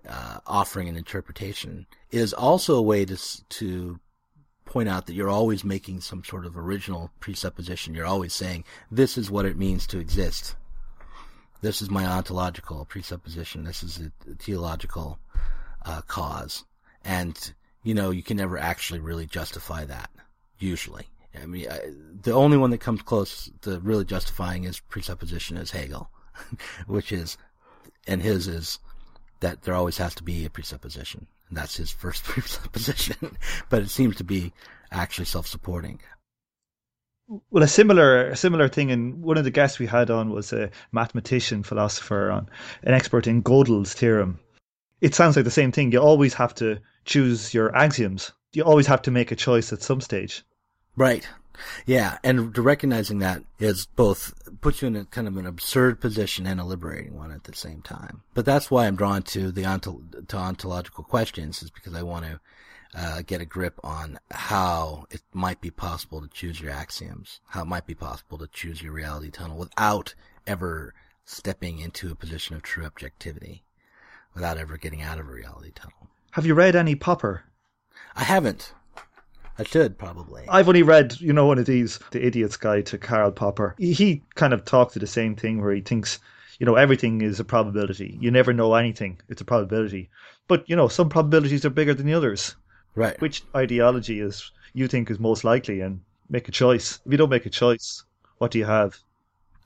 uh, 0.07 0.39
offering 0.47 0.87
an 0.87 0.95
interpretation 0.95 1.85
is 2.11 2.33
also 2.33 2.75
a 2.75 2.81
way 2.81 3.05
to 3.05 3.17
to 3.49 3.99
point 4.65 4.87
out 4.87 5.07
that 5.07 5.13
you're 5.13 5.29
always 5.29 5.63
making 5.63 5.99
some 5.99 6.23
sort 6.23 6.45
of 6.45 6.55
original 6.55 7.11
presupposition. 7.19 7.95
You're 7.95 8.05
always 8.05 8.33
saying 8.33 8.63
this 8.91 9.17
is 9.17 9.31
what 9.31 9.45
it 9.45 9.57
means 9.57 9.87
to 9.87 9.99
exist. 9.99 10.55
This 11.61 11.81
is 11.81 11.89
my 11.89 12.05
ontological 12.05 12.85
presupposition. 12.85 13.63
This 13.63 13.83
is 13.83 13.99
a 13.99 14.35
theological 14.35 15.19
uh, 15.83 16.01
cause, 16.01 16.63
and 17.03 17.53
you 17.83 17.93
know 17.93 18.11
you 18.11 18.23
can 18.23 18.37
never 18.37 18.57
actually 18.57 18.99
really 18.99 19.25
justify 19.25 19.85
that. 19.85 20.09
Usually, 20.59 21.07
I 21.41 21.45
mean, 21.45 21.69
I, 21.69 21.79
the 22.21 22.31
only 22.31 22.57
one 22.57 22.69
that 22.71 22.79
comes 22.79 23.01
close 23.01 23.49
to 23.61 23.79
really 23.79 24.05
justifying 24.05 24.63
his 24.63 24.79
presupposition 24.79 25.57
is 25.57 25.71
Hegel, 25.71 26.09
which 26.88 27.12
is, 27.12 27.38
and 28.08 28.21
his 28.21 28.47
is 28.47 28.80
that 29.39 29.63
there 29.63 29.73
always 29.73 29.97
has 29.97 30.15
to 30.15 30.23
be 30.23 30.45
a 30.45 30.49
presupposition. 30.49 31.28
And 31.47 31.58
that's 31.58 31.78
his 31.78 31.91
first 31.91 32.23
presupposition, 32.25 33.38
but 33.69 33.82
it 33.82 33.89
seems 33.89 34.17
to 34.17 34.23
be 34.23 34.54
actually 34.91 35.25
self-supporting. 35.25 35.99
Well, 37.52 37.63
a 37.63 37.67
similar 37.67 38.30
a 38.30 38.36
similar 38.36 38.67
thing, 38.67 38.89
and 38.89 39.21
one 39.21 39.38
of 39.38 39.43
the 39.43 39.52
guests 39.52 39.78
we 39.78 39.86
had 39.86 40.10
on 40.10 40.32
was 40.32 40.52
a 40.52 40.71
mathematician, 40.91 41.62
philosopher, 41.62 42.32
on 42.32 42.49
an 42.82 42.95
expert 42.95 43.28
in 43.28 43.43
Gödel's 43.43 43.93
theorem. 43.93 44.39
It 44.99 45.13
sounds 45.13 45.36
like 45.36 45.45
the 45.45 45.52
same 45.52 45.71
thing. 45.71 45.91
You 45.91 45.99
always 45.99 46.34
have 46.34 46.56
to 46.56 46.80
choose 47.06 47.54
your 47.54 47.75
axioms. 47.75 48.32
You 48.54 48.63
always 48.63 48.88
have 48.88 49.04
to 49.04 49.12
make 49.12 49.32
a 49.32 49.36
choice 49.36 49.71
at 49.71 49.84
some 49.84 50.02
stage. 50.02 50.43
Right. 50.95 51.28
Yeah, 51.86 52.17
and 52.24 52.58
recognizing 52.58 53.19
that 53.19 53.43
is 53.60 53.88
both 53.95 54.34
puts 54.62 54.82
you 54.82 54.88
in 54.88 54.95
a 54.95 55.06
kind 55.06 55.28
of 55.28 55.38
an 55.38 55.45
absurd 55.45 56.00
position 56.02 56.45
and 56.45 56.60
a 56.60 56.63
liberating 56.63 57.17
one 57.17 57.32
at 57.32 57.43
the 57.43 57.56
same 57.56 57.82
time. 57.82 58.24
But 58.34 58.45
that's 58.45 58.69
why 58.69 58.88
I'm 58.88 58.95
drawn 58.95 59.24
to 59.24 59.52
the 59.52 59.65
onto, 59.65 60.02
to 60.28 60.38
ontological 60.38 61.04
questions, 61.04 61.62
is 61.63 61.72
because 61.72 61.95
I 61.95 62.04
want 62.04 62.26
to 62.26 62.39
uh, 62.95 63.22
get 63.26 63.41
a 63.41 63.45
grip 63.45 63.80
on 63.84 64.19
how 64.32 65.06
it 65.12 65.22
might 65.34 65.62
be 65.62 65.69
possible 65.69 66.22
to 66.22 66.28
choose 66.28 66.60
your 66.60 66.72
axioms, 66.72 67.39
how 67.50 67.62
it 67.62 67.67
might 67.67 67.86
be 67.86 67.95
possible 67.95 68.38
to 68.38 68.48
choose 68.48 68.82
your 68.82 68.93
reality 68.93 69.30
tunnel 69.30 69.58
without 69.58 70.15
ever 70.48 70.93
stepping 71.26 71.80
into 71.80 72.12
a 72.12 72.15
position 72.15 72.56
of 72.56 72.63
true 72.63 72.86
objectivity, 72.86 73.63
without 74.34 74.58
ever 74.58 74.78
getting 74.78 75.02
out 75.02 75.19
of 75.19 75.28
a 75.28 75.32
reality 75.32 75.72
tunnel. 75.74 76.10
Have 76.32 76.45
you 76.45 76.56
read 76.56 76.76
any 76.76 76.95
Popper? 76.95 77.43
I 78.15 78.24
haven't. 78.24 78.74
I 79.60 79.63
should 79.63 79.98
probably. 79.98 80.45
I've 80.48 80.67
only 80.67 80.84
read, 80.84 81.19
you 81.19 81.34
know, 81.34 81.45
one 81.45 81.60
of 81.60 81.65
these, 81.65 82.00
The 82.12 82.26
Idiot's 82.26 82.58
Guide 82.58 82.86
to 82.88 82.98
Karl 82.98 83.32
Popper. 83.32 83.76
He 83.78 84.24
kind 84.36 84.54
of 84.54 84.63
talks 84.63 84.93
to 84.93 85.00
the 85.00 85.08
same 85.08 85.36
thing 85.36 85.62
where 85.62 85.74
he 85.74 85.82
thinks, 85.82 86.19
you 86.60 86.65
know, 86.65 86.76
everything 86.76 87.22
is 87.22 87.39
a 87.39 87.43
probability. 87.43 88.17
You 88.22 88.32
never 88.32 88.54
know 88.54 88.74
anything. 88.74 89.19
It's 89.28 89.41
a 89.41 89.45
probability. 89.45 90.10
But, 90.48 90.67
you 90.69 90.76
know, 90.76 90.88
some 90.88 91.10
probabilities 91.10 91.65
are 91.65 91.69
bigger 91.69 91.93
than 91.93 92.06
the 92.06 92.13
others. 92.13 92.56
Right. 92.95 93.19
Which 93.22 93.43
ideology 93.56 94.19
is 94.19 94.52
you 94.74 94.88
think 94.88 95.12
is 95.12 95.19
most 95.19 95.43
likely 95.43 95.82
and 95.82 96.02
make 96.30 96.48
a 96.48 96.52
choice. 96.52 97.00
If 97.06 97.12
you 97.12 97.17
don't 97.17 97.30
make 97.30 97.45
a 97.45 97.50
choice, 97.50 98.04
what 98.38 98.52
do 98.52 98.60
you 98.60 98.65
have? 98.65 98.98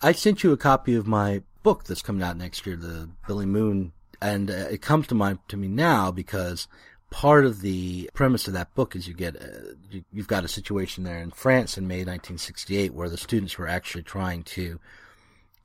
I 0.01 0.11
sent 0.11 0.43
you 0.43 0.51
a 0.51 0.57
copy 0.57 0.95
of 0.95 1.07
my 1.07 1.43
book 1.61 1.85
that's 1.85 2.01
coming 2.01 2.23
out 2.23 2.37
next 2.37 2.65
year, 2.65 2.75
the 2.75 3.09
Billy 3.27 3.45
Moon, 3.45 3.93
and 4.21 4.49
uh, 4.49 4.67
it 4.71 4.81
comes 4.81 5.07
to 5.07 5.15
mind 5.15 5.39
to 5.49 5.57
me 5.57 5.67
now 5.67 6.11
because 6.11 6.67
part 7.13 7.45
of 7.45 7.61
the 7.61 8.09
premise 8.15 8.47
of 8.47 8.55
that 8.55 8.73
book 8.73 8.95
is 8.95 9.07
you 9.07 9.13
get 9.13 9.35
uh, 9.35 9.75
you, 9.91 10.03
you've 10.11 10.27
got 10.27 10.43
a 10.43 10.47
situation 10.47 11.03
there 11.03 11.19
in 11.19 11.29
France 11.29 11.77
in 11.77 11.87
May 11.87 11.99
1968 11.99 12.91
where 12.91 13.07
the 13.07 13.17
students 13.17 13.55
were 13.55 13.67
actually 13.67 14.01
trying 14.01 14.41
to 14.43 14.79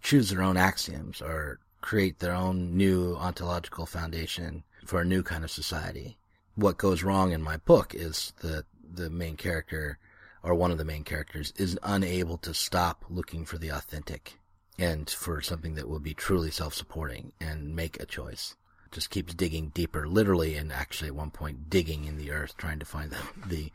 choose 0.02 0.28
their 0.28 0.42
own 0.42 0.58
axioms 0.58 1.22
or 1.22 1.58
create 1.80 2.18
their 2.18 2.34
own 2.34 2.76
new 2.76 3.16
ontological 3.16 3.86
foundation 3.86 4.62
for 4.84 5.00
a 5.00 5.06
new 5.06 5.22
kind 5.22 5.42
of 5.42 5.50
society. 5.50 6.18
What 6.54 6.76
goes 6.76 7.02
wrong 7.02 7.32
in 7.32 7.42
my 7.42 7.56
book 7.56 7.94
is 7.94 8.34
that 8.42 8.66
the 8.82 9.08
main 9.08 9.36
character 9.36 9.98
or 10.42 10.54
one 10.54 10.70
of 10.70 10.76
the 10.76 10.84
main 10.84 11.02
characters 11.02 11.54
is 11.56 11.78
unable 11.82 12.36
to 12.38 12.52
stop 12.52 13.06
looking 13.08 13.46
for 13.46 13.56
the 13.56 13.70
authentic 13.70 14.38
and 14.78 15.08
for 15.08 15.40
something 15.40 15.76
that 15.76 15.88
will 15.88 15.98
be 15.98 16.12
truly 16.12 16.50
self-supporting 16.50 17.32
and 17.40 17.74
make 17.74 17.98
a 17.98 18.06
choice 18.06 18.54
just 18.90 19.10
keeps 19.10 19.34
digging 19.34 19.70
deeper, 19.74 20.06
literally, 20.06 20.54
and 20.54 20.72
actually 20.72 21.08
at 21.08 21.14
one 21.14 21.30
point 21.30 21.70
digging 21.70 22.04
in 22.04 22.16
the 22.16 22.30
earth, 22.30 22.56
trying 22.56 22.78
to 22.78 22.86
find 22.86 23.10
the, 23.10 23.18
the 23.46 23.72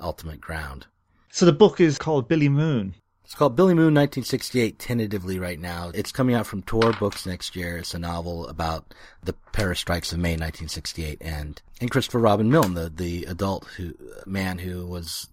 ultimate 0.00 0.40
ground. 0.40 0.86
So 1.30 1.46
the 1.46 1.52
book 1.52 1.80
is 1.80 1.98
called 1.98 2.28
Billy 2.28 2.48
Moon. 2.48 2.94
It's 3.24 3.34
called 3.34 3.56
Billy 3.56 3.74
Moon 3.74 3.94
1968 3.94 4.78
tentatively 4.78 5.38
right 5.38 5.58
now. 5.58 5.90
It's 5.94 6.12
coming 6.12 6.34
out 6.34 6.46
from 6.46 6.62
Tor 6.62 6.92
Books 6.92 7.26
next 7.26 7.56
year. 7.56 7.78
It's 7.78 7.94
a 7.94 7.98
novel 7.98 8.46
about 8.48 8.92
the 9.22 9.32
Paris 9.52 9.80
strikes 9.80 10.12
of 10.12 10.18
May 10.18 10.32
1968 10.32 11.18
and, 11.22 11.60
and 11.80 11.90
Christopher 11.90 12.18
Robin 12.18 12.50
Milne, 12.50 12.74
the, 12.74 12.92
the 12.94 13.24
adult 13.24 13.64
who, 13.76 13.94
man 14.26 14.58
who 14.58 14.86
was 14.86 15.28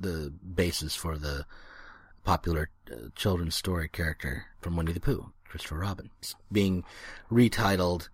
the 0.00 0.32
basis 0.54 0.94
for 0.94 1.18
the 1.18 1.44
popular 2.24 2.70
uh, 2.90 3.08
children's 3.14 3.54
story 3.54 3.88
character 3.88 4.46
from 4.60 4.76
Winnie 4.76 4.92
the 4.92 5.00
Pooh, 5.00 5.30
Christopher 5.44 5.78
Robin. 5.78 6.10
It's 6.20 6.34
being 6.50 6.82
retitled 7.30 8.08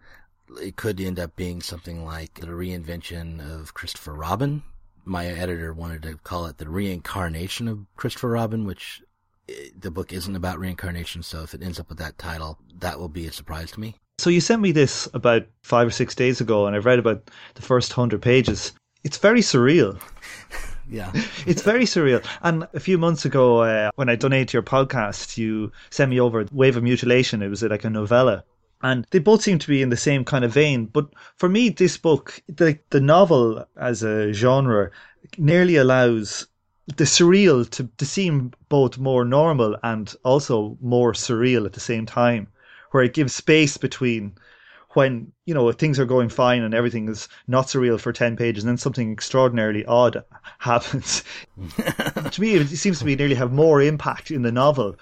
it 0.58 0.76
could 0.76 1.00
end 1.00 1.18
up 1.18 1.36
being 1.36 1.62
something 1.62 2.04
like 2.04 2.34
the 2.34 2.46
reinvention 2.46 3.40
of 3.40 3.74
Christopher 3.74 4.14
Robin. 4.14 4.62
My 5.04 5.26
editor 5.26 5.72
wanted 5.72 6.02
to 6.02 6.16
call 6.16 6.46
it 6.46 6.58
the 6.58 6.68
reincarnation 6.68 7.68
of 7.68 7.86
Christopher 7.96 8.30
Robin, 8.30 8.64
which 8.64 9.02
eh, 9.48 9.68
the 9.78 9.90
book 9.90 10.12
isn't 10.12 10.36
about 10.36 10.58
reincarnation. 10.58 11.22
So 11.22 11.42
if 11.42 11.54
it 11.54 11.62
ends 11.62 11.80
up 11.80 11.88
with 11.88 11.98
that 11.98 12.18
title, 12.18 12.58
that 12.78 12.98
will 12.98 13.08
be 13.08 13.26
a 13.26 13.32
surprise 13.32 13.70
to 13.72 13.80
me. 13.80 13.96
So 14.18 14.28
you 14.28 14.40
sent 14.40 14.60
me 14.60 14.72
this 14.72 15.08
about 15.14 15.46
five 15.62 15.86
or 15.86 15.90
six 15.90 16.14
days 16.14 16.40
ago, 16.40 16.66
and 16.66 16.76
I've 16.76 16.84
read 16.84 16.98
about 16.98 17.30
the 17.54 17.62
first 17.62 17.92
hundred 17.92 18.20
pages. 18.20 18.72
It's 19.02 19.16
very 19.16 19.40
surreal. 19.40 19.98
yeah, 20.90 21.10
it's 21.46 21.62
very 21.62 21.84
surreal. 21.84 22.24
And 22.42 22.68
a 22.74 22.80
few 22.80 22.98
months 22.98 23.24
ago, 23.24 23.62
uh, 23.62 23.90
when 23.94 24.10
I 24.10 24.16
donated 24.16 24.48
to 24.48 24.56
your 24.56 24.62
podcast, 24.62 25.38
you 25.38 25.72
sent 25.88 26.10
me 26.10 26.20
over 26.20 26.44
Wave 26.52 26.76
of 26.76 26.82
Mutilation. 26.82 27.40
It 27.40 27.48
was 27.48 27.62
like 27.62 27.84
a 27.84 27.90
novella 27.90 28.44
and 28.82 29.06
they 29.10 29.18
both 29.18 29.42
seem 29.42 29.58
to 29.58 29.68
be 29.68 29.82
in 29.82 29.90
the 29.90 29.96
same 29.96 30.24
kind 30.24 30.44
of 30.44 30.52
vein. 30.52 30.86
But 30.86 31.08
for 31.36 31.48
me, 31.48 31.68
this 31.68 31.96
book, 31.96 32.42
the 32.48 32.78
the 32.90 33.00
novel 33.00 33.64
as 33.76 34.02
a 34.02 34.32
genre, 34.32 34.90
nearly 35.38 35.76
allows 35.76 36.46
the 36.96 37.04
surreal 37.04 37.68
to, 37.70 37.88
to 37.98 38.06
seem 38.06 38.52
both 38.68 38.98
more 38.98 39.24
normal 39.24 39.76
and 39.82 40.14
also 40.24 40.76
more 40.80 41.12
surreal 41.12 41.66
at 41.66 41.72
the 41.72 41.80
same 41.80 42.06
time, 42.06 42.48
where 42.90 43.04
it 43.04 43.14
gives 43.14 43.34
space 43.34 43.76
between 43.76 44.34
when 44.94 45.30
you 45.44 45.54
know 45.54 45.70
things 45.72 46.00
are 46.00 46.04
going 46.04 46.28
fine 46.28 46.62
and 46.62 46.74
everything 46.74 47.08
is 47.08 47.28
not 47.46 47.66
surreal 47.66 48.00
for 48.00 48.12
10 48.12 48.36
pages 48.36 48.64
and 48.64 48.70
then 48.70 48.76
something 48.76 49.12
extraordinarily 49.12 49.84
odd 49.86 50.24
happens 50.58 51.22
to 52.32 52.40
me 52.40 52.54
it 52.54 52.66
seems 52.68 52.98
to 52.98 53.04
me 53.04 53.14
nearly 53.14 53.36
have 53.36 53.52
more 53.52 53.80
impact 53.80 54.32
in 54.32 54.42
the 54.42 54.50
novel 54.50 54.96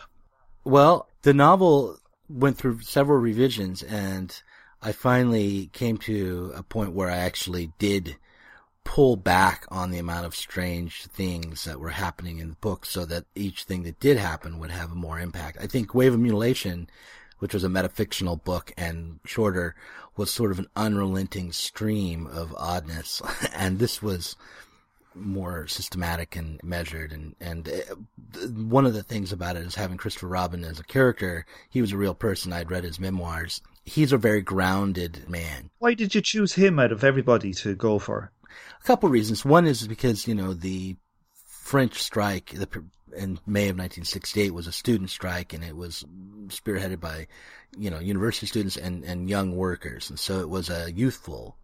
well 0.64 1.08
the 1.22 1.32
novel 1.32 1.98
went 2.28 2.58
through 2.58 2.80
several 2.82 3.18
revisions 3.18 3.82
and 3.82 4.42
I 4.80 4.92
finally 4.92 5.70
came 5.72 5.98
to 5.98 6.52
a 6.54 6.62
point 6.62 6.92
where 6.92 7.10
I 7.10 7.18
actually 7.18 7.72
did 7.78 8.16
pull 8.84 9.16
back 9.16 9.66
on 9.68 9.90
the 9.90 9.98
amount 9.98 10.24
of 10.24 10.34
strange 10.34 11.06
things 11.06 11.64
that 11.64 11.80
were 11.80 11.90
happening 11.90 12.38
in 12.38 12.48
the 12.48 12.56
book 12.56 12.86
so 12.86 13.04
that 13.04 13.24
each 13.34 13.64
thing 13.64 13.82
that 13.82 14.00
did 14.00 14.16
happen 14.16 14.58
would 14.58 14.70
have 14.70 14.92
a 14.92 14.96
more 14.96 15.20
impact. 15.20 15.58
I 15.60 15.66
think 15.66 15.94
Wave 15.94 16.14
of 16.14 16.20
Mutilation, 16.20 16.88
which 17.38 17.52
was 17.52 17.64
a 17.64 17.68
metafictional 17.68 18.42
book 18.42 18.72
and 18.78 19.20
shorter, 19.26 19.74
was 20.16 20.30
sort 20.30 20.52
of 20.52 20.58
an 20.58 20.68
unrelenting 20.74 21.52
stream 21.52 22.26
of 22.26 22.54
oddness. 22.56 23.20
and 23.52 23.78
this 23.78 24.00
was 24.00 24.36
more 25.20 25.66
systematic 25.66 26.36
and 26.36 26.60
measured. 26.62 27.12
And, 27.12 27.34
and 27.40 27.68
uh, 27.68 28.46
one 28.46 28.86
of 28.86 28.94
the 28.94 29.02
things 29.02 29.32
about 29.32 29.56
it 29.56 29.66
is 29.66 29.74
having 29.74 29.96
Christopher 29.96 30.28
Robin 30.28 30.64
as 30.64 30.78
a 30.78 30.84
character. 30.84 31.46
He 31.70 31.80
was 31.80 31.92
a 31.92 31.96
real 31.96 32.14
person. 32.14 32.52
I'd 32.52 32.70
read 32.70 32.84
his 32.84 33.00
memoirs. 33.00 33.60
He's 33.84 34.12
a 34.12 34.18
very 34.18 34.42
grounded 34.42 35.28
man. 35.28 35.70
Why 35.78 35.94
did 35.94 36.14
you 36.14 36.20
choose 36.20 36.54
him 36.54 36.78
out 36.78 36.92
of 36.92 37.04
everybody 37.04 37.52
to 37.54 37.74
go 37.74 37.98
for? 37.98 38.32
A 38.80 38.86
couple 38.86 39.08
reasons. 39.08 39.44
One 39.44 39.66
is 39.66 39.86
because, 39.86 40.26
you 40.26 40.34
know, 40.34 40.54
the 40.54 40.96
French 41.46 42.02
strike 42.02 42.54
in 42.54 43.38
May 43.46 43.68
of 43.68 43.76
1968 43.76 44.52
was 44.52 44.66
a 44.66 44.72
student 44.72 45.10
strike 45.10 45.52
and 45.52 45.64
it 45.64 45.76
was 45.76 46.04
spearheaded 46.48 47.00
by, 47.00 47.26
you 47.76 47.90
know, 47.90 47.98
university 47.98 48.46
students 48.46 48.76
and, 48.76 49.04
and 49.04 49.28
young 49.28 49.56
workers. 49.56 50.10
And 50.10 50.18
so 50.18 50.40
it 50.40 50.48
was 50.48 50.70
a 50.70 50.92
youthful 50.92 51.56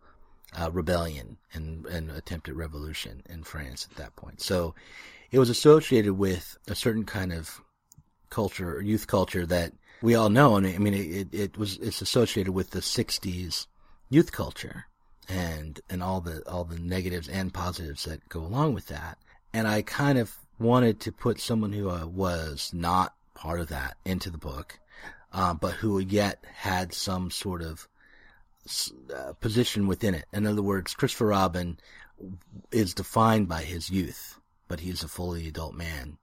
uh, 0.55 0.71
rebellion 0.73 1.37
and, 1.53 1.87
and 1.87 2.11
attempted 2.11 2.55
revolution 2.55 3.23
in 3.29 3.43
France 3.45 3.87
at 3.91 3.97
that 3.97 4.17
point. 4.17 4.41
So 4.41 4.75
it 5.31 5.39
was 5.39 5.51
associated 5.51 6.15
with 6.15 6.57
a 6.69 6.75
certain 6.75 7.05
kind 7.05 7.33
of 7.33 7.61
culture, 8.31 8.81
youth 8.81 9.07
culture 9.07 9.47
that 9.47 9.73
we 10.03 10.15
all 10.15 10.31
know. 10.31 10.57
And 10.57 10.67
I 10.67 10.79
mean, 10.79 10.95
it, 10.95 11.29
it 11.33 11.59
was, 11.59 11.79
it's 11.79 12.03
associated 12.03 12.53
with 12.53 12.71
the 12.71 12.81
60s 12.81 13.67
youth 14.11 14.33
culture 14.33 14.87
and, 15.29 15.81
and 15.89 16.03
all 16.03 16.21
the, 16.21 16.43
all 16.49 16.65
the 16.65 16.79
negatives 16.79 17.29
and 17.29 17.53
positives 17.53 18.05
that 18.05 18.29
go 18.29 18.41
along 18.41 18.75
with 18.75 18.87
that. 18.89 19.19
And 19.53 19.67
I 19.67 19.83
kind 19.83 20.19
of 20.19 20.37
wanted 20.59 21.01
to 21.01 21.13
put 21.13 21.41
someone 21.41 21.73
who 21.73 21.91
uh, 21.91 22.07
was 22.07 22.71
not 22.73 23.15
part 23.35 23.61
of 23.61 23.69
that 23.69 23.97
into 24.05 24.31
the 24.31 24.39
book 24.39 24.79
uh, 25.35 25.53
but 25.53 25.73
who 25.75 25.99
yet 25.99 26.45
had 26.55 26.95
some 26.95 27.31
sort 27.31 27.61
of 27.61 27.89
uh, 29.15 29.33
position 29.35 29.87
within 29.87 30.15
it. 30.15 30.27
In 30.33 30.47
other 30.47 30.63
words, 30.63 30.95
Christopher 30.95 31.27
Robin 31.27 31.79
is 32.71 32.95
defined 32.95 33.49
by 33.49 33.63
his 33.63 33.91
youth, 33.91 34.39
but 34.69 34.81
he's 34.81 35.03
a 35.03 35.09
fully 35.09 35.49
adult 35.49 35.75
man. 35.75 36.19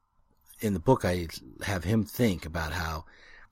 In 0.59 0.73
the 0.73 0.79
book, 0.79 1.05
I 1.05 1.27
have 1.63 1.83
him 1.83 2.03
think 2.03 2.45
about 2.45 2.73
how, 2.73 3.05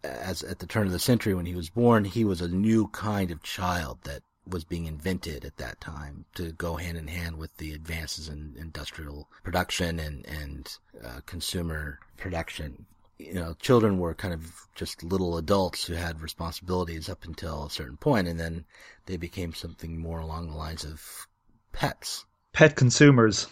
as 0.03 0.43
at 0.43 0.59
the 0.59 0.67
turn 0.67 0.87
of 0.87 0.93
the 0.93 0.99
century 0.99 1.33
when 1.33 1.45
he 1.45 1.55
was 1.55 1.69
born, 1.69 2.05
he 2.05 2.23
was 2.23 2.41
a 2.41 2.47
new 2.47 2.87
kind 2.89 3.31
of 3.31 3.43
child 3.43 3.99
that 4.03 4.21
was 4.47 4.63
being 4.63 4.85
invented 4.85 5.45
at 5.45 5.57
that 5.57 5.79
time 5.79 6.25
to 6.35 6.51
go 6.53 6.75
hand 6.75 6.97
in 6.97 7.07
hand 7.07 7.37
with 7.37 7.55
the 7.57 7.73
advances 7.73 8.29
in 8.29 8.55
industrial 8.57 9.29
production 9.43 9.99
and 9.99 10.25
and 10.25 10.77
uh, 11.03 11.19
consumer 11.25 11.99
production. 12.17 12.85
You 13.19 13.33
know, 13.33 13.53
children 13.59 13.99
were 13.99 14.15
kind 14.15 14.33
of 14.33 14.67
just 14.75 15.03
little 15.03 15.37
adults 15.37 15.85
who 15.85 15.93
had 15.93 16.21
responsibilities 16.21 17.09
up 17.09 17.25
until 17.25 17.65
a 17.65 17.69
certain 17.69 17.97
point, 17.97 18.27
and 18.27 18.39
then 18.39 18.65
they 19.05 19.17
became 19.17 19.53
something 19.53 19.99
more 19.99 20.19
along 20.19 20.47
the 20.47 20.55
lines 20.55 20.85
of 20.85 21.27
pets. 21.73 22.25
Pet 22.53 22.75
consumers. 22.75 23.47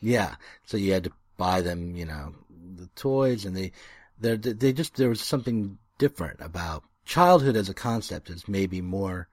Yeah, 0.00 0.34
so 0.66 0.76
you 0.76 0.92
had 0.92 1.04
to 1.04 1.12
buy 1.36 1.60
them, 1.60 1.94
you 1.94 2.04
know, 2.04 2.34
the 2.74 2.88
toys, 2.96 3.44
and 3.44 3.56
they, 3.56 3.72
they, 4.18 4.36
they 4.36 4.72
just 4.72 4.96
there 4.96 5.08
was 5.08 5.20
something 5.20 5.78
different 5.98 6.40
about 6.40 6.82
childhood 7.04 7.56
as 7.56 7.68
a 7.68 7.74
concept 7.74 8.28
is 8.28 8.48
maybe 8.48 8.80
more 8.80 9.28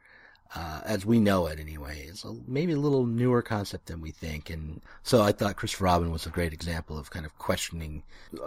uh, 0.55 0.81
as 0.83 1.05
we 1.05 1.19
know 1.19 1.47
it 1.47 1.59
anyway. 1.59 2.05
It's 2.07 2.23
a, 2.23 2.35
maybe 2.47 2.73
a 2.73 2.77
little 2.77 3.05
newer 3.05 3.41
concept 3.41 3.88
than 3.88 4.01
we 4.01 4.12
think. 4.12 4.49
And 4.49 4.81
so 5.03 5.21
I 5.21 5.31
thought 5.31 5.55
Christopher 5.55 5.85
Robin 5.85 6.12
was 6.12 6.25
a 6.25 6.31
great 6.31 6.53
example 6.53 6.97
of 6.97 7.12
kind 7.12 7.25
of 7.25 7.38
questioning 7.38 8.03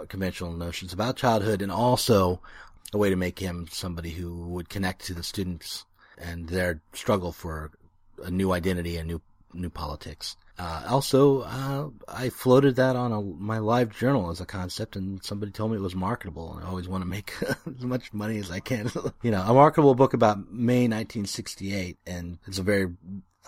conventional 0.09 0.53
notions 0.53 0.93
about 0.93 1.15
childhood 1.15 1.61
and 1.61 1.71
also 1.71 2.41
a 2.93 2.97
way 2.97 3.09
to 3.09 3.15
make 3.15 3.39
him 3.39 3.67
somebody 3.71 4.11
who 4.11 4.47
would 4.47 4.69
connect 4.69 5.05
to 5.05 5.13
the 5.13 5.23
students 5.23 5.85
and 6.17 6.49
their 6.49 6.81
struggle 6.93 7.31
for 7.31 7.71
a 8.23 8.29
new 8.29 8.51
identity 8.51 8.97
and 8.97 9.07
new 9.07 9.21
new 9.53 9.69
politics. 9.69 10.35
Uh, 10.57 10.83
also, 10.87 11.41
uh, 11.41 11.89
I 12.07 12.29
floated 12.29 12.75
that 12.75 12.95
on 12.95 13.11
a, 13.11 13.21
my 13.21 13.57
live 13.57 13.97
journal 13.97 14.29
as 14.29 14.39
a 14.39 14.45
concept, 14.45 14.95
and 14.95 15.23
somebody 15.23 15.51
told 15.51 15.71
me 15.71 15.77
it 15.77 15.81
was 15.81 15.95
marketable. 15.95 16.53
And 16.55 16.63
I 16.63 16.69
always 16.69 16.87
want 16.87 17.01
to 17.01 17.07
make 17.07 17.33
as 17.41 17.83
much 17.83 18.13
money 18.13 18.37
as 18.37 18.51
I 18.51 18.59
can. 18.59 18.91
you 19.23 19.31
know, 19.31 19.41
a 19.41 19.53
marketable 19.53 19.95
book 19.95 20.13
about 20.13 20.51
May 20.51 20.87
1968, 20.87 21.97
and 22.05 22.37
it's 22.47 22.59
a 22.59 22.63
very 22.63 22.91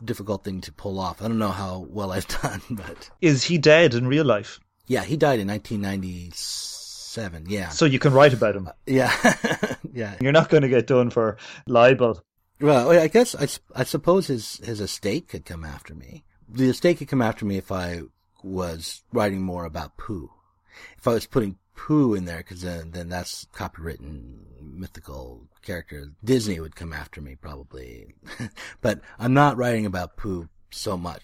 difficult 0.04 0.44
thing 0.44 0.62
to 0.62 0.72
pull 0.72 1.00
off. 1.00 1.22
I 1.22 1.28
don't 1.28 1.38
know 1.38 1.50
how 1.50 1.86
well 1.90 2.12
I've 2.12 2.28
done, 2.42 2.62
but 2.72 3.10
is 3.22 3.44
he 3.44 3.60
dead 3.60 3.94
in 3.94 4.08
real 4.08 4.26
life? 4.26 4.60
Yeah, 4.88 5.04
he 5.04 5.16
died 5.18 5.40
in 5.40 5.48
1997. 5.48 7.46
Yeah. 7.48 7.70
So 7.70 7.86
you 7.86 8.00
can 8.00 8.14
write 8.14 8.34
about 8.34 8.56
him. 8.56 8.68
Uh, 8.68 8.72
yeah, 8.86 9.16
yeah. 9.94 10.16
You're 10.20 10.32
not 10.32 10.50
going 10.50 10.64
to 10.64 10.70
get 10.70 10.88
done 10.88 11.12
for 11.12 11.38
libel. 11.68 12.22
Well, 12.60 12.90
I 12.92 13.08
guess 13.08 13.36
I, 13.36 13.48
I 13.80 13.84
suppose 13.84 14.28
his 14.28 14.58
his 14.64 14.80
estate 14.80 15.28
could 15.28 15.46
come 15.46 15.66
after 15.66 15.94
me 15.94 16.24
the 16.48 16.70
estate 16.70 16.98
could 16.98 17.08
come 17.08 17.22
after 17.22 17.46
me 17.46 17.58
if 17.58 17.72
I 17.72 18.02
was 18.44 19.04
writing 19.12 19.42
more 19.42 19.66
about 19.66 19.98
Pooh. 19.98 20.32
If 20.98 21.08
I 21.08 21.14
was 21.14 21.26
putting 21.26 21.58
Pooh 21.76 22.14
in 22.14 22.26
there, 22.26 22.38
because 22.38 22.62
then 22.62 22.92
then 22.92 23.10
that's 23.10 23.46
copywritten 23.54 24.40
mythical 24.62 25.48
character. 25.62 26.12
Disney 26.24 26.60
would 26.60 26.76
come 26.76 26.94
after 26.94 27.22
me 27.22 27.36
probably, 27.36 28.16
but 28.82 29.02
I'm 29.20 29.34
not 29.34 29.58
writing 29.58 29.86
about 29.86 30.18
Pooh 30.18 30.50
so 30.72 30.98
much. 30.98 31.22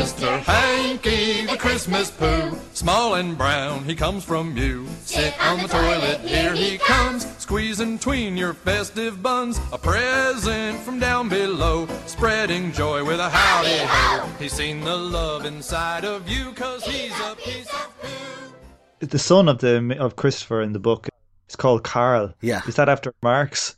Mr. 0.00 0.40
Hanky, 0.44 1.44
the 1.44 1.58
Christmas 1.58 2.10
poo, 2.10 2.56
small 2.72 3.16
and 3.16 3.36
brown, 3.36 3.84
he 3.84 3.94
comes 3.94 4.24
from 4.24 4.56
you. 4.56 4.86
Sit 5.02 5.38
on 5.42 5.60
the 5.60 5.68
toilet, 5.68 6.20
here 6.20 6.54
he 6.54 6.78
comes, 6.78 7.26
squeezing 7.36 7.98
tween 7.98 8.34
your 8.34 8.54
festive 8.54 9.22
buns. 9.22 9.60
A 9.74 9.76
present 9.76 10.80
from 10.80 11.00
down 11.00 11.28
below, 11.28 11.86
spreading 12.06 12.72
joy 12.72 13.04
with 13.04 13.20
a 13.20 13.28
howdy 13.28 13.76
ho. 13.82 14.26
He's 14.38 14.54
seen 14.54 14.80
the 14.80 14.96
love 14.96 15.44
inside 15.44 16.06
of 16.06 16.26
you, 16.26 16.52
cause 16.52 16.82
he's 16.82 17.12
a 17.20 17.36
piece 17.36 17.68
of 17.68 17.94
poo. 18.00 19.06
The 19.06 19.18
son 19.18 19.50
of 19.50 19.58
the 19.58 19.98
of 19.98 20.16
Christopher 20.16 20.62
in 20.62 20.72
the 20.72 20.78
book 20.78 21.10
is 21.50 21.56
called 21.56 21.84
Carl. 21.84 22.32
Yeah. 22.40 22.62
Is 22.66 22.76
that 22.76 22.88
after 22.88 23.12
Marx? 23.22 23.76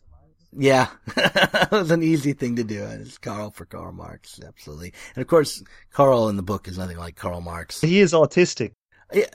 Yeah, 0.55 0.89
it 1.17 1.71
was 1.71 1.91
an 1.91 2.03
easy 2.03 2.35
thing 2.35 2.57
to 2.57 2.65
do. 2.65 2.85
It's 2.85 3.17
Karl 3.19 3.51
for 3.51 3.65
Karl 3.65 3.93
Marx, 3.93 4.39
absolutely. 4.47 4.93
And 5.15 5.23
of 5.23 5.29
course, 5.29 5.63
Karl 5.91 6.29
in 6.29 6.37
the 6.37 6.43
book 6.43 6.69
is 6.69 6.77
nothing 6.77 6.99
like 6.99 7.17
Karl 7.17 7.41
Marx. 7.41 7.81
He 7.81 8.01
is 8.01 8.13
autistic. 8.13 8.73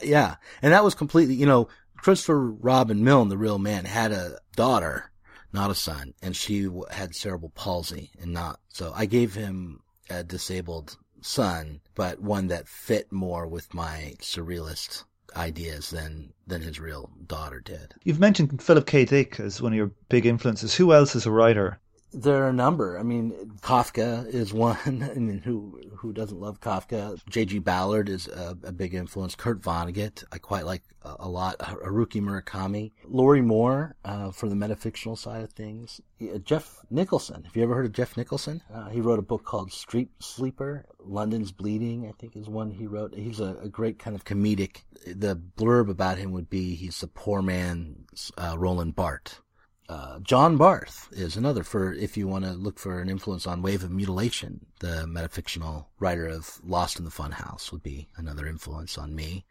Yeah, 0.02 0.36
and 0.62 0.72
that 0.72 0.84
was 0.84 0.94
completely, 0.94 1.34
you 1.34 1.46
know, 1.46 1.68
Christopher 1.96 2.50
Robin 2.50 3.02
Milne, 3.02 3.28
the 3.28 3.38
real 3.38 3.58
man, 3.58 3.84
had 3.84 4.12
a 4.12 4.38
daughter, 4.56 5.10
not 5.52 5.70
a 5.70 5.74
son, 5.74 6.14
and 6.22 6.36
she 6.36 6.68
had 6.90 7.14
cerebral 7.14 7.52
palsy 7.54 8.10
and 8.20 8.32
not. 8.32 8.60
So 8.68 8.92
I 8.94 9.06
gave 9.06 9.34
him 9.34 9.80
a 10.10 10.22
disabled 10.22 10.96
son, 11.20 11.80
but 11.94 12.20
one 12.20 12.48
that 12.48 12.68
fit 12.68 13.10
more 13.10 13.46
with 13.46 13.74
my 13.74 14.14
surrealist 14.20 15.04
ideas 15.36 15.90
than 15.90 16.32
than 16.46 16.62
his 16.62 16.80
real 16.80 17.10
daughter 17.26 17.60
did. 17.60 17.94
You've 18.04 18.20
mentioned 18.20 18.62
Philip 18.62 18.86
K. 18.86 19.04
Dick 19.04 19.38
as 19.40 19.60
one 19.60 19.72
of 19.72 19.76
your 19.76 19.92
big 20.08 20.26
influences. 20.26 20.74
Who 20.74 20.92
else 20.92 21.14
is 21.14 21.26
a 21.26 21.30
writer? 21.30 21.78
There 22.12 22.42
are 22.44 22.48
a 22.48 22.54
number. 22.54 22.98
I 22.98 23.02
mean, 23.02 23.32
Kafka 23.60 24.26
is 24.26 24.54
one. 24.54 24.78
I 24.86 25.18
mean, 25.18 25.42
who 25.44 25.80
who 25.94 26.12
doesn't 26.12 26.40
love 26.40 26.60
Kafka? 26.60 27.20
J.G. 27.28 27.58
Ballard 27.58 28.08
is 28.08 28.28
a, 28.28 28.56
a, 28.62 28.72
big 28.72 28.94
influence. 28.94 29.34
Kurt 29.34 29.60
Vonnegut, 29.60 30.24
I 30.32 30.38
quite 30.38 30.64
like 30.64 30.82
a, 31.02 31.16
a 31.20 31.28
lot. 31.28 31.58
Haruki 31.58 32.22
Murakami, 32.22 32.92
Lorrie 33.04 33.42
Moore 33.42 33.96
uh, 34.04 34.30
for 34.30 34.48
the 34.48 34.54
metafictional 34.54 35.18
side 35.18 35.42
of 35.42 35.52
things. 35.52 36.00
Jeff 36.44 36.78
Nicholson. 36.90 37.44
Have 37.44 37.54
you 37.54 37.62
ever 37.62 37.74
heard 37.74 37.86
of 37.86 37.92
Jeff 37.92 38.16
Nicholson? 38.16 38.62
Uh, 38.72 38.88
he 38.88 39.00
wrote 39.00 39.18
a 39.18 39.22
book 39.22 39.44
called 39.44 39.72
Street 39.72 40.10
Sleeper. 40.20 40.86
London's 41.00 41.52
Bleeding, 41.52 42.06
I 42.08 42.12
think, 42.12 42.36
is 42.36 42.48
one 42.48 42.70
he 42.70 42.86
wrote. 42.86 43.14
He's 43.14 43.40
a, 43.40 43.56
a 43.62 43.68
great 43.68 43.98
kind 43.98 44.16
of 44.16 44.24
comedic. 44.24 44.82
The 45.06 45.36
blurb 45.36 45.90
about 45.90 46.18
him 46.18 46.32
would 46.32 46.48
be 46.48 46.74
he's 46.74 47.00
the 47.00 47.08
poor 47.08 47.42
man's 47.42 48.32
uh, 48.38 48.56
Roland 48.56 48.96
Barthes 48.96 49.40
uh, 49.88 50.18
John 50.20 50.56
Barth 50.56 51.08
is 51.12 51.36
another 51.36 51.64
for 51.64 51.92
if 51.92 52.16
you 52.16 52.28
want 52.28 52.44
to 52.44 52.52
look 52.52 52.78
for 52.78 53.00
an 53.00 53.08
influence 53.08 53.46
on 53.46 53.62
Wave 53.62 53.82
of 53.82 53.90
Mutilation. 53.90 54.66
The 54.80 55.06
metafictional 55.08 55.86
writer 55.98 56.26
of 56.26 56.60
Lost 56.62 56.98
in 56.98 57.04
the 57.04 57.10
Funhouse 57.10 57.72
would 57.72 57.82
be 57.82 58.08
another 58.16 58.46
influence 58.46 58.98
on 58.98 59.14
me. 59.14 59.44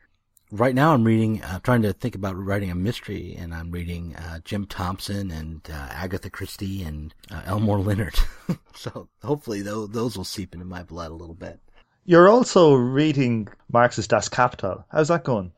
Right 0.50 0.76
now, 0.76 0.94
I'm 0.94 1.04
reading, 1.04 1.44
I'm 1.44 1.58
uh, 1.58 1.60
trying 1.60 1.82
to 1.82 1.92
think 1.92 2.16
about 2.16 2.38
writing 2.38 2.72
a 2.72 2.76
mystery, 2.76 3.36
and 3.38 3.54
I'm 3.54 3.70
reading 3.70 4.16
uh, 4.16 4.40
Jim 4.46 4.66
Thompson 4.66 5.30
and 5.30 5.62
uh, 5.70 5.88
Agatha 5.92 6.30
Christie 6.30 6.84
and 6.84 7.14
uh, 7.30 7.42
Elmore 7.46 7.80
Leonard. 7.80 8.16
so 8.74 9.10
hopefully, 9.22 9.62
those, 9.62 9.90
those 9.90 10.16
will 10.16 10.24
seep 10.24 10.54
into 10.54 10.66
my 10.66 10.84
blood 10.84 11.12
a 11.12 11.16
little 11.16 11.36
bit. 11.36 11.60
You're 12.06 12.30
also 12.30 12.74
reading 12.76 13.50
Marx's 13.70 14.08
Das 14.08 14.30
Kapital. 14.30 14.86
How's 14.90 15.10
that 15.10 15.26
going? 15.26 15.52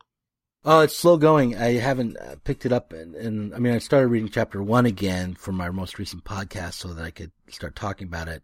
Oh, 0.65 0.81
it's 0.81 0.97
slow 0.97 1.15
going. 1.15 1.55
I 1.55 1.75
haven't 1.75 2.17
uh, 2.17 2.35
picked 2.43 2.65
it 2.65 2.73
up, 2.73 2.91
and, 2.91 3.55
I 3.55 3.59
mean, 3.59 3.73
I 3.73 3.77
started 3.77 4.09
reading 4.09 4.27
chapter 4.27 4.61
one 4.61 4.85
again 4.85 5.35
for 5.35 5.53
my 5.53 5.69
most 5.69 5.97
recent 5.97 6.25
podcast 6.25 6.73
so 6.73 6.93
that 6.93 7.05
I 7.05 7.11
could 7.11 7.31
start 7.47 7.77
talking 7.77 8.07
about 8.07 8.27
it. 8.27 8.43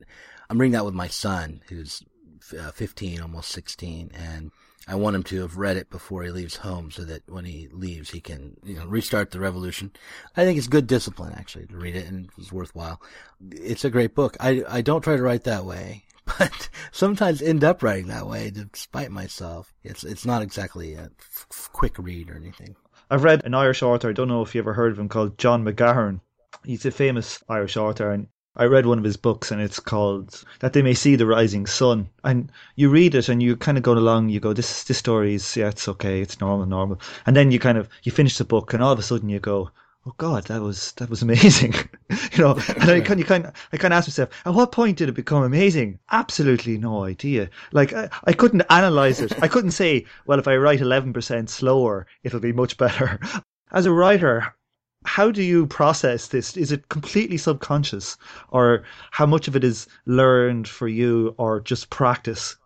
I'm 0.50 0.58
reading 0.58 0.72
that 0.74 0.86
with 0.86 0.94
my 0.94 1.10
son, 1.10 1.62
who's 1.68 2.02
uh, 2.58 2.72
15, 2.72 3.20
almost 3.20 3.52
16, 3.52 4.12
and 4.14 4.52
I 4.88 4.96
want 4.96 5.18
him 5.18 5.24
to 5.24 5.42
have 5.42 5.58
read 5.58 5.76
it 5.76 5.90
before 5.90 6.24
he 6.24 6.30
leaves 6.30 6.56
home, 6.56 6.90
so 6.90 7.04
that 7.04 7.24
when 7.28 7.44
he 7.44 7.68
leaves, 7.74 8.12
he 8.12 8.22
can, 8.22 8.56
you 8.64 8.76
know, 8.76 8.86
restart 8.86 9.32
the 9.32 9.42
revolution. 9.42 9.92
I 10.38 10.46
think 10.46 10.58
it's 10.58 10.68
good 10.68 10.88
discipline 10.88 11.34
actually 11.36 11.68
to 11.68 11.76
read 11.76 11.98
it, 11.98 12.08
and 12.08 12.30
it's 12.38 12.52
worthwhile. 12.52 13.02
It's 13.52 13.84
a 13.84 13.90
great 13.90 14.16
book. 14.16 14.38
I 14.40 14.64
I 14.70 14.80
don't 14.80 15.02
try 15.02 15.18
to 15.18 15.24
write 15.24 15.44
that 15.44 15.66
way 15.66 16.06
but 16.40 16.70
sometimes 16.92 17.42
end 17.42 17.64
up 17.64 17.84
writing 17.84 18.08
that 18.08 18.28
way 18.28 18.50
despite 18.50 19.12
myself. 19.12 19.74
It's 19.84 20.04
it's 20.04 20.26
not 20.26 20.42
exactly 20.42 20.96
a 20.96 21.12
quick 21.72 21.98
read 22.00 22.30
or 22.30 22.36
anything. 22.36 22.76
I've 23.10 23.24
read 23.24 23.46
an 23.46 23.54
Irish 23.54 23.84
author, 23.84 24.10
I 24.10 24.14
don't 24.14 24.28
know 24.28 24.42
if 24.42 24.56
you 24.56 24.62
ever 24.62 24.74
heard 24.74 24.92
of 24.92 25.00
him, 25.00 25.10
called 25.10 25.38
John 25.38 25.64
McGahern. 25.64 26.22
He's 26.64 26.86
a 26.86 26.92
famous 26.92 27.44
Irish 27.48 27.78
author, 27.78 28.10
and 28.10 28.28
I 28.56 28.64
read 28.64 28.88
one 28.88 28.98
of 28.98 29.04
his 29.04 29.18
books, 29.18 29.52
and 29.52 29.62
it's 29.62 29.80
called 29.80 30.44
That 30.62 30.74
They 30.74 30.82
May 30.82 30.96
See 30.96 31.16
the 31.16 31.28
Rising 31.28 31.68
Sun. 31.68 32.10
And 32.24 32.52
you 32.76 32.90
read 32.90 33.14
it, 33.14 33.30
and 33.30 33.44
you 33.44 33.58
kind 33.58 33.78
of 33.78 33.84
go 33.84 33.94
along, 33.94 34.30
you 34.30 34.40
go, 34.40 34.54
this 34.54 34.86
this 34.86 34.98
story 34.98 35.36
is, 35.36 35.56
yeah, 35.56 35.68
it's 35.68 35.88
okay, 35.88 36.22
it's 36.22 36.40
normal, 36.40 36.66
normal. 36.66 37.00
And 37.28 37.36
then 37.36 37.52
you 37.52 37.60
kind 37.60 37.78
of, 37.78 37.90
you 38.02 38.12
finish 38.12 38.40
the 38.40 38.46
book, 38.46 38.74
and 38.74 38.82
all 38.82 38.94
of 38.94 39.00
a 39.00 39.04
sudden 39.04 39.30
you 39.30 39.40
go, 39.40 39.70
oh 40.06 40.14
God, 40.18 40.46
that 40.46 40.62
was 40.62 40.92
that 40.94 41.10
was 41.10 41.22
amazing, 41.22 41.74
you 42.10 42.38
know. 42.38 42.60
And 42.76 42.92
I 42.92 43.02
kind 43.02 43.20
of, 43.20 43.28
kind, 43.28 43.52
I 43.74 43.78
kind 43.78 43.94
of 43.94 43.98
ask 43.98 44.08
myself, 44.08 44.30
at 44.46 44.54
what 44.54 44.72
point 44.72 44.98
did 44.98 45.10
it 45.10 45.14
become 45.14 45.44
amazing? 45.44 46.00
Absolutely 46.12 46.78
no 46.78 47.04
idea. 47.04 47.50
Like 47.72 47.94
I, 47.94 48.10
I 48.26 48.34
couldn't 48.34 48.64
analyze 48.70 49.20
it. 49.20 49.34
I 49.42 49.48
couldn't 49.48 49.72
say, 49.72 50.06
well, 50.26 50.40
if 50.40 50.48
I 50.48 50.58
write 50.58 50.82
eleven 50.82 51.14
percent 51.14 51.50
slower, 51.50 52.06
it'll 52.24 52.40
be 52.40 52.54
much 52.54 52.78
better. 52.78 53.20
As 53.72 53.86
a 53.86 53.92
writer, 53.92 54.54
how 55.06 55.32
do 55.32 55.42
you 55.42 55.66
process 55.68 56.28
this? 56.28 56.56
Is 56.56 56.72
it 56.72 56.90
completely 56.90 57.38
subconscious, 57.38 58.18
or 58.50 58.84
how 59.12 59.26
much 59.26 59.48
of 59.48 59.56
it 59.56 59.64
is 59.64 59.88
learned 60.06 60.68
for 60.68 60.88
you, 60.88 61.34
or 61.38 61.60
just 61.60 61.90
practice? 61.90 62.58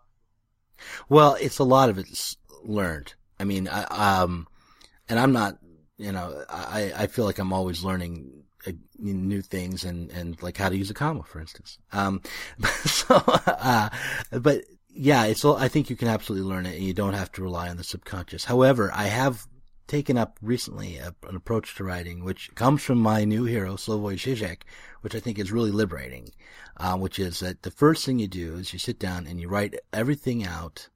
Well, 1.08 1.36
it's 1.40 1.58
a 1.58 1.64
lot 1.64 1.88
of 1.88 1.98
it's 1.98 2.36
learned. 2.62 3.14
I 3.38 3.44
mean, 3.44 3.68
I, 3.68 3.84
um, 3.84 4.46
and 5.08 5.18
I'm 5.18 5.32
not, 5.32 5.58
you 6.00 6.12
know, 6.12 6.44
I, 6.48 6.92
I 6.96 7.06
feel 7.06 7.26
like 7.26 7.38
I'm 7.38 7.52
always 7.52 7.84
learning 7.84 8.44
uh, 8.66 8.72
new 8.98 9.42
things 9.42 9.84
and, 9.84 10.10
and 10.10 10.42
like 10.42 10.56
how 10.56 10.70
to 10.70 10.76
use 10.76 10.90
a 10.90 10.94
comma, 10.94 11.22
for 11.22 11.40
instance. 11.40 11.78
Um, 11.92 12.22
so, 12.84 13.22
uh, 13.26 13.90
but 14.32 14.64
yeah, 14.88 15.24
it's 15.24 15.44
all, 15.44 15.56
I 15.56 15.68
think 15.68 15.90
you 15.90 15.96
can 15.96 16.08
absolutely 16.08 16.48
learn 16.48 16.64
it 16.64 16.76
and 16.76 16.84
you 16.84 16.94
don't 16.94 17.14
have 17.14 17.30
to 17.32 17.42
rely 17.42 17.68
on 17.68 17.76
the 17.76 17.84
subconscious. 17.84 18.44
However, 18.44 18.90
I 18.94 19.04
have 19.04 19.46
taken 19.86 20.16
up 20.16 20.38
recently 20.40 20.96
a, 20.96 21.14
an 21.28 21.36
approach 21.36 21.74
to 21.74 21.84
writing, 21.84 22.24
which 22.24 22.54
comes 22.54 22.82
from 22.82 22.98
my 22.98 23.24
new 23.24 23.44
hero, 23.44 23.74
Slavoj 23.74 24.14
Žižek, 24.14 24.62
which 25.02 25.14
I 25.14 25.20
think 25.20 25.38
is 25.38 25.52
really 25.52 25.70
liberating, 25.70 26.30
uh, 26.78 26.96
which 26.96 27.18
is 27.18 27.40
that 27.40 27.62
the 27.62 27.70
first 27.70 28.06
thing 28.06 28.18
you 28.18 28.28
do 28.28 28.54
is 28.54 28.72
you 28.72 28.78
sit 28.78 28.98
down 28.98 29.26
and 29.26 29.38
you 29.38 29.48
write 29.48 29.74
everything 29.92 30.46
out, 30.46 30.88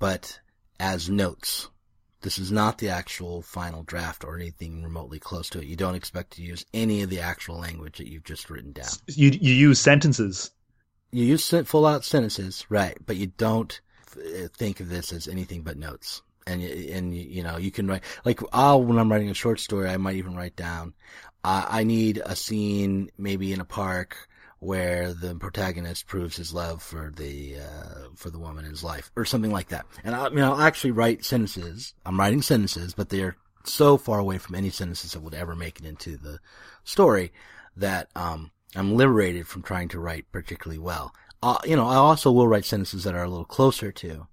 but 0.00 0.40
as 0.80 1.08
notes. 1.08 1.68
This 2.22 2.38
is 2.38 2.52
not 2.52 2.78
the 2.78 2.88
actual 2.88 3.42
final 3.42 3.82
draft 3.82 4.24
or 4.24 4.36
anything 4.36 4.82
remotely 4.82 5.18
close 5.18 5.50
to 5.50 5.58
it. 5.58 5.66
You 5.66 5.76
don't 5.76 5.96
expect 5.96 6.32
to 6.32 6.42
use 6.42 6.64
any 6.72 7.02
of 7.02 7.10
the 7.10 7.20
actual 7.20 7.58
language 7.58 7.98
that 7.98 8.08
you've 8.08 8.24
just 8.24 8.48
written 8.48 8.72
down. 8.72 8.90
You 9.08 9.30
you 9.30 9.52
use 9.52 9.80
sentences. 9.80 10.50
You 11.10 11.24
use 11.24 11.50
full 11.66 11.84
out 11.84 12.04
sentences, 12.04 12.64
right? 12.68 12.96
But 13.04 13.16
you 13.16 13.26
don't 13.26 13.80
think 14.56 14.80
of 14.80 14.88
this 14.88 15.12
as 15.12 15.28
anything 15.28 15.62
but 15.62 15.76
notes. 15.76 16.22
And 16.46 16.62
and 16.62 17.14
you 17.14 17.42
know 17.42 17.56
you 17.56 17.70
can 17.70 17.86
write 17.86 18.02
like 18.24 18.40
I'll 18.52 18.82
when 18.82 18.98
I'm 18.98 19.10
writing 19.10 19.30
a 19.30 19.34
short 19.34 19.60
story, 19.60 19.88
I 19.88 19.96
might 19.96 20.16
even 20.16 20.36
write 20.36 20.56
down. 20.56 20.94
Uh, 21.44 21.66
I 21.68 21.84
need 21.84 22.22
a 22.24 22.36
scene 22.36 23.10
maybe 23.18 23.52
in 23.52 23.60
a 23.60 23.64
park 23.64 24.28
where 24.62 25.12
the 25.12 25.34
protagonist 25.34 26.06
proves 26.06 26.36
his 26.36 26.54
love 26.54 26.80
for 26.80 27.12
the 27.16 27.56
uh, 27.56 28.06
for 28.14 28.30
the 28.30 28.38
woman 28.38 28.64
in 28.64 28.70
his 28.70 28.84
life, 28.84 29.10
or 29.16 29.24
something 29.24 29.50
like 29.50 29.70
that. 29.70 29.84
And 30.04 30.14
I, 30.14 30.26
I 30.26 30.28
mean, 30.28 30.44
I'll 30.44 30.60
actually 30.60 30.92
write 30.92 31.24
sentences. 31.24 31.94
I'm 32.06 32.16
writing 32.16 32.42
sentences, 32.42 32.94
but 32.94 33.08
they're 33.08 33.36
so 33.64 33.96
far 33.96 34.20
away 34.20 34.38
from 34.38 34.54
any 34.54 34.70
sentences 34.70 35.12
that 35.12 35.20
would 35.20 35.34
ever 35.34 35.56
make 35.56 35.80
it 35.80 35.84
into 35.84 36.16
the 36.16 36.38
story 36.84 37.32
that 37.76 38.08
um, 38.14 38.52
I'm 38.76 38.94
liberated 38.94 39.48
from 39.48 39.62
trying 39.62 39.88
to 39.88 39.98
write 39.98 40.30
particularly 40.30 40.78
well. 40.78 41.12
Uh, 41.42 41.58
you 41.64 41.74
know, 41.74 41.88
I 41.88 41.96
also 41.96 42.30
will 42.30 42.46
write 42.46 42.64
sentences 42.64 43.02
that 43.02 43.16
are 43.16 43.24
a 43.24 43.28
little 43.28 43.44
closer 43.44 43.90
to 43.90 44.28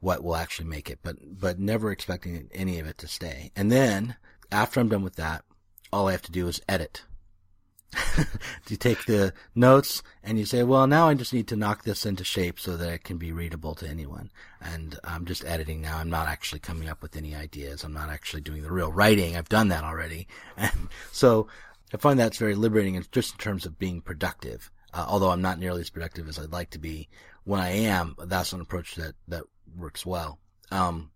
what 0.00 0.24
will 0.24 0.36
actually 0.36 0.68
make 0.68 0.88
it, 0.88 1.00
but 1.02 1.16
but 1.22 1.58
never 1.58 1.92
expecting 1.92 2.48
any 2.54 2.78
of 2.78 2.86
it 2.86 2.96
to 2.98 3.06
stay. 3.06 3.52
And 3.54 3.70
then 3.70 4.16
after 4.50 4.80
I'm 4.80 4.88
done 4.88 5.02
with 5.02 5.16
that, 5.16 5.44
all 5.92 6.08
I 6.08 6.12
have 6.12 6.22
to 6.22 6.32
do 6.32 6.48
is 6.48 6.62
edit 6.66 7.02
you 8.68 8.76
take 8.76 9.04
the 9.06 9.32
notes 9.54 10.02
and 10.22 10.38
you 10.38 10.44
say, 10.44 10.62
well, 10.62 10.86
now 10.86 11.08
I 11.08 11.14
just 11.14 11.32
need 11.32 11.48
to 11.48 11.56
knock 11.56 11.84
this 11.84 12.04
into 12.04 12.24
shape 12.24 12.60
so 12.60 12.76
that 12.76 12.92
it 12.92 13.04
can 13.04 13.18
be 13.18 13.32
readable 13.32 13.74
to 13.76 13.88
anyone. 13.88 14.30
And 14.60 14.98
I'm 15.04 15.24
just 15.24 15.44
editing 15.44 15.80
now. 15.80 15.98
I'm 15.98 16.10
not 16.10 16.28
actually 16.28 16.60
coming 16.60 16.88
up 16.88 17.02
with 17.02 17.16
any 17.16 17.34
ideas. 17.34 17.84
I'm 17.84 17.94
not 17.94 18.10
actually 18.10 18.42
doing 18.42 18.62
the 18.62 18.72
real 18.72 18.92
writing. 18.92 19.36
I've 19.36 19.48
done 19.48 19.68
that 19.68 19.84
already. 19.84 20.28
And 20.56 20.88
so 21.12 21.48
I 21.92 21.96
find 21.96 22.18
that's 22.18 22.38
very 22.38 22.54
liberating 22.54 23.02
just 23.10 23.32
in 23.32 23.38
terms 23.38 23.64
of 23.66 23.78
being 23.78 24.00
productive. 24.00 24.70
Uh, 24.92 25.04
although 25.08 25.30
I'm 25.30 25.42
not 25.42 25.58
nearly 25.58 25.80
as 25.80 25.90
productive 25.90 26.28
as 26.28 26.38
I'd 26.38 26.52
like 26.52 26.70
to 26.70 26.78
be 26.78 27.08
when 27.44 27.60
I 27.60 27.70
am, 27.70 28.14
that's 28.26 28.52
an 28.52 28.60
approach 28.60 28.94
that, 28.96 29.14
that 29.28 29.44
works 29.76 30.04
well. 30.04 30.38
Um, 30.70 31.10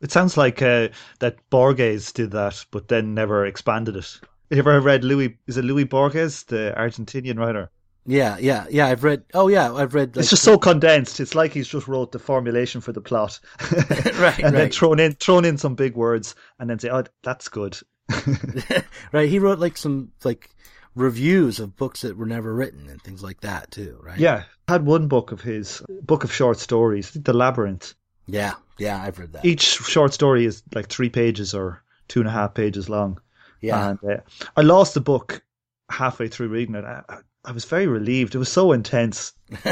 it 0.00 0.12
sounds 0.12 0.36
like 0.36 0.62
uh, 0.62 0.88
that 1.18 1.50
Borges 1.50 2.12
did 2.12 2.30
that, 2.30 2.64
but 2.70 2.88
then 2.88 3.14
never 3.14 3.44
expanded 3.44 3.96
it. 3.96 4.20
Have 4.50 4.56
you 4.56 4.60
ever 4.60 4.80
read 4.80 5.04
Louis? 5.04 5.38
Is 5.46 5.56
it 5.56 5.64
Luis 5.64 5.86
Borges, 5.86 6.44
the 6.44 6.74
Argentinian 6.76 7.38
writer? 7.38 7.70
Yeah, 8.06 8.38
yeah, 8.38 8.64
yeah. 8.70 8.86
I've 8.86 9.04
read. 9.04 9.24
Oh, 9.34 9.48
yeah, 9.48 9.74
I've 9.74 9.92
read. 9.92 10.16
Like, 10.16 10.22
it's 10.22 10.30
just 10.30 10.42
so 10.42 10.56
condensed. 10.56 11.20
It's 11.20 11.34
like 11.34 11.52
he's 11.52 11.68
just 11.68 11.86
wrote 11.86 12.12
the 12.12 12.18
formulation 12.18 12.80
for 12.80 12.92
the 12.92 13.02
plot, 13.02 13.38
right? 13.72 13.82
and 13.82 14.18
right. 14.18 14.52
then 14.52 14.70
thrown 14.70 14.98
in 14.98 15.12
thrown 15.12 15.44
in 15.44 15.58
some 15.58 15.74
big 15.74 15.94
words, 15.94 16.34
and 16.58 16.70
then 16.70 16.78
say, 16.78 16.88
"Oh, 16.88 17.04
that's 17.22 17.50
good." 17.50 17.78
right. 19.12 19.28
He 19.28 19.38
wrote 19.38 19.58
like 19.58 19.76
some 19.76 20.12
like 20.24 20.48
reviews 20.94 21.60
of 21.60 21.76
books 21.76 22.00
that 22.00 22.16
were 22.16 22.24
never 22.24 22.54
written 22.54 22.88
and 22.88 23.02
things 23.02 23.22
like 23.22 23.42
that 23.42 23.70
too. 23.70 24.00
Right. 24.02 24.18
Yeah, 24.18 24.44
I 24.66 24.72
had 24.72 24.86
one 24.86 25.08
book 25.08 25.30
of 25.30 25.42
his 25.42 25.82
book 26.02 26.24
of 26.24 26.32
short 26.32 26.58
stories, 26.58 27.10
The 27.10 27.34
Labyrinth. 27.34 27.94
Yeah, 28.26 28.54
yeah, 28.78 29.02
I've 29.02 29.18
read 29.18 29.34
that. 29.34 29.44
Each 29.44 29.62
short 29.62 30.14
story 30.14 30.46
is 30.46 30.62
like 30.74 30.88
three 30.88 31.10
pages 31.10 31.52
or 31.52 31.82
two 32.08 32.20
and 32.20 32.28
a 32.28 32.32
half 32.32 32.54
pages 32.54 32.88
long. 32.88 33.20
Yeah. 33.60 33.90
And 33.90 33.98
uh, 34.04 34.20
I 34.56 34.62
lost 34.62 34.94
the 34.94 35.00
book 35.00 35.42
halfway 35.90 36.28
through 36.28 36.48
reading 36.48 36.74
it. 36.74 36.84
I, 36.84 37.02
I 37.44 37.52
was 37.52 37.64
very 37.64 37.86
relieved. 37.86 38.34
It 38.34 38.38
was 38.38 38.50
so 38.50 38.72
intense. 38.72 39.32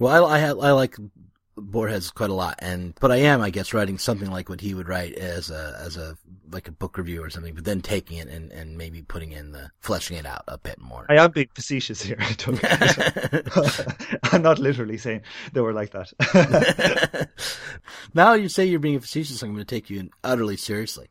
well, 0.00 0.26
I, 0.26 0.40
I, 0.40 0.48
I 0.48 0.72
like 0.72 0.96
Borges 1.56 2.10
quite 2.10 2.28
a 2.28 2.34
lot, 2.34 2.56
and 2.58 2.94
but 3.00 3.10
I 3.10 3.16
am, 3.16 3.40
I 3.40 3.48
guess, 3.48 3.72
writing 3.72 3.96
something 3.96 4.30
like 4.30 4.50
what 4.50 4.60
he 4.60 4.74
would 4.74 4.88
write 4.88 5.14
as 5.14 5.50
a 5.50 5.78
as 5.82 5.96
a 5.96 6.16
like 6.50 6.68
a 6.68 6.72
book 6.72 6.98
review 6.98 7.22
or 7.22 7.30
something, 7.30 7.54
but 7.54 7.64
then 7.64 7.80
taking 7.80 8.18
it 8.18 8.28
and, 8.28 8.52
and 8.52 8.76
maybe 8.76 9.02
putting 9.02 9.32
in 9.32 9.52
the 9.52 9.70
fleshing 9.80 10.18
it 10.18 10.26
out 10.26 10.44
a 10.48 10.58
bit 10.58 10.78
more. 10.78 11.06
I 11.08 11.16
am 11.16 11.30
being 11.30 11.48
facetious 11.54 12.02
here. 12.02 12.18
I'm 14.24 14.42
not 14.42 14.58
literally 14.58 14.98
saying 14.98 15.22
they 15.52 15.60
were 15.60 15.72
like 15.72 15.92
that. 15.92 17.30
now 18.14 18.34
you 18.34 18.48
say 18.48 18.66
you're 18.66 18.78
being 18.78 19.00
facetious, 19.00 19.42
I'm 19.42 19.54
going 19.54 19.64
to 19.64 19.64
take 19.64 19.88
you 19.88 19.98
in 19.98 20.10
utterly 20.22 20.56
seriously. 20.56 21.08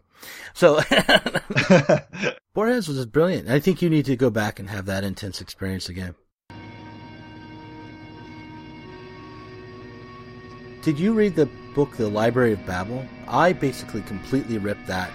So 0.54 0.82
Borges 2.54 2.88
was 2.88 2.98
just 2.98 3.12
brilliant. 3.12 3.50
I 3.50 3.60
think 3.60 3.82
you 3.82 3.90
need 3.90 4.06
to 4.06 4.16
go 4.16 4.30
back 4.30 4.60
and 4.60 4.70
have 4.70 4.86
that 4.86 5.04
intense 5.04 5.42
experience 5.42 5.90
again. 5.90 6.16
Did 10.82 11.00
you 11.00 11.14
read 11.14 11.36
the 11.36 11.48
book 11.74 11.98
The 11.98 12.08
Library 12.08 12.54
of 12.54 12.66
Babel? 12.66 13.06
I 13.28 13.54
basically 13.54 14.02
completely 14.04 14.58
ripped 14.60 14.86
that 14.88 15.12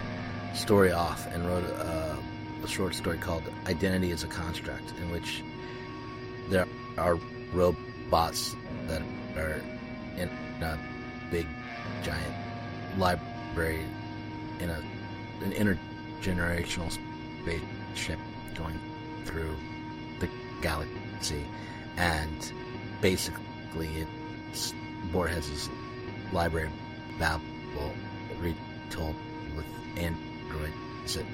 story 0.52 0.90
off 0.90 1.26
and 1.28 1.46
wrote 1.46 1.64
a, 1.64 2.18
a 2.64 2.68
short 2.68 2.94
story 2.94 3.18
called 3.18 3.44
Identity 3.66 4.10
as 4.10 4.24
a 4.24 4.26
Construct, 4.26 4.92
in 5.00 5.10
which 5.10 5.42
there 6.48 6.66
are 6.98 7.18
robots 7.52 8.56
that 8.88 9.00
are 9.36 9.62
in 10.16 10.28
a 10.60 10.78
big, 11.30 11.46
giant 12.02 12.34
library 12.98 13.84
in 14.58 14.70
a 14.70 14.82
an 15.42 15.52
intergenerational 15.52 16.96
spaceship 17.42 18.18
going 18.54 18.78
through 19.24 19.54
the 20.18 20.28
galaxy, 20.60 21.44
and 21.96 22.52
basically 23.00 24.06
it's 24.52 24.74
Borges's 25.12 25.68
library 26.32 26.70
Babel 27.18 27.92
retold 28.40 29.14
with 29.56 29.66
androids 29.96 31.14
that 31.14 31.26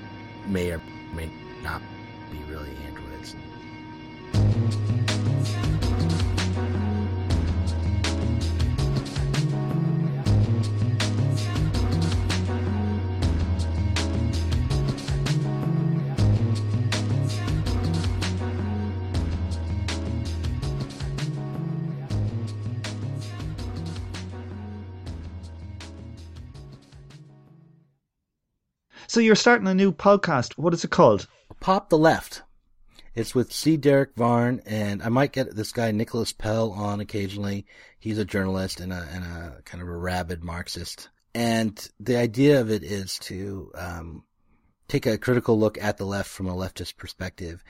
may 0.46 0.70
or 0.70 0.80
may 1.14 1.30
not 1.62 1.82
be 2.30 2.38
really 2.50 2.70
androids. 2.86 3.36
So 29.16 29.20
you're 29.20 29.34
starting 29.34 29.66
a 29.66 29.72
new 29.72 29.92
podcast. 29.92 30.58
What 30.58 30.74
is 30.74 30.84
it 30.84 30.90
called? 30.90 31.26
Pop 31.58 31.88
the 31.88 31.96
Left. 31.96 32.42
It's 33.14 33.34
with 33.34 33.50
C. 33.50 33.78
Derek 33.78 34.14
Varn, 34.14 34.60
and 34.66 35.02
I 35.02 35.08
might 35.08 35.32
get 35.32 35.56
this 35.56 35.72
guy 35.72 35.90
Nicholas 35.90 36.34
Pell 36.34 36.72
on 36.72 37.00
occasionally. 37.00 37.64
He's 37.98 38.18
a 38.18 38.26
journalist 38.26 38.78
and 38.78 38.92
a, 38.92 39.08
and 39.10 39.24
a 39.24 39.62
kind 39.64 39.80
of 39.80 39.88
a 39.88 39.96
rabid 39.96 40.44
Marxist. 40.44 41.08
And 41.34 41.88
the 41.98 42.18
idea 42.18 42.60
of 42.60 42.70
it 42.70 42.82
is 42.82 43.18
to 43.20 43.72
um, 43.74 44.24
take 44.86 45.06
a 45.06 45.16
critical 45.16 45.58
look 45.58 45.82
at 45.82 45.96
the 45.96 46.04
left 46.04 46.28
from 46.28 46.46
a 46.46 46.54
leftist 46.54 46.98
perspective. 46.98 47.64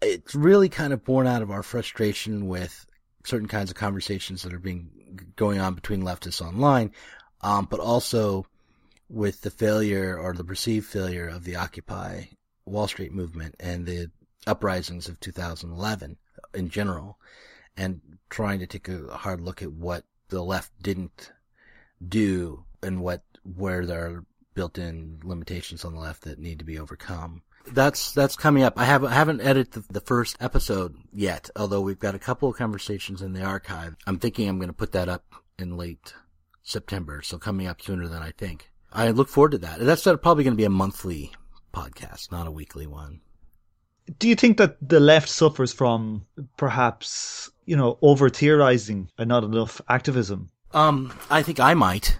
It's 0.00 0.36
really 0.36 0.68
kind 0.68 0.92
of 0.92 1.04
born 1.04 1.26
out 1.26 1.42
of 1.42 1.50
our 1.50 1.64
frustration 1.64 2.46
with 2.46 2.86
certain 3.24 3.48
kinds 3.48 3.72
of 3.72 3.76
conversations 3.76 4.44
that 4.44 4.54
are 4.54 4.60
being 4.60 5.32
going 5.34 5.58
on 5.58 5.74
between 5.74 6.04
leftists 6.04 6.40
online, 6.40 6.92
um, 7.40 7.66
but 7.68 7.80
also 7.80 8.46
with 9.08 9.42
the 9.42 9.50
failure 9.50 10.18
or 10.18 10.32
the 10.32 10.44
perceived 10.44 10.86
failure 10.86 11.28
of 11.28 11.44
the 11.44 11.56
Occupy 11.56 12.24
Wall 12.64 12.88
Street 12.88 13.12
movement 13.12 13.54
and 13.60 13.86
the 13.86 14.10
uprisings 14.46 15.08
of 15.08 15.20
2011 15.20 16.16
in 16.54 16.68
general, 16.68 17.18
and 17.76 18.00
trying 18.30 18.58
to 18.58 18.66
take 18.66 18.88
a 18.88 19.16
hard 19.16 19.40
look 19.40 19.62
at 19.62 19.72
what 19.72 20.04
the 20.28 20.42
left 20.42 20.70
didn't 20.82 21.32
do 22.06 22.64
and 22.82 23.00
what 23.00 23.22
where 23.44 23.86
there 23.86 24.06
are 24.06 24.24
built-in 24.54 25.20
limitations 25.22 25.84
on 25.84 25.94
the 25.94 26.00
left 26.00 26.22
that 26.22 26.38
need 26.38 26.58
to 26.58 26.64
be 26.64 26.78
overcome. 26.78 27.42
That's 27.72 28.12
that's 28.12 28.36
coming 28.36 28.62
up. 28.62 28.74
I 28.76 28.84
haven't 28.84 29.10
I 29.10 29.14
haven't 29.14 29.40
edited 29.40 29.72
the, 29.72 29.92
the 29.92 30.00
first 30.00 30.36
episode 30.40 30.96
yet, 31.12 31.50
although 31.56 31.80
we've 31.80 31.98
got 31.98 32.14
a 32.14 32.20
couple 32.20 32.48
of 32.48 32.56
conversations 32.56 33.22
in 33.22 33.32
the 33.32 33.42
archive. 33.42 33.96
I'm 34.06 34.18
thinking 34.18 34.48
I'm 34.48 34.58
going 34.58 34.68
to 34.68 34.72
put 34.72 34.92
that 34.92 35.08
up 35.08 35.24
in 35.58 35.76
late 35.76 36.14
September, 36.62 37.22
so 37.22 37.38
coming 37.38 37.66
up 37.66 37.82
sooner 37.82 38.06
than 38.06 38.22
I 38.22 38.30
think. 38.30 38.70
I 38.96 39.10
look 39.10 39.28
forward 39.28 39.52
to 39.52 39.58
that. 39.58 39.78
That's 39.78 40.04
probably 40.04 40.42
going 40.42 40.54
to 40.54 40.56
be 40.56 40.64
a 40.64 40.70
monthly 40.70 41.32
podcast, 41.74 42.32
not 42.32 42.46
a 42.46 42.50
weekly 42.50 42.86
one. 42.86 43.20
Do 44.18 44.26
you 44.26 44.34
think 44.34 44.56
that 44.56 44.76
the 44.80 45.00
left 45.00 45.28
suffers 45.28 45.72
from 45.72 46.24
perhaps, 46.56 47.50
you 47.66 47.76
know, 47.76 47.98
over 48.00 48.30
theorizing 48.30 49.10
and 49.18 49.28
not 49.28 49.44
enough 49.44 49.82
activism? 49.88 50.50
Um, 50.72 51.12
I 51.28 51.42
think 51.42 51.60
I 51.60 51.74
might 51.74 52.18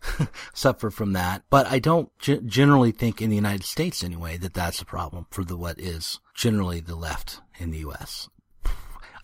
suffer 0.54 0.90
from 0.90 1.12
that, 1.14 1.42
but 1.50 1.66
I 1.66 1.80
don't 1.80 2.16
g- 2.20 2.40
generally 2.46 2.92
think 2.92 3.20
in 3.20 3.28
the 3.28 3.36
United 3.36 3.64
States 3.64 4.04
anyway 4.04 4.36
that 4.36 4.54
that's 4.54 4.80
a 4.80 4.86
problem 4.86 5.26
for 5.30 5.42
the 5.42 5.56
what 5.56 5.80
is 5.80 6.20
generally 6.36 6.78
the 6.78 6.94
left 6.94 7.40
in 7.58 7.72
the 7.72 7.78
U.S. 7.78 8.28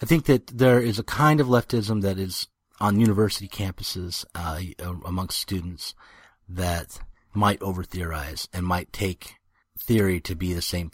I 0.02 0.06
think 0.06 0.24
that 0.24 0.48
there 0.48 0.80
is 0.80 0.98
a 0.98 1.04
kind 1.04 1.40
of 1.40 1.46
leftism 1.46 2.02
that 2.02 2.18
is 2.18 2.48
on 2.80 2.98
university 2.98 3.46
campuses 3.48 4.24
uh, 4.34 4.60
amongst 5.04 5.38
students 5.38 5.94
that 6.48 7.00
might 7.34 7.62
over 7.62 7.82
theorize 7.82 8.48
and 8.52 8.66
might 8.66 8.92
take 8.92 9.34
theory 9.78 10.20
to 10.20 10.34
be 10.34 10.52
the 10.52 10.62
same, 10.62 10.90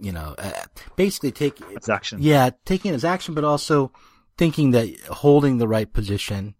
you 0.00 0.12
know, 0.12 0.34
uh, 0.38 0.50
basically 0.96 1.32
take 1.32 1.60
it's 1.70 1.88
action. 1.88 2.18
Yeah, 2.20 2.50
taking 2.64 2.92
it 2.92 2.94
as 2.94 3.04
action, 3.04 3.34
but 3.34 3.44
also 3.44 3.92
thinking 4.36 4.72
that 4.72 4.98
holding 5.06 5.58
the 5.58 5.68
right 5.68 5.90
position 5.92 6.54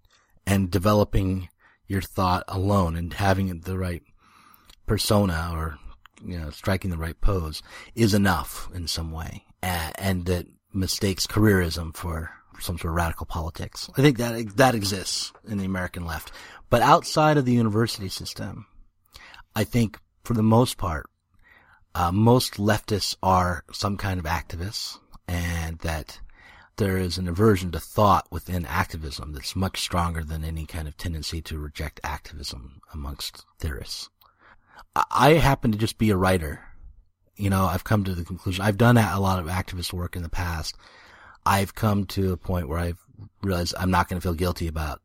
and 0.46 0.70
developing 0.70 1.48
your 1.86 2.02
thought 2.02 2.44
alone 2.48 2.96
and 2.96 3.12
having 3.12 3.60
the 3.60 3.78
right 3.78 4.02
persona 4.86 5.50
or 5.52 5.78
you 6.24 6.38
know 6.38 6.50
striking 6.50 6.90
the 6.90 6.96
right 6.98 7.20
pose 7.20 7.62
is 7.94 8.14
enough 8.14 8.68
in 8.74 8.86
some 8.86 9.10
way, 9.10 9.44
and 9.62 10.26
that 10.26 10.46
mistakes 10.72 11.26
careerism 11.26 11.94
for 11.94 12.30
some 12.60 12.78
sort 12.78 12.90
of 12.90 12.96
radical 12.96 13.26
politics. 13.26 13.90
I 13.96 14.02
think 14.02 14.18
that 14.18 14.56
that 14.56 14.74
exists 14.74 15.32
in 15.46 15.58
the 15.58 15.64
American 15.64 16.06
left, 16.06 16.32
but 16.70 16.82
outside 16.82 17.36
of 17.36 17.44
the 17.44 17.52
university 17.52 18.08
system, 18.08 18.66
I 19.54 19.64
think 19.64 19.98
for 20.24 20.34
the 20.34 20.42
most 20.42 20.78
part, 20.78 21.08
uh, 21.94 22.10
most 22.10 22.54
leftists 22.54 23.16
are 23.22 23.64
some 23.72 23.96
kind 23.96 24.18
of 24.18 24.26
activists, 24.26 24.98
and 25.28 25.78
that 25.80 26.20
there 26.76 26.98
is 26.98 27.18
an 27.18 27.28
aversion 27.28 27.70
to 27.70 27.78
thought 27.78 28.26
within 28.30 28.66
activism 28.66 29.32
that's 29.32 29.54
much 29.54 29.80
stronger 29.80 30.24
than 30.24 30.42
any 30.42 30.66
kind 30.66 30.88
of 30.88 30.96
tendency 30.96 31.40
to 31.42 31.58
reject 31.58 32.00
activism 32.02 32.80
amongst 32.92 33.44
theorists. 33.60 34.10
I 35.10 35.34
happen 35.34 35.72
to 35.72 35.78
just 35.78 35.98
be 35.98 36.10
a 36.10 36.16
writer. 36.16 36.60
You 37.36 37.50
know, 37.50 37.64
I've 37.64 37.84
come 37.84 38.04
to 38.04 38.14
the 38.14 38.24
conclusion. 38.24 38.64
I've 38.64 38.78
done 38.78 38.96
a 38.96 39.20
lot 39.20 39.38
of 39.38 39.46
activist 39.46 39.92
work 39.92 40.16
in 40.16 40.22
the 40.22 40.28
past. 40.28 40.76
I've 41.46 41.74
come 41.74 42.06
to 42.06 42.32
a 42.32 42.36
point 42.36 42.68
where 42.68 42.78
I've 42.78 42.98
realized 43.42 43.74
I'm 43.78 43.90
not 43.90 44.08
going 44.08 44.20
to 44.20 44.24
feel 44.24 44.34
guilty 44.34 44.66
about 44.66 45.00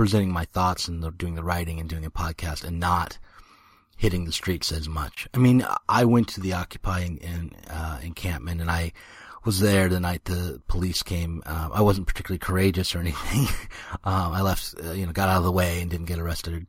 presenting 0.00 0.32
my 0.32 0.46
thoughts 0.46 0.88
and 0.88 1.18
doing 1.18 1.34
the 1.34 1.44
writing 1.44 1.78
and 1.78 1.86
doing 1.86 2.06
a 2.06 2.10
podcast 2.10 2.64
and 2.64 2.80
not 2.80 3.18
hitting 3.98 4.24
the 4.24 4.32
streets 4.32 4.72
as 4.72 4.88
much. 4.88 5.28
I 5.34 5.36
mean, 5.36 5.62
I 5.90 6.06
went 6.06 6.28
to 6.28 6.40
the 6.40 6.54
Occupy 6.54 7.00
in, 7.00 7.52
uh, 7.68 8.00
encampment 8.02 8.62
and 8.62 8.70
I 8.70 8.94
was 9.44 9.60
there 9.60 9.90
the 9.90 10.00
night 10.00 10.24
the 10.24 10.62
police 10.68 11.02
came. 11.02 11.42
Uh, 11.44 11.68
I 11.74 11.82
wasn't 11.82 12.06
particularly 12.06 12.38
courageous 12.38 12.94
or 12.94 13.00
anything. 13.00 13.40
um, 14.04 14.32
I 14.32 14.40
left, 14.40 14.74
uh, 14.82 14.92
you 14.92 15.04
know, 15.04 15.12
got 15.12 15.28
out 15.28 15.36
of 15.36 15.44
the 15.44 15.52
way 15.52 15.82
and 15.82 15.90
didn't 15.90 16.06
get 16.06 16.18
arrested. 16.18 16.66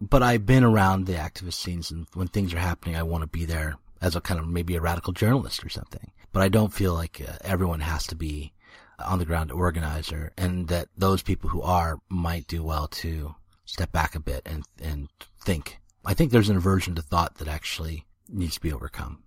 But 0.00 0.22
I've 0.22 0.46
been 0.46 0.62
around 0.62 1.06
the 1.06 1.14
activist 1.14 1.54
scenes, 1.54 1.90
and 1.90 2.06
when 2.14 2.28
things 2.28 2.54
are 2.54 2.60
happening, 2.60 2.94
I 2.94 3.02
want 3.02 3.22
to 3.22 3.26
be 3.26 3.46
there 3.46 3.78
as 4.00 4.14
a 4.14 4.20
kind 4.20 4.38
of 4.38 4.46
maybe 4.46 4.76
a 4.76 4.80
radical 4.80 5.12
journalist 5.12 5.64
or 5.64 5.70
something. 5.70 6.12
But 6.32 6.44
I 6.44 6.50
don't 6.50 6.72
feel 6.72 6.94
like 6.94 7.20
uh, 7.20 7.32
everyone 7.40 7.80
has 7.80 8.06
to 8.06 8.14
be 8.14 8.52
on 8.98 9.18
the 9.18 9.24
ground 9.24 9.50
organizer, 9.52 10.32
and 10.36 10.68
that 10.68 10.88
those 10.96 11.22
people 11.22 11.50
who 11.50 11.62
are 11.62 11.98
might 12.08 12.46
do 12.46 12.62
well 12.62 12.88
to 12.88 13.34
step 13.64 13.92
back 13.92 14.14
a 14.14 14.20
bit 14.20 14.42
and 14.46 14.64
and 14.82 15.08
think. 15.40 15.80
I 16.04 16.14
think 16.14 16.30
there's 16.30 16.50
an 16.50 16.56
aversion 16.56 16.94
to 16.96 17.02
thought 17.02 17.36
that 17.36 17.48
actually 17.48 18.04
needs 18.28 18.54
to 18.54 18.60
be 18.60 18.72
overcome. 18.72 19.24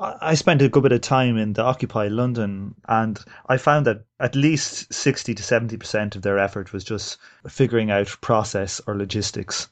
I 0.00 0.34
spent 0.36 0.62
a 0.62 0.68
good 0.68 0.84
bit 0.84 0.92
of 0.92 1.00
time 1.00 1.36
in 1.36 1.54
the 1.54 1.64
Occupy 1.64 2.06
London, 2.06 2.76
and 2.86 3.18
I 3.48 3.56
found 3.56 3.84
that 3.86 4.04
at 4.20 4.36
least 4.36 4.92
60 4.94 5.34
to 5.34 5.42
70% 5.42 6.14
of 6.14 6.22
their 6.22 6.38
effort 6.38 6.72
was 6.72 6.84
just 6.84 7.18
figuring 7.48 7.90
out 7.90 8.16
process 8.20 8.80
or 8.86 8.96
logistics. 8.96 9.68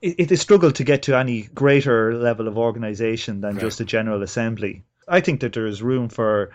It, 0.00 0.30
it 0.30 0.36
struggled 0.36 0.76
to 0.76 0.84
get 0.84 1.02
to 1.04 1.16
any 1.16 1.42
greater 1.54 2.14
level 2.14 2.46
of 2.46 2.56
organization 2.56 3.40
than 3.40 3.54
right. 3.54 3.60
just 3.60 3.80
a 3.80 3.84
general 3.84 4.22
assembly. 4.22 4.84
I 5.08 5.20
think 5.20 5.40
that 5.40 5.54
there 5.54 5.66
is 5.66 5.82
room 5.82 6.08
for 6.08 6.52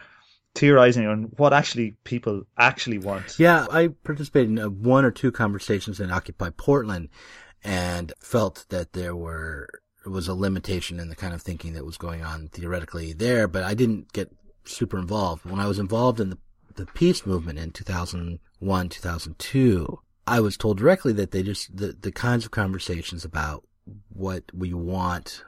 theorizing 0.56 1.08
on 1.08 1.24
what 1.38 1.54
actually 1.54 1.96
people 2.04 2.44
actually 2.58 3.00
want. 3.00 3.40
Yeah, 3.40 3.66
I 3.72 3.90
participated 4.04 4.50
in 4.50 4.60
uh, 4.60 4.70
one 4.70 5.06
or 5.06 5.12
two 5.12 5.32
conversations 5.32 6.00
in 6.00 6.12
Occupy 6.12 6.52
Portland 6.52 7.10
and 7.64 8.14
felt 8.20 8.66
that 8.70 8.94
there 8.94 9.16
were 9.16 9.68
was 10.06 10.28
a 10.28 10.34
limitation 10.34 11.00
in 11.00 11.10
the 11.10 11.16
kind 11.16 11.34
of 11.34 11.42
thinking 11.42 11.74
that 11.74 11.86
was 11.86 11.98
going 11.98 12.24
on 12.24 12.50
theoretically 12.50 13.14
there, 13.14 13.48
but 13.48 13.64
I 13.64 13.74
didn't 13.74 14.12
get 14.12 14.30
super 14.66 14.98
involved. 14.98 15.46
When 15.46 15.62
I 15.62 15.68
was 15.68 15.80
involved 15.80 16.20
in 16.20 16.32
the, 16.32 16.38
the 16.76 16.86
peace 16.88 17.26
movement 17.26 17.58
in 17.58 17.72
2001, 17.72 18.90
2002, 18.90 20.00
I 20.28 20.40
was 20.40 20.58
told 20.58 20.78
directly 20.78 21.14
that 21.14 21.32
they 21.32 21.42
just, 21.44 21.76
the, 21.76 21.96
the 22.00 22.12
kinds 22.12 22.44
of 22.44 22.52
conversations 22.52 23.24
about 23.24 23.64
what 24.10 24.44
we 24.54 24.74
want 24.74 25.44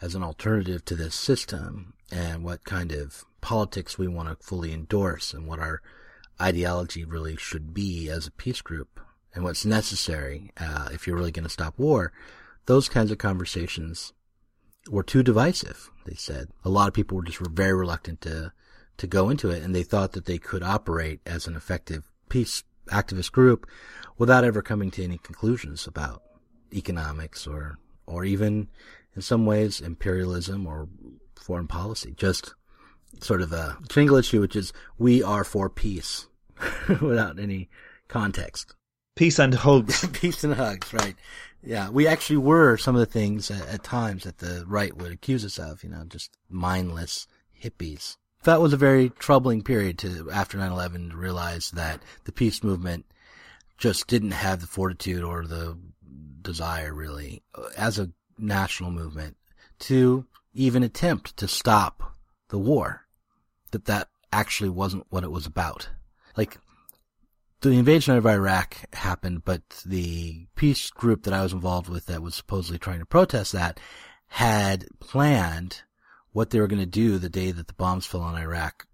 as 0.00 0.14
an 0.14 0.22
alternative 0.22 0.84
to 0.84 0.96
this 0.96 1.14
system 1.14 1.94
and 2.10 2.44
what 2.44 2.64
kind 2.64 2.92
of 2.92 3.24
politics 3.46 3.96
we 3.96 4.08
want 4.08 4.28
to 4.28 4.44
fully 4.44 4.72
endorse 4.72 5.32
and 5.32 5.46
what 5.46 5.60
our 5.60 5.80
ideology 6.40 7.04
really 7.04 7.36
should 7.36 7.72
be 7.72 8.08
as 8.10 8.26
a 8.26 8.32
peace 8.32 8.60
group 8.60 9.00
and 9.32 9.44
what's 9.44 9.64
necessary 9.64 10.50
uh, 10.58 10.88
if 10.92 11.06
you're 11.06 11.16
really 11.16 11.30
going 11.30 11.44
to 11.44 11.58
stop 11.58 11.78
war 11.78 12.12
those 12.66 12.88
kinds 12.88 13.12
of 13.12 13.18
conversations 13.18 14.12
were 14.90 15.02
too 15.02 15.22
divisive, 15.22 15.90
they 16.04 16.14
said. 16.14 16.48
A 16.64 16.68
lot 16.68 16.88
of 16.88 16.94
people 16.94 17.16
were 17.16 17.24
just 17.24 17.38
very 17.38 17.74
reluctant 17.74 18.20
to, 18.22 18.52
to 18.98 19.06
go 19.06 19.30
into 19.30 19.50
it, 19.50 19.62
and 19.62 19.74
they 19.74 19.82
thought 19.82 20.12
that 20.12 20.26
they 20.26 20.38
could 20.38 20.62
operate 20.62 21.20
as 21.26 21.46
an 21.46 21.56
effective 21.56 22.04
peace 22.28 22.64
activist 22.88 23.32
group 23.32 23.66
without 24.18 24.44
ever 24.44 24.62
coming 24.62 24.90
to 24.92 25.04
any 25.04 25.18
conclusions 25.18 25.86
about 25.86 26.22
economics 26.72 27.46
or, 27.46 27.78
or 28.06 28.24
even 28.24 28.68
in 29.14 29.22
some 29.22 29.46
ways 29.46 29.80
imperialism 29.80 30.66
or 30.66 30.88
foreign 31.34 31.66
policy. 31.66 32.14
Just 32.16 32.54
sort 33.20 33.42
of 33.42 33.52
a 33.52 33.76
single 33.90 34.16
issue, 34.16 34.40
which 34.40 34.56
is 34.56 34.72
we 34.98 35.22
are 35.22 35.44
for 35.44 35.68
peace 35.68 36.26
without 37.00 37.38
any 37.38 37.68
context. 38.08 38.74
Peace 39.14 39.38
and 39.38 39.54
hugs. 39.54 40.06
peace 40.12 40.44
and 40.44 40.54
hugs, 40.54 40.92
right. 40.92 41.16
Yeah, 41.62 41.90
we 41.90 42.06
actually 42.06 42.36
were 42.36 42.76
some 42.76 42.94
of 42.94 43.00
the 43.00 43.06
things 43.06 43.50
at, 43.50 43.66
at, 43.66 43.82
times 43.82 44.24
that 44.24 44.38
the 44.38 44.64
right 44.66 44.96
would 44.96 45.10
accuse 45.10 45.44
us 45.44 45.58
of, 45.58 45.82
you 45.82 45.90
know, 45.90 46.04
just 46.06 46.36
mindless 46.48 47.26
hippies. 47.60 48.16
That 48.44 48.60
was 48.60 48.72
a 48.72 48.76
very 48.76 49.10
troubling 49.10 49.62
period 49.62 49.98
to, 49.98 50.30
after 50.30 50.58
9-11, 50.58 51.10
to 51.10 51.16
realize 51.16 51.70
that 51.72 52.00
the 52.24 52.32
peace 52.32 52.62
movement 52.62 53.06
just 53.78 54.06
didn't 54.06 54.30
have 54.32 54.60
the 54.60 54.66
fortitude 54.66 55.24
or 55.24 55.46
the 55.46 55.76
desire, 56.42 56.94
really, 56.94 57.42
as 57.76 57.98
a 57.98 58.10
national 58.38 58.90
movement, 58.90 59.36
to 59.80 60.26
even 60.54 60.82
attempt 60.82 61.36
to 61.38 61.48
stop 61.48 62.14
the 62.48 62.58
war. 62.58 63.05
That 63.76 63.84
that 63.84 64.08
actually 64.32 64.70
wasn't 64.70 65.04
what 65.10 65.22
it 65.22 65.30
was 65.30 65.44
about. 65.44 65.90
Like, 66.34 66.56
the 67.60 67.72
invasion 67.72 68.16
of 68.16 68.24
Iraq 68.24 68.74
happened, 68.94 69.44
but 69.44 69.82
the 69.84 70.46
peace 70.56 70.88
group 70.88 71.24
that 71.24 71.34
I 71.34 71.42
was 71.42 71.52
involved 71.52 71.90
with 71.90 72.06
that 72.06 72.22
was 72.22 72.34
supposedly 72.34 72.78
trying 72.78 73.00
to 73.00 73.06
protest 73.06 73.52
that 73.52 73.78
had 74.28 74.86
planned 74.98 75.82
what 76.32 76.48
they 76.50 76.58
were 76.58 76.68
going 76.68 76.80
to 76.80 76.86
do 76.86 77.18
the 77.18 77.28
day 77.28 77.50
that 77.50 77.66
the 77.66 77.74
bombs 77.74 78.06
fell 78.06 78.22
on 78.22 78.34
Iraq 78.34 78.86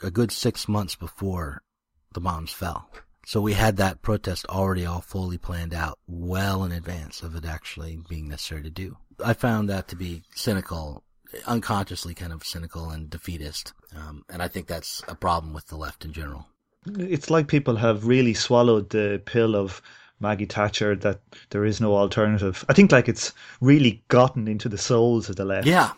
a 0.00 0.10
good 0.12 0.30
six 0.30 0.68
months 0.68 0.94
before 0.94 1.62
the 2.14 2.20
bombs 2.20 2.52
fell. 2.52 2.88
So 3.26 3.40
we 3.40 3.54
had 3.54 3.76
that 3.76 4.02
protest 4.02 4.46
already 4.46 4.86
all 4.86 5.00
fully 5.00 5.36
planned 5.36 5.74
out 5.74 5.98
well 6.06 6.62
in 6.62 6.70
advance 6.70 7.22
of 7.22 7.34
it 7.34 7.44
actually 7.44 7.98
being 8.08 8.28
necessary 8.28 8.62
to 8.62 8.70
do. 8.70 8.98
I 9.24 9.32
found 9.32 9.68
that 9.68 9.88
to 9.88 9.96
be 9.96 10.22
cynical, 10.32 11.02
unconsciously 11.46 12.14
kind 12.14 12.32
of 12.32 12.44
cynical 12.44 12.90
and 12.90 13.10
defeatist. 13.10 13.72
Um, 13.96 14.24
and 14.28 14.42
I 14.42 14.48
think 14.48 14.66
that's 14.66 15.02
a 15.08 15.14
problem 15.14 15.52
with 15.52 15.66
the 15.68 15.76
left 15.76 16.04
in 16.04 16.12
general 16.12 16.46
it's 16.96 17.30
like 17.30 17.48
people 17.48 17.76
have 17.76 18.06
really 18.06 18.34
swallowed 18.34 18.90
the 18.90 19.20
pill 19.24 19.56
of 19.56 19.82
Maggie 20.20 20.46
Thatcher 20.46 20.96
that 20.96 21.20
there 21.50 21.64
is 21.64 21.80
no 21.80 21.96
alternative. 21.96 22.64
I 22.68 22.72
think 22.72 22.92
like 22.92 23.08
it's 23.08 23.32
really 23.60 24.02
gotten 24.08 24.48
into 24.48 24.68
the 24.68 24.78
souls 24.78 25.28
of 25.28 25.36
the 25.36 25.44
left. 25.44 25.66
Yeah. 25.66 25.92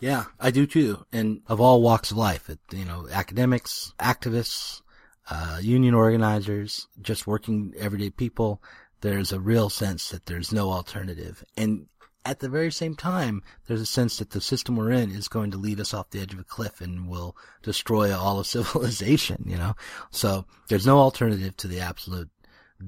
Yeah, 0.00 0.26
I 0.38 0.52
do 0.52 0.64
too. 0.64 1.04
And 1.12 1.40
of 1.48 1.60
all 1.60 1.82
walks 1.82 2.12
of 2.12 2.16
life, 2.18 2.48
it, 2.48 2.60
you 2.70 2.84
know, 2.84 3.08
academics, 3.10 3.92
activists, 3.98 4.80
uh, 5.28 5.58
union 5.60 5.92
organizers, 5.92 6.86
just 7.02 7.26
working 7.26 7.74
everyday 7.76 8.10
people, 8.10 8.62
there's 9.00 9.32
a 9.32 9.40
real 9.40 9.68
sense 9.68 10.10
that 10.10 10.26
there's 10.26 10.52
no 10.52 10.70
alternative. 10.70 11.44
And 11.56 11.86
at 12.28 12.40
the 12.40 12.48
very 12.48 12.70
same 12.70 12.94
time, 12.94 13.42
there's 13.66 13.80
a 13.80 13.86
sense 13.86 14.18
that 14.18 14.30
the 14.30 14.40
system 14.40 14.76
we're 14.76 14.90
in 14.90 15.10
is 15.10 15.28
going 15.28 15.50
to 15.52 15.56
lead 15.56 15.80
us 15.80 15.94
off 15.94 16.10
the 16.10 16.20
edge 16.20 16.34
of 16.34 16.38
a 16.38 16.44
cliff 16.44 16.82
and 16.82 17.08
will 17.08 17.34
destroy 17.62 18.14
all 18.14 18.38
of 18.38 18.46
civilization, 18.56 19.44
you 19.46 19.56
know? 19.56 19.74
So 20.10 20.44
there's 20.68 20.86
no 20.86 20.98
alternative 20.98 21.56
to 21.56 21.68
the 21.68 21.80
absolute 21.80 22.28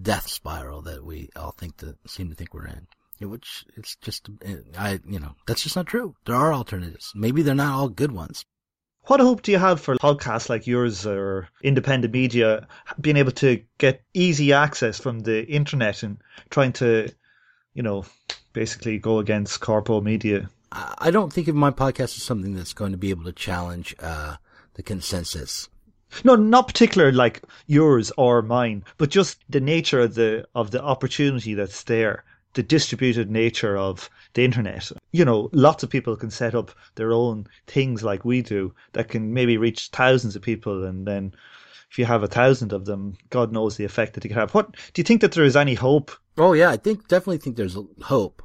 death 0.02 0.28
spiral 0.28 0.82
that 0.82 1.04
we 1.04 1.30
all 1.34 1.52
think 1.52 1.78
to 1.78 1.96
seem 2.06 2.28
to 2.28 2.34
think 2.34 2.52
we're 2.52 2.66
in. 2.66 2.86
which 3.28 3.64
it's 3.76 3.96
just 3.96 4.28
eh, 4.42 4.56
I 4.78 5.00
you 5.04 5.18
know 5.18 5.34
that's 5.46 5.62
just 5.62 5.74
not 5.74 5.86
true. 5.86 6.14
There 6.26 6.36
are 6.36 6.54
alternatives. 6.54 7.12
Maybe 7.14 7.42
they're 7.42 7.54
not 7.54 7.74
all 7.74 7.88
good 7.88 8.12
ones. 8.12 8.44
What 9.06 9.20
hope 9.20 9.42
do 9.42 9.50
you 9.50 9.58
have 9.58 9.80
for 9.80 9.96
podcasts 9.96 10.48
like 10.48 10.66
yours 10.66 11.06
or 11.06 11.48
independent 11.62 12.12
media 12.12 12.68
being 13.00 13.16
able 13.16 13.32
to 13.32 13.62
get 13.78 14.02
easy 14.14 14.52
access 14.52 15.00
from 15.00 15.20
the 15.20 15.44
internet 15.46 16.02
and 16.02 16.18
trying 16.50 16.72
to, 16.74 17.08
you 17.74 17.82
know, 17.82 18.04
basically 18.52 18.98
go 18.98 19.18
against 19.18 19.60
corpo 19.60 20.00
media? 20.00 20.50
I 20.72 21.10
don't 21.10 21.32
think 21.32 21.48
of 21.48 21.56
my 21.56 21.70
podcast 21.70 22.16
as 22.16 22.22
something 22.22 22.54
that's 22.54 22.72
going 22.72 22.92
to 22.92 22.98
be 22.98 23.10
able 23.10 23.24
to 23.24 23.32
challenge 23.32 23.94
uh, 24.00 24.36
the 24.74 24.82
consensus. 24.82 25.68
No, 26.24 26.36
not 26.36 26.66
particular 26.68 27.12
like 27.12 27.42
yours 27.66 28.12
or 28.16 28.42
mine, 28.42 28.84
but 28.98 29.10
just 29.10 29.44
the 29.48 29.60
nature 29.60 30.00
of 30.00 30.14
the 30.14 30.46
of 30.54 30.70
the 30.70 30.82
opportunity 30.82 31.54
that's 31.54 31.84
there, 31.84 32.24
the 32.54 32.62
distributed 32.62 33.30
nature 33.30 33.76
of 33.76 34.10
the 34.34 34.44
internet. 34.44 34.90
You 35.12 35.24
know, 35.24 35.50
lots 35.52 35.82
of 35.82 35.90
people 35.90 36.16
can 36.16 36.30
set 36.30 36.54
up 36.54 36.72
their 36.96 37.12
own 37.12 37.46
things 37.66 38.02
like 38.02 38.24
we 38.24 38.42
do 38.42 38.74
that 38.92 39.08
can 39.08 39.32
maybe 39.32 39.56
reach 39.56 39.88
thousands 39.88 40.36
of 40.36 40.42
people, 40.42 40.84
and 40.84 41.06
then 41.06 41.34
if 41.90 41.98
you 41.98 42.04
have 42.04 42.22
a 42.22 42.28
thousand 42.28 42.72
of 42.72 42.84
them, 42.84 43.16
God 43.30 43.52
knows 43.52 43.76
the 43.76 43.84
effect 43.84 44.14
that 44.14 44.24
you 44.24 44.30
can 44.30 44.38
have. 44.38 44.54
What 44.54 44.72
do 44.72 45.00
you 45.00 45.04
think 45.04 45.20
that 45.20 45.32
there 45.32 45.44
is 45.44 45.56
any 45.56 45.74
hope? 45.74 46.12
Oh 46.38 46.52
yeah, 46.52 46.70
I 46.70 46.76
think 46.76 47.08
definitely 47.08 47.38
think 47.38 47.56
there's 47.56 47.76
hope. 48.02 48.42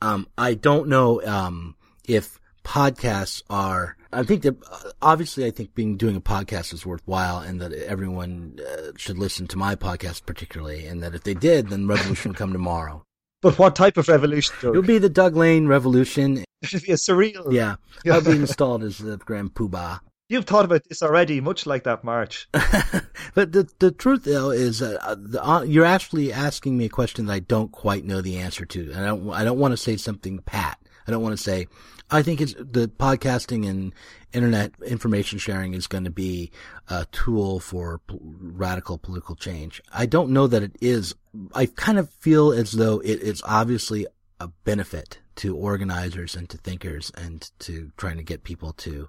Um, 0.00 0.26
I 0.36 0.54
don't 0.54 0.88
know 0.88 1.22
um, 1.24 1.76
if 2.04 2.40
podcasts 2.64 3.42
are. 3.48 3.96
I 4.12 4.24
think 4.24 4.42
that 4.42 4.56
obviously, 5.00 5.46
I 5.46 5.50
think 5.50 5.74
being 5.74 5.96
doing 5.96 6.16
a 6.16 6.20
podcast 6.20 6.74
is 6.74 6.84
worthwhile, 6.84 7.38
and 7.38 7.60
that 7.60 7.72
everyone 7.72 8.58
uh, 8.60 8.92
should 8.96 9.18
listen 9.18 9.46
to 9.48 9.56
my 9.56 9.74
podcast 9.74 10.26
particularly, 10.26 10.86
and 10.86 11.02
that 11.02 11.14
if 11.14 11.22
they 11.22 11.34
did, 11.34 11.68
then 11.68 11.86
revolution 11.86 12.30
would 12.30 12.38
come 12.38 12.52
tomorrow. 12.52 13.02
But 13.40 13.58
what 13.58 13.74
type 13.74 13.96
of 13.96 14.08
revolution? 14.08 14.54
Doug? 14.60 14.74
It 14.74 14.78
would 14.78 14.86
be 14.86 14.98
the 14.98 15.08
Doug 15.08 15.36
Lain 15.36 15.66
revolution. 15.66 16.44
It 16.62 16.68
should 16.68 16.82
be 16.82 16.92
a 16.92 16.94
surreal. 16.94 17.52
Yeah, 17.52 17.74
yeah. 18.04 18.14
I'll 18.14 18.20
be 18.20 18.30
installed 18.36 18.84
as 18.84 18.98
the 18.98 19.16
Grand 19.16 19.52
Poobah. 19.52 19.98
You've 20.32 20.46
thought 20.46 20.64
about 20.64 20.88
this 20.88 21.02
already, 21.02 21.42
much 21.42 21.66
like 21.66 21.84
that 21.84 22.04
march. 22.04 22.48
but 22.52 23.52
the 23.52 23.70
the 23.80 23.90
truth 23.90 24.24
though 24.24 24.50
is 24.50 24.80
uh, 24.80 25.14
the, 25.18 25.46
uh, 25.46 25.62
you're 25.62 25.84
actually 25.84 26.32
asking 26.32 26.78
me 26.78 26.86
a 26.86 26.88
question 26.88 27.26
that 27.26 27.34
I 27.34 27.40
don't 27.40 27.70
quite 27.70 28.06
know 28.06 28.22
the 28.22 28.38
answer 28.38 28.64
to, 28.64 28.92
and 28.92 29.00
I 29.00 29.06
don't 29.06 29.30
I 29.30 29.44
don't 29.44 29.58
want 29.58 29.72
to 29.72 29.76
say 29.76 29.98
something 29.98 30.38
pat. 30.38 30.78
I 31.06 31.10
don't 31.10 31.22
want 31.22 31.36
to 31.36 31.42
say 31.42 31.66
I 32.10 32.22
think 32.22 32.40
it's 32.40 32.54
the 32.54 32.88
podcasting 32.88 33.68
and 33.68 33.94
internet 34.32 34.72
information 34.86 35.38
sharing 35.38 35.74
is 35.74 35.86
going 35.86 36.04
to 36.04 36.10
be 36.10 36.50
a 36.88 37.06
tool 37.12 37.58
for 37.58 38.00
p- 38.06 38.18
radical 38.20 38.98
political 38.98 39.34
change. 39.34 39.82
I 39.92 40.06
don't 40.06 40.30
know 40.30 40.46
that 40.46 40.62
it 40.62 40.76
is. 40.80 41.14
I 41.54 41.66
kind 41.66 41.98
of 41.98 42.10
feel 42.10 42.52
as 42.52 42.72
though 42.72 43.00
it 43.00 43.20
is 43.20 43.42
obviously 43.44 44.06
a 44.40 44.48
benefit 44.48 45.20
to 45.36 45.56
organizers 45.56 46.34
and 46.34 46.48
to 46.50 46.58
thinkers 46.58 47.10
and 47.16 47.50
to 47.60 47.92
trying 47.96 48.18
to 48.18 48.22
get 48.22 48.44
people 48.44 48.72
to 48.74 49.08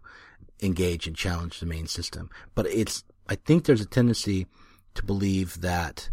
engage 0.63 1.07
and 1.07 1.15
challenge 1.15 1.59
the 1.59 1.65
main 1.65 1.87
system. 1.87 2.29
But 2.55 2.67
it's, 2.67 3.03
I 3.27 3.35
think 3.35 3.65
there's 3.65 3.81
a 3.81 3.85
tendency 3.85 4.47
to 4.95 5.03
believe 5.03 5.61
that 5.61 6.09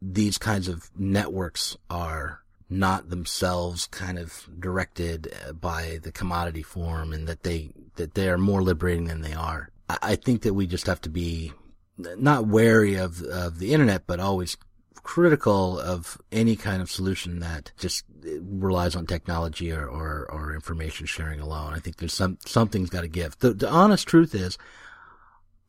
these 0.00 0.38
kinds 0.38 0.68
of 0.68 0.90
networks 0.98 1.76
are 1.88 2.40
not 2.68 3.10
themselves 3.10 3.86
kind 3.86 4.18
of 4.18 4.48
directed 4.58 5.32
uh, 5.46 5.52
by 5.52 5.98
the 6.02 6.12
commodity 6.12 6.62
form 6.62 7.12
and 7.12 7.26
that 7.26 7.42
they, 7.42 7.70
that 7.96 8.14
they 8.14 8.28
are 8.28 8.38
more 8.38 8.62
liberating 8.62 9.06
than 9.06 9.20
they 9.20 9.34
are. 9.34 9.70
I, 9.88 9.98
I 10.02 10.16
think 10.16 10.42
that 10.42 10.54
we 10.54 10.66
just 10.66 10.86
have 10.86 11.00
to 11.02 11.10
be 11.10 11.52
not 11.98 12.46
wary 12.46 12.94
of, 12.94 13.20
of 13.22 13.58
the 13.58 13.74
internet, 13.74 14.06
but 14.06 14.20
always 14.20 14.56
critical 15.02 15.78
of 15.78 16.18
any 16.30 16.56
kind 16.56 16.82
of 16.82 16.90
solution 16.90 17.40
that 17.40 17.72
just 17.78 18.04
relies 18.22 18.94
on 18.94 19.06
technology 19.06 19.72
or, 19.72 19.86
or, 19.86 20.28
or 20.30 20.54
information 20.54 21.06
sharing 21.06 21.40
alone. 21.40 21.72
I 21.74 21.78
think 21.78 21.96
there's 21.96 22.14
some, 22.14 22.38
something's 22.44 22.90
got 22.90 23.02
to 23.02 23.08
give. 23.08 23.38
The, 23.38 23.52
the 23.54 23.68
honest 23.68 24.06
truth 24.06 24.34
is, 24.34 24.58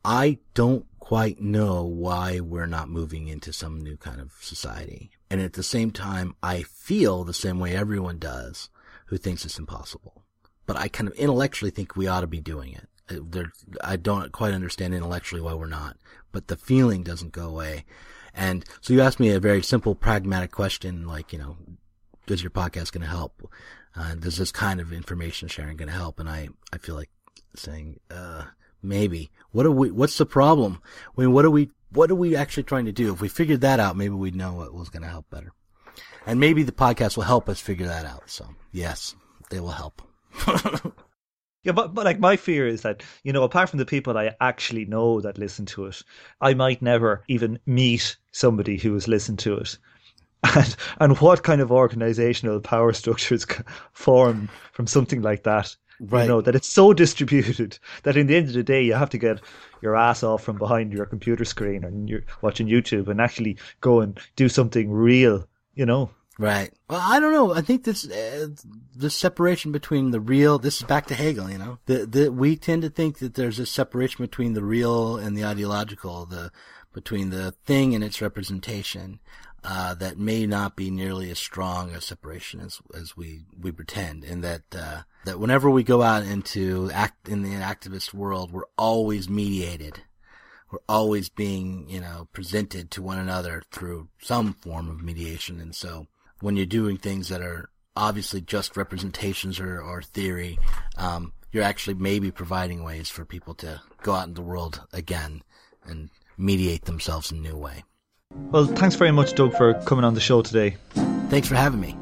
I 0.04 0.38
don't 0.54 0.86
quite 0.98 1.40
know 1.40 1.82
why 1.84 2.40
we're 2.40 2.66
not 2.66 2.88
moving 2.88 3.28
into 3.28 3.52
some 3.52 3.80
new 3.80 3.96
kind 3.96 4.20
of 4.20 4.32
society. 4.40 5.10
And 5.30 5.40
at 5.40 5.54
the 5.54 5.62
same 5.62 5.90
time, 5.90 6.34
I 6.42 6.62
feel 6.62 7.24
the 7.24 7.32
same 7.32 7.58
way 7.58 7.74
everyone 7.74 8.18
does 8.18 8.68
who 9.06 9.16
thinks 9.16 9.44
it's 9.44 9.58
impossible. 9.58 10.24
But 10.66 10.76
I 10.76 10.88
kind 10.88 11.08
of 11.08 11.14
intellectually 11.14 11.70
think 11.70 11.96
we 11.96 12.06
ought 12.06 12.20
to 12.20 12.26
be 12.26 12.40
doing 12.40 12.72
it. 12.74 12.88
Uh, 13.10 13.20
there, 13.28 13.52
I 13.82 13.96
don't 13.96 14.32
quite 14.32 14.54
understand 14.54 14.94
intellectually 14.94 15.42
why 15.42 15.54
we're 15.54 15.66
not, 15.66 15.96
but 16.30 16.48
the 16.48 16.56
feeling 16.56 17.02
doesn't 17.02 17.32
go 17.32 17.48
away. 17.48 17.84
And 18.34 18.64
so 18.80 18.92
you 18.92 19.00
asked 19.00 19.20
me 19.20 19.30
a 19.30 19.40
very 19.40 19.62
simple, 19.62 19.94
pragmatic 19.94 20.50
question, 20.50 21.06
like, 21.06 21.32
you 21.32 21.38
know, 21.38 21.56
is 22.28 22.42
your 22.42 22.50
podcast 22.50 22.92
going 22.92 23.02
to 23.02 23.08
help? 23.08 23.48
Uh, 23.94 24.14
is 24.22 24.38
this 24.38 24.50
kind 24.50 24.80
of 24.80 24.92
information 24.92 25.48
sharing 25.48 25.76
going 25.76 25.88
to 25.88 25.94
help? 25.94 26.18
And 26.18 26.28
I, 26.28 26.48
I 26.72 26.78
feel 26.78 26.94
like 26.94 27.10
saying, 27.54 28.00
uh, 28.10 28.44
maybe. 28.82 29.30
What 29.50 29.66
are 29.66 29.70
we, 29.70 29.90
what's 29.90 30.16
the 30.16 30.26
problem? 30.26 30.80
I 31.16 31.20
mean, 31.20 31.32
what 31.32 31.44
are 31.44 31.50
we, 31.50 31.70
what 31.90 32.10
are 32.10 32.16
we 32.16 32.34
actually 32.34 32.62
trying 32.62 32.86
to 32.86 32.92
do? 32.92 33.12
If 33.12 33.20
we 33.20 33.28
figured 33.28 33.60
that 33.60 33.80
out, 33.80 33.96
maybe 33.96 34.14
we'd 34.14 34.34
know 34.34 34.54
what 34.54 34.72
was 34.72 34.88
going 34.88 35.02
to 35.02 35.08
help 35.08 35.28
better. 35.30 35.52
And 36.26 36.40
maybe 36.40 36.62
the 36.62 36.72
podcast 36.72 37.16
will 37.16 37.24
help 37.24 37.48
us 37.48 37.60
figure 37.60 37.86
that 37.86 38.06
out. 38.06 38.30
So 38.30 38.48
yes, 38.70 39.14
they 39.50 39.60
will 39.60 39.70
help. 39.70 40.02
Yeah, 41.64 41.72
but, 41.72 41.94
but 41.94 42.04
like 42.04 42.18
my 42.18 42.36
fear 42.36 42.66
is 42.66 42.82
that, 42.82 43.02
you 43.22 43.32
know, 43.32 43.44
apart 43.44 43.68
from 43.68 43.78
the 43.78 43.86
people 43.86 44.18
I 44.18 44.34
actually 44.40 44.84
know 44.84 45.20
that 45.20 45.38
listen 45.38 45.64
to 45.66 45.86
it, 45.86 46.02
I 46.40 46.54
might 46.54 46.82
never 46.82 47.22
even 47.28 47.60
meet 47.66 48.16
somebody 48.32 48.76
who 48.76 48.94
has 48.94 49.08
listened 49.08 49.38
to 49.40 49.58
it. 49.58 49.78
And, 50.56 50.76
and 50.98 51.18
what 51.18 51.44
kind 51.44 51.60
of 51.60 51.70
organizational 51.70 52.58
power 52.58 52.92
structures 53.00 53.46
form 53.92 54.48
from 54.72 54.88
something 54.88 55.22
like 55.22 55.44
that? 55.44 55.76
Right. 56.00 56.22
You 56.22 56.28
know, 56.28 56.40
that 56.40 56.56
it's 56.56 56.68
so 56.68 56.92
distributed 56.92 57.78
that 58.02 58.16
in 58.16 58.26
the 58.26 58.34
end 58.34 58.48
of 58.48 58.54
the 58.54 58.64
day, 58.64 58.82
you 58.82 58.94
have 58.94 59.10
to 59.10 59.18
get 59.18 59.40
your 59.82 59.94
ass 59.94 60.24
off 60.24 60.42
from 60.42 60.58
behind 60.58 60.92
your 60.92 61.06
computer 61.06 61.44
screen 61.44 61.84
and 61.84 62.08
you're 62.10 62.24
watching 62.40 62.66
YouTube 62.66 63.06
and 63.06 63.20
actually 63.20 63.56
go 63.80 64.00
and 64.00 64.18
do 64.34 64.48
something 64.48 64.90
real, 64.90 65.46
you 65.76 65.86
know? 65.86 66.10
Right. 66.42 66.72
Well, 66.90 67.00
I 67.00 67.20
don't 67.20 67.32
know. 67.32 67.54
I 67.54 67.60
think 67.60 67.84
this 67.84 68.04
uh, 68.10 68.48
the 68.96 69.10
separation 69.10 69.70
between 69.70 70.10
the 70.10 70.18
real. 70.18 70.58
This 70.58 70.78
is 70.78 70.82
back 70.82 71.06
to 71.06 71.14
Hegel. 71.14 71.48
You 71.48 71.58
know, 71.58 71.78
the, 71.86 72.04
the 72.04 72.32
we 72.32 72.56
tend 72.56 72.82
to 72.82 72.90
think 72.90 73.20
that 73.20 73.34
there's 73.34 73.60
a 73.60 73.64
separation 73.64 74.24
between 74.24 74.54
the 74.54 74.64
real 74.64 75.16
and 75.16 75.36
the 75.36 75.44
ideological, 75.44 76.26
the 76.26 76.50
between 76.92 77.30
the 77.30 77.52
thing 77.64 77.94
and 77.94 78.02
its 78.02 78.20
representation. 78.20 79.20
Uh, 79.62 79.94
that 79.94 80.18
may 80.18 80.44
not 80.44 80.74
be 80.74 80.90
nearly 80.90 81.30
as 81.30 81.38
strong 81.38 81.90
a 81.90 82.00
separation 82.00 82.58
as 82.58 82.80
as 82.92 83.16
we 83.16 83.44
we 83.56 83.70
pretend, 83.70 84.24
and 84.24 84.42
that 84.42 84.62
uh, 84.76 85.02
that 85.24 85.38
whenever 85.38 85.70
we 85.70 85.84
go 85.84 86.02
out 86.02 86.24
into 86.24 86.90
act 86.92 87.28
in 87.28 87.42
the 87.42 87.50
activist 87.50 88.12
world, 88.12 88.50
we're 88.50 88.62
always 88.76 89.28
mediated 89.28 90.02
we're 90.72 90.78
always 90.88 91.28
being, 91.28 91.86
you 91.88 92.00
know, 92.00 92.28
presented 92.32 92.90
to 92.90 93.02
one 93.02 93.18
another 93.18 93.62
through 93.70 94.08
some 94.18 94.54
form 94.54 94.88
of 94.88 95.02
mediation. 95.02 95.60
And 95.60 95.74
so 95.74 96.06
when 96.42 96.56
you're 96.56 96.66
doing 96.66 96.98
things 96.98 97.28
that 97.28 97.40
are 97.40 97.70
obviously 97.96 98.40
just 98.40 98.76
representations 98.76 99.58
or, 99.60 99.80
or 99.80 100.02
theory, 100.02 100.58
um, 100.98 101.32
you're 101.52 101.62
actually 101.62 101.94
maybe 101.94 102.30
providing 102.30 102.82
ways 102.82 103.08
for 103.08 103.24
people 103.24 103.54
to 103.54 103.80
go 104.02 104.12
out 104.12 104.26
in 104.26 104.34
the 104.34 104.42
world 104.42 104.82
again 104.92 105.42
and 105.84 106.10
mediate 106.36 106.84
themselves 106.84 107.30
in 107.30 107.38
a 107.38 107.40
new 107.40 107.56
way. 107.56 107.84
Well, 108.34 108.66
thanks 108.66 108.96
very 108.96 109.12
much, 109.12 109.34
Doug, 109.34 109.54
for 109.54 109.74
coming 109.84 110.04
on 110.04 110.14
the 110.14 110.20
show 110.20 110.42
today. 110.42 110.76
Thanks 111.28 111.48
for 111.48 111.54
having 111.54 111.80
me. 111.80 111.96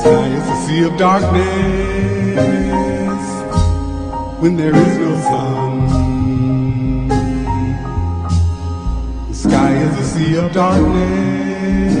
Sky 0.00 0.26
is 0.28 0.48
a 0.48 0.66
sea 0.66 0.82
of 0.84 0.96
darkness 0.98 1.42
when 4.40 4.56
there 4.56 4.74
is 4.74 4.98
no 4.98 5.20
sun. 5.20 5.61
Sky 9.42 9.72
is 9.74 9.98
a 9.98 10.04
sea 10.04 10.36
of 10.36 10.52
darkness 10.52 11.96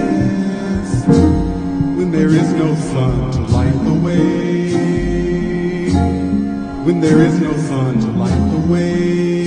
when 1.96 2.12
there 2.12 2.28
is 2.28 2.52
no 2.52 2.74
sun 2.76 3.32
to 3.32 3.40
light 3.56 3.78
the 3.84 3.94
way. 4.06 4.72
When 6.86 7.00
there 7.00 7.20
is 7.28 7.40
no 7.40 7.52
sun 7.68 7.98
to 8.00 8.06
light 8.22 8.44
the 8.54 8.60
way, 8.72 9.44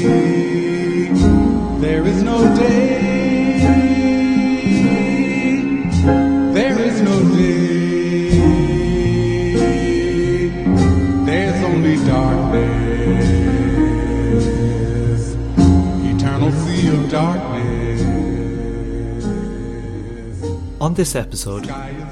there 1.80 2.06
is 2.06 2.22
no 2.22 2.38
day. 2.56 3.04
There 6.60 6.80
is 6.90 7.02
no 7.02 7.16
day. 7.36 8.30
There's 11.30 11.64
only 11.64 11.96
darkness, 12.06 13.26
eternal 16.14 16.52
sea 16.52 16.88
of 16.90 17.10
darkness. 17.10 17.55
On 20.86 20.94
this 20.94 21.16
episode, 21.16 21.66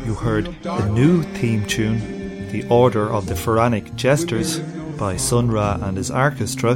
you 0.03 0.15
heard 0.15 0.47
the 0.63 0.89
new 0.89 1.21
theme 1.21 1.63
tune, 1.67 2.49
The 2.49 2.67
Order 2.69 3.07
of 3.07 3.27
the 3.27 3.35
Pharaonic 3.35 3.95
Jesters 3.95 4.57
by 4.97 5.15
Sun 5.15 5.51
Ra 5.51 5.77
and 5.79 5.95
his 5.95 6.09
orchestra, 6.09 6.71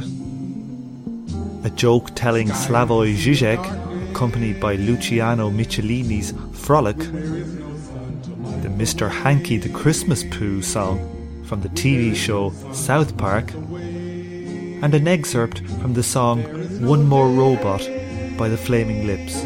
a 1.64 1.70
joke 1.74 2.10
telling 2.14 2.50
Slavoj 2.50 3.16
Žižek, 3.16 4.12
accompanied 4.12 4.60
by 4.60 4.76
Luciano 4.76 5.50
Michelini's 5.50 6.32
Frolic, 6.52 6.98
the 6.98 8.68
Mr. 8.68 9.10
Hankey 9.10 9.56
the 9.56 9.68
Christmas 9.68 10.22
Poo 10.22 10.62
song 10.62 11.00
from 11.46 11.62
the 11.62 11.68
TV 11.70 12.14
show 12.14 12.52
South 12.72 13.16
Park, 13.16 13.52
and 13.52 14.94
an 14.94 15.08
excerpt 15.08 15.62
from 15.80 15.94
the 15.94 16.04
song 16.04 16.44
One 16.80 17.08
More 17.08 17.28
Robot 17.28 17.90
by 18.38 18.48
the 18.48 18.56
Flaming 18.56 19.04
Lips. 19.04 19.44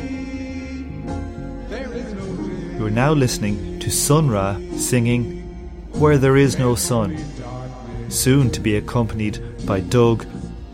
You 2.83 2.89
are 2.89 2.91
now 2.91 3.12
listening 3.12 3.78
to 3.78 3.93
Sun 3.93 4.28
Ra 4.28 4.57
singing 4.76 5.41
Where 6.01 6.18
There 6.18 6.37
Is 6.37 6.59
No 6.59 6.74
Sun, 6.74 7.16
soon 8.11 8.51
to 8.51 8.61
be 8.61 8.74
accompanied 8.74 9.39
by 9.64 9.78
Doug 9.78 10.26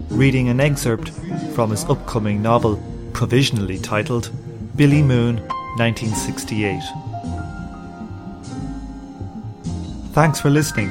reading 0.09 0.49
an 0.49 0.59
excerpt 0.59 1.11
from 1.55 1.69
his 1.71 1.85
upcoming 1.85 2.41
novel, 2.41 2.83
provisionally 3.13 3.79
titled 3.79 4.31
Billy 4.75 5.03
Moon 5.03 5.37
1968. 5.77 6.81
Thanks 10.15 10.41
for 10.41 10.49
listening, 10.49 10.89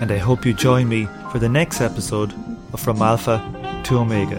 and 0.00 0.12
I 0.12 0.18
hope 0.18 0.46
you 0.46 0.54
join 0.54 0.88
me 0.88 1.08
for 1.32 1.40
the 1.40 1.48
next 1.48 1.80
episode 1.80 2.32
of 2.72 2.78
From 2.78 3.02
Alpha 3.02 3.42
to 3.86 3.98
Omega. 3.98 4.38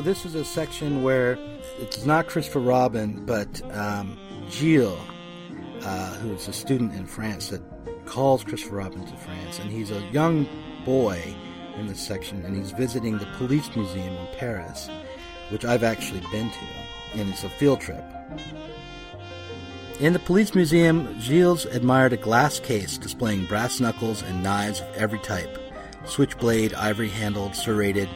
So 0.00 0.04
this 0.04 0.24
is 0.24 0.34
a 0.34 0.46
section 0.46 1.02
where 1.02 1.38
it's 1.78 2.06
not 2.06 2.26
Christopher 2.26 2.60
Robin, 2.60 3.22
but 3.26 3.60
um, 3.76 4.18
Gilles, 4.48 4.98
uh, 5.82 6.14
who's 6.14 6.48
a 6.48 6.54
student 6.54 6.94
in 6.94 7.04
France 7.04 7.50
that 7.50 7.60
calls 8.06 8.42
Christopher 8.42 8.76
Robin 8.76 9.04
to 9.04 9.16
France, 9.18 9.58
and 9.58 9.70
he's 9.70 9.90
a 9.90 10.00
young 10.10 10.48
boy 10.86 11.22
in 11.76 11.86
this 11.86 12.00
section, 12.00 12.42
and 12.46 12.56
he's 12.56 12.70
visiting 12.70 13.18
the 13.18 13.26
Police 13.36 13.76
Museum 13.76 14.14
in 14.14 14.26
Paris, 14.38 14.88
which 15.50 15.66
I've 15.66 15.84
actually 15.84 16.22
been 16.32 16.48
to, 16.48 17.20
and 17.20 17.28
it's 17.28 17.44
a 17.44 17.50
field 17.50 17.82
trip. 17.82 18.02
In 19.98 20.14
the 20.14 20.18
police 20.18 20.54
museum, 20.54 21.20
Gilles 21.20 21.66
admired 21.66 22.14
a 22.14 22.16
glass 22.16 22.58
case 22.58 22.96
displaying 22.96 23.44
brass 23.44 23.80
knuckles 23.80 24.22
and 24.22 24.42
knives 24.42 24.80
of 24.80 24.96
every 24.96 25.18
type 25.18 25.58
switchblade, 26.06 26.74
ivory 26.74 27.08
handled, 27.08 27.54
serrated. 27.54 28.08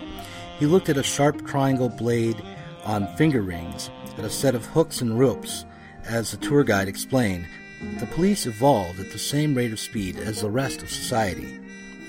He 0.59 0.67
looked 0.67 0.89
at 0.89 0.97
a 0.97 1.03
sharp 1.03 1.47
triangle 1.47 1.89
blade 1.89 2.41
on 2.85 3.15
finger 3.17 3.43
rings, 3.43 3.91
at 4.17 4.25
a 4.25 4.31
set 4.31 4.55
of 4.55 4.67
hooks 4.67 5.01
and 5.01 5.19
ropes. 5.19 5.65
As 6.05 6.31
the 6.31 6.37
tour 6.37 6.65
guide 6.65 6.89
explained, 6.89 7.47
the 7.99 8.07
police 8.07 8.47
evolved 8.47 9.01
at 9.01 9.11
the 9.11 9.19
same 9.19 9.55
rate 9.55 9.73
of 9.73 9.81
speed 9.81 10.17
as 10.17 10.41
the 10.41 10.51
rest 10.51 10.83
of 10.83 10.91
society. 10.91 11.61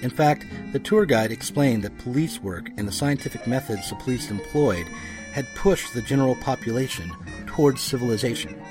In 0.02 0.10
fact, 0.10 0.46
the 0.74 0.80
tour 0.80 1.06
guide 1.06 1.32
explained 1.32 1.84
that 1.84 1.98
police 1.98 2.39
work 2.39 2.70
and 2.78 2.88
the 2.88 2.91
scientific 2.91 3.48
methods 3.48 3.89
the 3.89 3.96
police 3.96 4.30
employed 4.30 4.86
had 5.34 5.48
pushed 5.56 5.93
the 5.93 6.02
general 6.02 6.36
population 6.36 7.12
towards 7.48 7.82
civilization. 7.82 8.62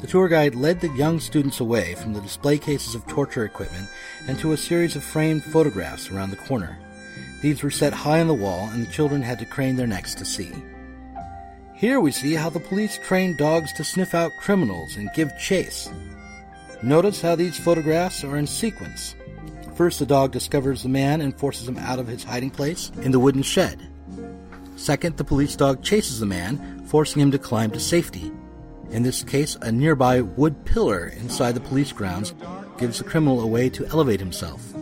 The 0.00 0.06
tour 0.06 0.28
guide 0.28 0.54
led 0.54 0.80
the 0.80 0.88
young 0.90 1.20
students 1.20 1.60
away 1.60 1.94
from 1.96 2.12
the 2.14 2.20
display 2.20 2.58
cases 2.58 2.94
of 2.94 3.06
torture 3.06 3.44
equipment 3.44 3.88
and 4.26 4.38
to 4.38 4.52
a 4.52 4.56
series 4.56 4.96
of 4.96 5.04
framed 5.04 5.44
photographs 5.44 6.10
around 6.10 6.30
the 6.30 6.36
corner. 6.36 6.78
These 7.40 7.62
were 7.62 7.70
set 7.70 7.92
high 7.92 8.20
on 8.20 8.26
the 8.26 8.34
wall, 8.34 8.68
and 8.72 8.84
the 8.84 8.90
children 8.90 9.22
had 9.22 9.38
to 9.38 9.44
crane 9.44 9.76
their 9.76 9.86
necks 9.86 10.14
to 10.16 10.24
see. 10.24 10.52
Here 11.74 12.00
we 12.00 12.10
see 12.10 12.34
how 12.34 12.50
the 12.50 12.58
police 12.58 12.98
train 12.98 13.36
dogs 13.36 13.72
to 13.74 13.84
sniff 13.84 14.12
out 14.12 14.32
criminals 14.40 14.96
and 14.96 15.12
give 15.14 15.38
chase. 15.38 15.88
Notice 16.82 17.20
how 17.20 17.36
these 17.36 17.58
photographs 17.58 18.24
are 18.24 18.36
in 18.36 18.46
sequence. 18.46 19.14
First, 19.76 20.00
the 20.00 20.06
dog 20.06 20.32
discovers 20.32 20.82
the 20.82 20.88
man 20.88 21.20
and 21.20 21.38
forces 21.38 21.68
him 21.68 21.78
out 21.78 22.00
of 22.00 22.08
his 22.08 22.24
hiding 22.24 22.50
place 22.50 22.90
in 23.02 23.12
the 23.12 23.20
wooden 23.20 23.42
shed. 23.42 23.80
Second, 24.74 25.16
the 25.16 25.24
police 25.24 25.54
dog 25.54 25.82
chases 25.84 26.18
the 26.18 26.26
man, 26.26 26.84
forcing 26.86 27.22
him 27.22 27.30
to 27.30 27.38
climb 27.38 27.70
to 27.70 27.78
safety. 27.78 28.32
In 28.90 29.04
this 29.04 29.22
case, 29.22 29.56
a 29.62 29.70
nearby 29.70 30.20
wood 30.20 30.64
pillar 30.64 31.08
inside 31.08 31.52
the 31.52 31.60
police 31.60 31.92
grounds 31.92 32.34
gives 32.78 32.98
the 32.98 33.04
criminal 33.04 33.40
a 33.40 33.46
way 33.46 33.68
to 33.70 33.86
elevate 33.86 34.18
himself. 34.18 34.72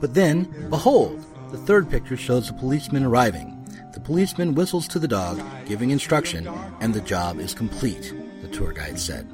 But 0.00 0.14
then, 0.14 0.68
behold, 0.68 1.24
the 1.50 1.58
third 1.58 1.90
picture 1.90 2.16
shows 2.16 2.48
the 2.48 2.54
policeman 2.54 3.04
arriving. 3.04 3.52
The 3.92 4.00
policeman 4.00 4.54
whistles 4.54 4.88
to 4.88 4.98
the 4.98 5.08
dog, 5.08 5.40
giving 5.66 5.90
instruction, 5.90 6.48
and 6.80 6.92
the 6.92 7.00
job 7.00 7.38
is 7.38 7.54
complete, 7.54 8.14
the 8.42 8.48
tour 8.48 8.72
guide 8.72 8.98
said. 8.98 9.30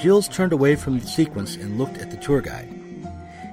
Gilles 0.00 0.28
turned 0.28 0.52
away 0.52 0.76
from 0.76 0.98
the 0.98 1.06
sequence 1.06 1.56
and 1.56 1.78
looked 1.78 1.98
at 1.98 2.10
the 2.10 2.16
tour 2.16 2.40
guide. 2.40 2.68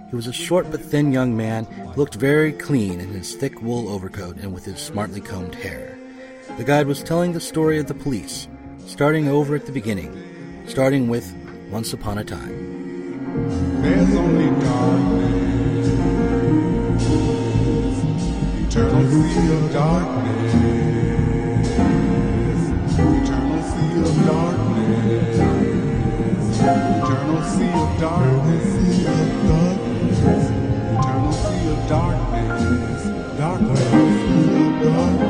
He 0.09 0.15
was 0.15 0.27
a 0.27 0.33
short 0.33 0.69
but 0.69 0.81
thin 0.81 1.11
young 1.11 1.35
man 1.35 1.67
looked 1.95 2.15
very 2.15 2.53
clean 2.53 2.99
in 2.99 3.09
his 3.09 3.35
thick 3.35 3.61
wool 3.61 3.89
overcoat 3.89 4.37
and 4.37 4.53
with 4.53 4.65
his 4.65 4.79
smartly 4.79 5.21
combed 5.21 5.55
hair. 5.55 5.97
The 6.57 6.63
guide 6.63 6.87
was 6.87 7.01
telling 7.01 7.33
the 7.33 7.39
story 7.39 7.79
of 7.79 7.87
the 7.87 7.95
police, 7.95 8.47
starting 8.85 9.27
over 9.27 9.55
at 9.55 9.65
the 9.65 9.71
beginning, 9.71 10.63
starting 10.67 11.07
with 11.07 11.33
Once 11.71 11.93
Upon 11.93 12.19
a 12.19 12.23
Time. 12.23 12.73
Eternal 18.75 19.05
sea 19.05 19.53
of 19.53 19.71
darkness, 19.71 20.53
eternal 22.97 23.61
sea 23.61 23.95
of 24.01 24.15
darkness, 24.25 25.37
eternal 26.57 27.41
sea 27.43 27.69
of 27.69 27.89
darkness, 28.01 28.67
eternal 30.89 31.33
sea 31.33 31.67
of 31.69 31.79
darkness, 31.87 33.37
darkness. 33.37 35.22